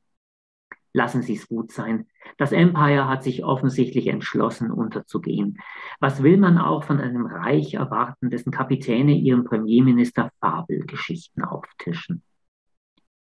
Lassen 0.92 1.24
Sie 1.24 1.34
es 1.34 1.48
gut 1.48 1.72
sein. 1.72 2.08
Das 2.38 2.52
Empire 2.52 3.08
hat 3.08 3.24
sich 3.24 3.44
offensichtlich 3.44 4.08
entschlossen, 4.08 4.70
unterzugehen. 4.70 5.58
Was 6.00 6.22
will 6.22 6.38
man 6.38 6.60
auch 6.60 6.84
von 6.84 7.00
einem 7.00 7.26
Reich 7.26 7.74
erwarten, 7.74 8.30
dessen 8.30 8.52
Kapitäne 8.52 9.14
ihrem 9.14 9.44
Premierminister 9.44 10.30
Fabelgeschichten 10.40 11.44
auftischen? 11.44 12.22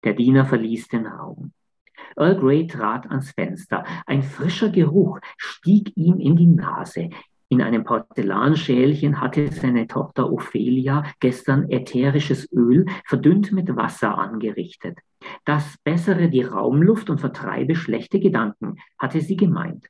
Der 0.04 0.14
Diener 0.14 0.46
verließ 0.46 0.90
den 0.90 1.06
Raum. 1.06 1.54
Earl 2.18 2.38
Grey 2.40 2.68
trat 2.68 3.10
ans 3.10 3.32
Fenster. 3.32 3.86
Ein 4.06 4.24
frischer 4.24 4.70
Geruch 4.70 5.20
stieg 5.38 5.96
ihm 5.96 6.20
in 6.20 6.36
die 6.36 6.48
Nase. 6.48 7.10
In 7.54 7.62
einem 7.62 7.84
Porzellanschälchen 7.84 9.22
hatte 9.22 9.48
seine 9.52 9.86
Tochter 9.86 10.34
Ophelia 10.34 11.04
gestern 11.20 11.70
ätherisches 11.70 12.52
Öl 12.52 12.88
verdünnt 13.06 13.52
mit 13.52 13.76
Wasser 13.76 14.18
angerichtet. 14.18 14.98
Das 15.46 15.78
bessere 15.84 16.30
die 16.30 16.42
Raumluft 16.42 17.12
und 17.12 17.22
vertreibe 17.22 17.76
schlechte 17.76 18.20
Gedanken, 18.20 18.78
hatte 18.98 19.22
sie 19.22 19.36
gemeint. 19.36 19.86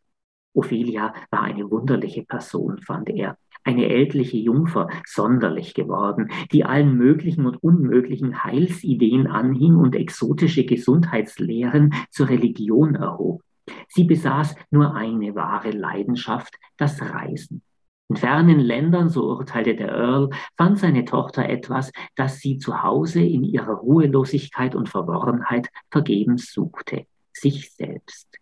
Ophelia 0.53 1.13
war 1.31 1.43
eine 1.43 1.71
wunderliche 1.71 2.23
Person, 2.23 2.79
fand 2.79 3.09
er. 3.09 3.37
Eine 3.63 3.87
ältliche 3.87 4.35
Jungfer, 4.35 4.89
sonderlich 5.05 5.73
geworden, 5.73 6.31
die 6.51 6.65
allen 6.65 6.97
möglichen 6.97 7.45
und 7.45 7.63
unmöglichen 7.63 8.43
Heilsideen 8.43 9.25
anhing 9.25 9.75
und 9.75 9.95
exotische 9.95 10.65
Gesundheitslehren 10.65 11.93
zur 12.09 12.27
Religion 12.27 12.95
erhob. 12.95 13.41
Sie 13.87 14.03
besaß 14.03 14.55
nur 14.71 14.95
eine 14.95 15.35
wahre 15.35 15.71
Leidenschaft, 15.71 16.55
das 16.77 17.01
Reisen. 17.01 17.61
In 18.09 18.17
fernen 18.17 18.59
Ländern, 18.59 19.09
so 19.09 19.23
urteilte 19.29 19.75
der 19.75 19.89
Earl, 19.89 20.29
fand 20.57 20.77
seine 20.77 21.05
Tochter 21.05 21.47
etwas, 21.47 21.91
das 22.15 22.39
sie 22.39 22.57
zu 22.57 22.83
Hause 22.83 23.21
in 23.21 23.43
ihrer 23.43 23.73
Ruhelosigkeit 23.73 24.75
und 24.75 24.89
Verworrenheit 24.89 25.69
vergebens 25.89 26.51
suchte, 26.51 27.05
sich 27.31 27.71
selbst. 27.73 28.37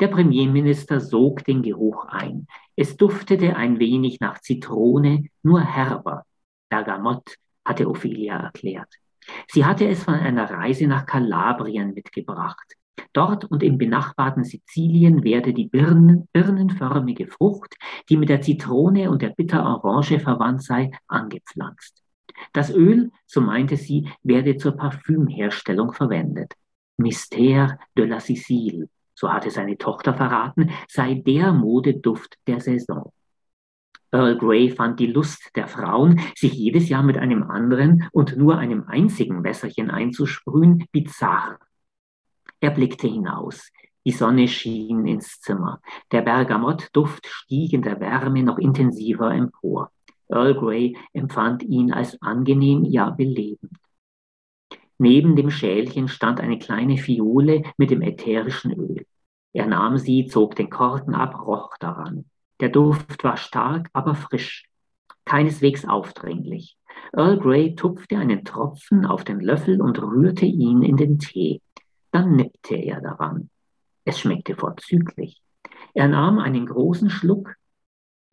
Der 0.00 0.08
Premierminister 0.08 1.00
sog 1.00 1.44
den 1.44 1.62
Geruch 1.62 2.04
ein. 2.06 2.46
Es 2.76 2.96
duftete 2.96 3.56
ein 3.56 3.80
wenig 3.80 4.20
nach 4.20 4.38
Zitrone, 4.40 5.24
nur 5.42 5.60
herber. 5.60 6.24
Bergamott, 6.68 7.36
hatte 7.64 7.88
Ophelia 7.88 8.36
erklärt. 8.36 8.94
Sie 9.48 9.64
hatte 9.64 9.88
es 9.88 10.04
von 10.04 10.14
einer 10.14 10.48
Reise 10.48 10.86
nach 10.86 11.04
Kalabrien 11.04 11.94
mitgebracht. 11.94 12.74
Dort 13.12 13.44
und 13.44 13.62
im 13.62 13.78
benachbarten 13.78 14.44
Sizilien 14.44 15.24
werde 15.24 15.52
die 15.52 15.68
Birnen, 15.68 16.28
birnenförmige 16.32 17.26
Frucht, 17.26 17.76
die 18.08 18.16
mit 18.16 18.28
der 18.28 18.40
Zitrone 18.40 19.10
und 19.10 19.22
der 19.22 19.30
Bitterorange 19.30 20.20
verwandt 20.20 20.62
sei, 20.62 20.90
angepflanzt. 21.06 22.02
Das 22.52 22.70
Öl, 22.70 23.10
so 23.26 23.40
meinte 23.40 23.76
sie, 23.76 24.08
werde 24.22 24.56
zur 24.56 24.72
Parfümherstellung 24.72 25.92
verwendet. 25.92 26.54
Mystère 26.96 27.78
de 27.96 28.06
la 28.06 28.20
Sicile, 28.20 28.88
so 29.14 29.32
hatte 29.32 29.50
seine 29.50 29.76
Tochter 29.76 30.14
verraten, 30.14 30.70
sei 30.88 31.14
der 31.14 31.52
Modeduft 31.52 32.38
der 32.46 32.60
Saison. 32.60 33.12
Earl 34.10 34.38
Grey 34.38 34.70
fand 34.70 34.98
die 35.00 35.06
Lust 35.06 35.50
der 35.54 35.68
Frauen, 35.68 36.20
sich 36.34 36.54
jedes 36.54 36.88
Jahr 36.88 37.02
mit 37.02 37.18
einem 37.18 37.42
anderen 37.42 38.08
und 38.12 38.36
nur 38.36 38.56
einem 38.56 38.84
einzigen 38.88 39.44
Wässerchen 39.44 39.90
einzusprühen, 39.90 40.86
bizarr. 40.92 41.58
Er 42.60 42.70
blickte 42.70 43.06
hinaus. 43.06 43.70
Die 44.04 44.12
Sonne 44.12 44.48
schien 44.48 45.06
ins 45.06 45.40
Zimmer. 45.40 45.80
Der 46.12 46.22
Bergamottduft 46.22 47.26
stieg 47.26 47.72
in 47.72 47.82
der 47.82 48.00
Wärme 48.00 48.42
noch 48.42 48.58
intensiver 48.58 49.32
empor. 49.32 49.90
Earl 50.28 50.54
Grey 50.54 50.96
empfand 51.12 51.62
ihn 51.62 51.92
als 51.92 52.20
angenehm, 52.20 52.84
ja 52.84 53.10
belebend. 53.10 53.78
Neben 54.98 55.36
dem 55.36 55.50
Schälchen 55.50 56.08
stand 56.08 56.40
eine 56.40 56.58
kleine 56.58 56.96
Fiole 56.98 57.62
mit 57.76 57.90
dem 57.90 58.02
ätherischen 58.02 58.72
Öl. 58.72 59.06
Er 59.52 59.66
nahm 59.66 59.96
sie, 59.96 60.26
zog 60.26 60.56
den 60.56 60.70
Korken 60.70 61.14
ab, 61.14 61.46
roch 61.46 61.76
daran. 61.78 62.24
Der 62.60 62.68
Duft 62.68 63.22
war 63.22 63.36
stark, 63.36 63.88
aber 63.92 64.14
frisch, 64.14 64.68
keineswegs 65.24 65.84
aufdringlich. 65.84 66.76
Earl 67.12 67.38
Grey 67.38 67.74
tupfte 67.74 68.18
einen 68.18 68.44
Tropfen 68.44 69.06
auf 69.06 69.22
den 69.24 69.40
Löffel 69.40 69.80
und 69.80 70.02
rührte 70.02 70.46
ihn 70.46 70.82
in 70.82 70.96
den 70.96 71.18
Tee. 71.18 71.62
Dann 72.10 72.36
nippte 72.36 72.76
er 72.76 73.00
daran. 73.00 73.50
Es 74.04 74.20
schmeckte 74.20 74.54
vorzüglich. 74.54 75.42
Er 75.94 76.08
nahm 76.08 76.38
einen 76.38 76.66
großen 76.66 77.10
Schluck, 77.10 77.54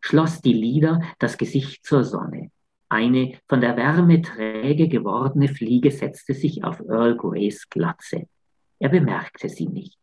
schloss 0.01 0.41
die 0.41 0.53
Lider, 0.53 1.01
das 1.19 1.37
Gesicht 1.37 1.85
zur 1.85 2.03
Sonne. 2.03 2.51
Eine 2.89 3.39
von 3.47 3.61
der 3.61 3.75
Wärme 3.75 4.21
träge 4.21 4.87
gewordene 4.87 5.47
Fliege 5.47 5.91
setzte 5.91 6.33
sich 6.33 6.63
auf 6.63 6.79
Earl 6.79 7.17
Greys 7.17 7.67
Glatze. 7.69 8.27
Er 8.79 8.89
bemerkte 8.89 9.49
sie 9.49 9.67
nicht. 9.67 9.99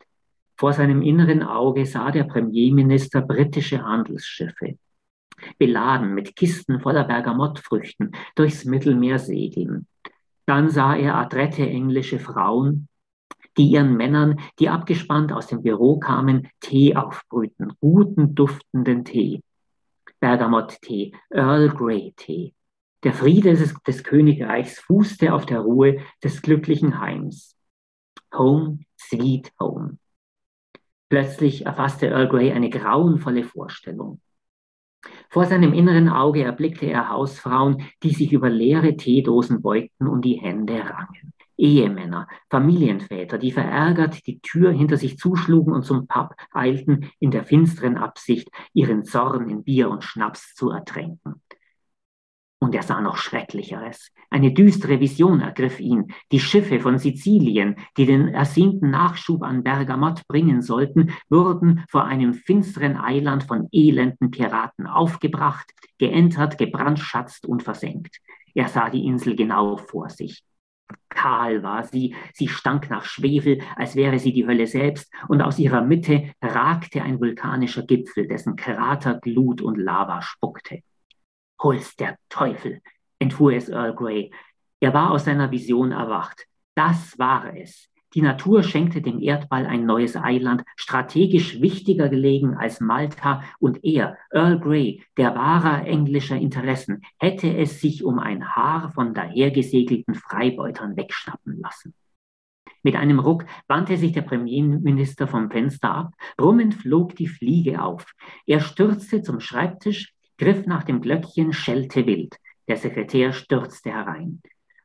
Vor 0.56 0.72
seinem 0.72 1.02
inneren 1.02 1.42
Auge 1.42 1.86
sah 1.86 2.10
der 2.10 2.24
Premierminister 2.24 3.22
britische 3.22 3.82
Handelsschiffe, 3.82 4.78
beladen 5.58 6.14
mit 6.14 6.36
Kisten 6.36 6.80
voller 6.80 7.04
Bergamottfrüchten, 7.04 8.12
durchs 8.34 8.64
Mittelmeer 8.64 9.18
segeln. 9.18 9.86
Dann 10.46 10.68
sah 10.68 10.96
er 10.96 11.16
adrette 11.16 11.68
englische 11.68 12.18
Frauen, 12.18 12.88
die 13.56 13.66
ihren 13.66 13.96
Männern, 13.96 14.40
die 14.58 14.68
abgespannt 14.68 15.32
aus 15.32 15.46
dem 15.46 15.62
Büro 15.62 15.98
kamen, 15.98 16.48
Tee 16.60 16.96
aufbrühten, 16.96 17.72
guten, 17.80 18.34
duftenden 18.34 19.04
Tee. 19.04 19.42
Bergamott-Tee, 20.20 21.14
Earl 21.30 21.70
Grey-Tee. 21.70 22.54
Der 23.02 23.12
Friede 23.12 23.54
des, 23.54 23.74
des 23.82 24.04
Königreichs 24.04 24.78
fußte 24.78 25.34
auf 25.34 25.46
der 25.46 25.60
Ruhe 25.60 26.00
des 26.22 26.42
glücklichen 26.42 27.00
Heims. 27.00 27.56
Home, 28.32 28.78
sweet 28.96 29.52
home. 29.58 29.98
Plötzlich 31.08 31.66
erfasste 31.66 32.06
Earl 32.06 32.28
Grey 32.28 32.52
eine 32.52 32.70
grauenvolle 32.70 33.44
Vorstellung. 33.44 34.20
Vor 35.28 35.46
seinem 35.46 35.72
inneren 35.72 36.08
Auge 36.08 36.44
erblickte 36.44 36.86
er 36.86 37.08
Hausfrauen, 37.08 37.88
die 38.02 38.14
sich 38.14 38.32
über 38.32 38.48
leere 38.48 38.96
Teedosen 38.96 39.60
beugten 39.60 40.06
und 40.06 40.24
die 40.24 40.40
Hände 40.40 40.74
rangen. 40.74 41.32
Ehemänner, 41.62 42.26
Familienväter, 42.50 43.38
die 43.38 43.52
verärgert 43.52 44.26
die 44.26 44.40
Tür 44.40 44.72
hinter 44.72 44.96
sich 44.96 45.16
zuschlugen 45.16 45.72
und 45.72 45.84
zum 45.84 46.08
Pub 46.08 46.34
eilten, 46.50 47.10
in 47.20 47.30
der 47.30 47.44
finsteren 47.44 47.96
Absicht, 47.96 48.48
ihren 48.72 49.04
Zorn 49.04 49.48
in 49.48 49.62
Bier 49.62 49.88
und 49.88 50.02
Schnaps 50.02 50.56
zu 50.56 50.70
ertränken. 50.70 51.40
Und 52.58 52.74
er 52.74 52.82
sah 52.82 53.00
noch 53.00 53.16
Schrecklicheres. 53.16 54.10
Eine 54.28 54.52
düstere 54.52 54.98
Vision 54.98 55.40
ergriff 55.40 55.78
ihn. 55.78 56.12
Die 56.32 56.40
Schiffe 56.40 56.80
von 56.80 56.98
Sizilien, 56.98 57.76
die 57.96 58.06
den 58.06 58.28
ersehnten 58.28 58.90
Nachschub 58.90 59.44
an 59.44 59.62
Bergamott 59.62 60.26
bringen 60.26 60.62
sollten, 60.62 61.12
wurden 61.28 61.84
vor 61.88 62.04
einem 62.04 62.34
finsteren 62.34 62.96
Eiland 62.96 63.44
von 63.44 63.68
elenden 63.70 64.32
Piraten 64.32 64.86
aufgebracht, 64.86 65.72
geentert, 65.98 66.58
gebrandschatzt 66.58 67.46
und 67.46 67.62
versenkt. 67.62 68.18
Er 68.54 68.68
sah 68.68 68.90
die 68.90 69.06
Insel 69.06 69.36
genau 69.36 69.76
vor 69.76 70.08
sich. 70.10 70.44
Kahl 71.08 71.62
war 71.62 71.84
sie, 71.84 72.14
sie 72.34 72.48
stank 72.48 72.90
nach 72.90 73.04
Schwefel, 73.04 73.60
als 73.76 73.96
wäre 73.96 74.18
sie 74.18 74.32
die 74.32 74.46
Hölle 74.46 74.66
selbst, 74.66 75.12
und 75.28 75.42
aus 75.42 75.58
ihrer 75.58 75.82
Mitte 75.82 76.32
ragte 76.40 77.02
ein 77.02 77.20
vulkanischer 77.20 77.82
Gipfel, 77.82 78.26
dessen 78.26 78.56
Krater 78.56 79.20
Glut 79.20 79.60
und 79.60 79.76
Lava 79.76 80.22
spuckte. 80.22 80.80
Hol's 81.60 81.94
der 81.96 82.16
Teufel, 82.28 82.80
entfuhr 83.18 83.52
es 83.52 83.68
Earl 83.68 83.94
Grey. 83.94 84.32
Er 84.80 84.92
war 84.94 85.12
aus 85.12 85.26
seiner 85.26 85.50
Vision 85.50 85.92
erwacht. 85.92 86.46
Das 86.74 87.18
war 87.18 87.54
es. 87.56 87.91
Die 88.14 88.20
Natur 88.20 88.62
schenkte 88.62 89.00
dem 89.00 89.20
Erdball 89.20 89.64
ein 89.64 89.86
neues 89.86 90.16
Eiland, 90.16 90.64
strategisch 90.76 91.62
wichtiger 91.62 92.10
gelegen 92.10 92.54
als 92.54 92.80
Malta, 92.80 93.42
und 93.58 93.82
er, 93.84 94.18
Earl 94.30 94.60
Grey, 94.60 95.02
der 95.16 95.34
wahrer 95.34 95.86
englischer 95.86 96.36
Interessen, 96.36 97.02
hätte 97.18 97.56
es 97.56 97.80
sich 97.80 98.04
um 98.04 98.18
ein 98.18 98.54
Haar 98.54 98.92
von 98.92 99.14
dahergesegelten 99.14 100.14
Freibeutern 100.14 100.96
wegschnappen 100.96 101.58
lassen. 101.58 101.94
Mit 102.82 102.96
einem 102.96 103.20
Ruck 103.20 103.46
wandte 103.68 103.96
sich 103.96 104.12
der 104.12 104.22
Premierminister 104.22 105.26
vom 105.26 105.50
Fenster 105.50 105.94
ab, 105.94 106.14
brummend 106.36 106.74
flog 106.74 107.14
die 107.14 107.28
Fliege 107.28 107.80
auf. 107.80 108.04
Er 108.44 108.60
stürzte 108.60 109.22
zum 109.22 109.40
Schreibtisch, 109.40 110.14
griff 110.36 110.66
nach 110.66 110.82
dem 110.82 111.00
Glöckchen, 111.00 111.52
schellte 111.52 112.06
wild. 112.06 112.36
Der 112.66 112.76
Sekretär 112.76 113.32
stürzte 113.32 113.90
herein. 113.90 114.42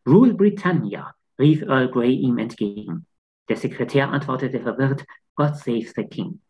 Rule 0.07 0.35
Britannia, 0.35 1.15
rief 1.39 1.63
Earl 1.63 1.89
Grey 1.89 2.13
ihm 2.13 2.37
entgegen. 2.37 3.06
Der 3.49 3.57
Sekretär 3.57 4.09
antwortete 4.11 4.59
verwirrt, 4.59 5.05
God 5.35 5.55
save 5.55 5.87
the 5.95 6.03
King. 6.03 6.41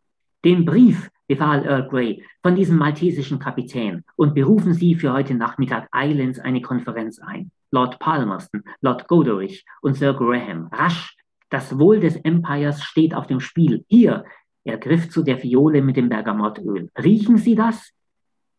Den 0.44 0.65
Brief, 0.65 1.10
befahl 1.28 1.65
Earl 1.65 1.88
Grey, 1.90 2.24
von 2.41 2.56
diesem 2.56 2.78
maltesischen 2.78 3.40
Kapitän 3.40 4.03
und 4.15 4.34
berufen 4.34 4.74
Sie 4.74 4.95
für 4.95 5.14
heute 5.14 5.36
Nachmittag 5.36 5.88
eilends 5.91 6.40
eine 6.40 6.61
Konferenz 6.61 7.19
ein. 7.19 7.52
Lord 7.72 7.99
Palmerston, 7.99 8.64
Lord 8.82 9.07
Goderich 9.07 9.65
und 9.82 9.95
Sir 9.95 10.14
Graham, 10.14 10.68
rasch! 10.72 11.15
Das 11.49 11.78
Wohl 11.80 11.99
des 11.99 12.15
Empires 12.18 12.84
steht 12.84 13.14
auf 13.14 13.28
dem 13.28 13.40
Spiel. 13.40 13.86
Hier! 13.88 14.26
Er 14.64 14.78
griff 14.78 15.10
zu 15.10 15.24
der 15.24 15.38
Fiole 15.38 15.82
mit 15.82 15.95
dem 15.95 16.10
Bergamottöl. 16.10 16.90
Riechen 16.98 17.38
Sie 17.38 17.56
das? 17.56 17.94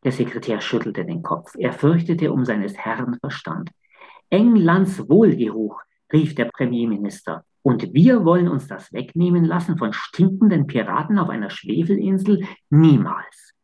Der 0.05 0.12
Sekretär 0.12 0.60
schüttelte 0.60 1.05
den 1.05 1.23
Kopf. 1.23 1.55
Er 1.59 1.73
fürchtete 1.73 2.32
um 2.32 2.44
seines 2.44 2.77
Herrn 2.78 3.19
Verstand. 3.20 3.70
Englands 4.31 5.09
Wohlgeruch, 5.09 5.81
rief 6.12 6.35
der 6.35 6.47
Premierminister. 6.47 7.44
Und 7.62 7.93
wir 7.93 8.24
wollen 8.24 8.48
uns 8.48 8.66
das 8.66 8.93
wegnehmen 8.93 9.44
lassen 9.44 9.76
von 9.76 9.93
stinkenden 9.93 10.66
Piraten 10.66 11.18
auf 11.18 11.28
einer 11.28 11.51
Schwefelinsel? 11.51 12.44
Niemals. 12.70 13.55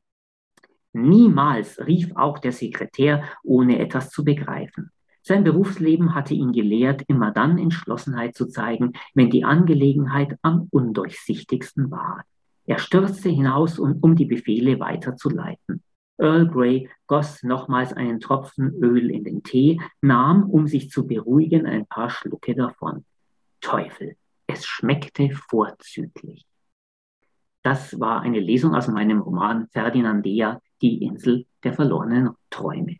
Niemals, 0.92 1.78
rief 1.86 2.12
auch 2.14 2.38
der 2.38 2.52
Sekretär, 2.52 3.24
ohne 3.42 3.78
etwas 3.78 4.10
zu 4.10 4.24
begreifen. 4.24 4.90
Sein 5.22 5.42
Berufsleben 5.42 6.14
hatte 6.14 6.34
ihn 6.34 6.52
gelehrt, 6.52 7.02
immer 7.08 7.32
dann 7.32 7.58
Entschlossenheit 7.58 8.36
zu 8.36 8.46
zeigen, 8.46 8.92
wenn 9.14 9.30
die 9.30 9.44
Angelegenheit 9.44 10.36
am 10.42 10.68
undurchsichtigsten 10.70 11.90
war. 11.90 12.24
Er 12.66 12.78
stürzte 12.78 13.30
hinaus, 13.30 13.78
um, 13.78 13.98
um 14.02 14.16
die 14.16 14.26
Befehle 14.26 14.78
weiterzuleiten. 14.80 15.82
Earl 16.18 16.46
Grey 16.48 16.88
goss 17.06 17.42
nochmals 17.42 17.92
einen 17.92 18.20
Tropfen 18.20 18.74
Öl 18.74 19.10
in 19.10 19.24
den 19.24 19.42
Tee, 19.42 19.80
nahm, 20.00 20.48
um 20.48 20.66
sich 20.66 20.90
zu 20.90 21.06
beruhigen, 21.06 21.66
ein 21.66 21.86
paar 21.86 22.10
Schlucke 22.10 22.54
davon. 22.54 23.04
Teufel, 23.65 24.16
es 24.47 24.66
schmeckte 24.66 25.31
vorzüglich. 25.31 26.47
Das 27.62 27.99
war 27.99 28.20
eine 28.20 28.39
Lesung 28.39 28.74
aus 28.74 28.89
meinem 28.89 29.20
Roman 29.20 29.69
Ferdinandea, 29.69 30.61
die 30.82 31.03
Insel 31.03 31.47
der 31.62 31.73
verlorenen 31.73 32.35
Träume. 32.51 32.99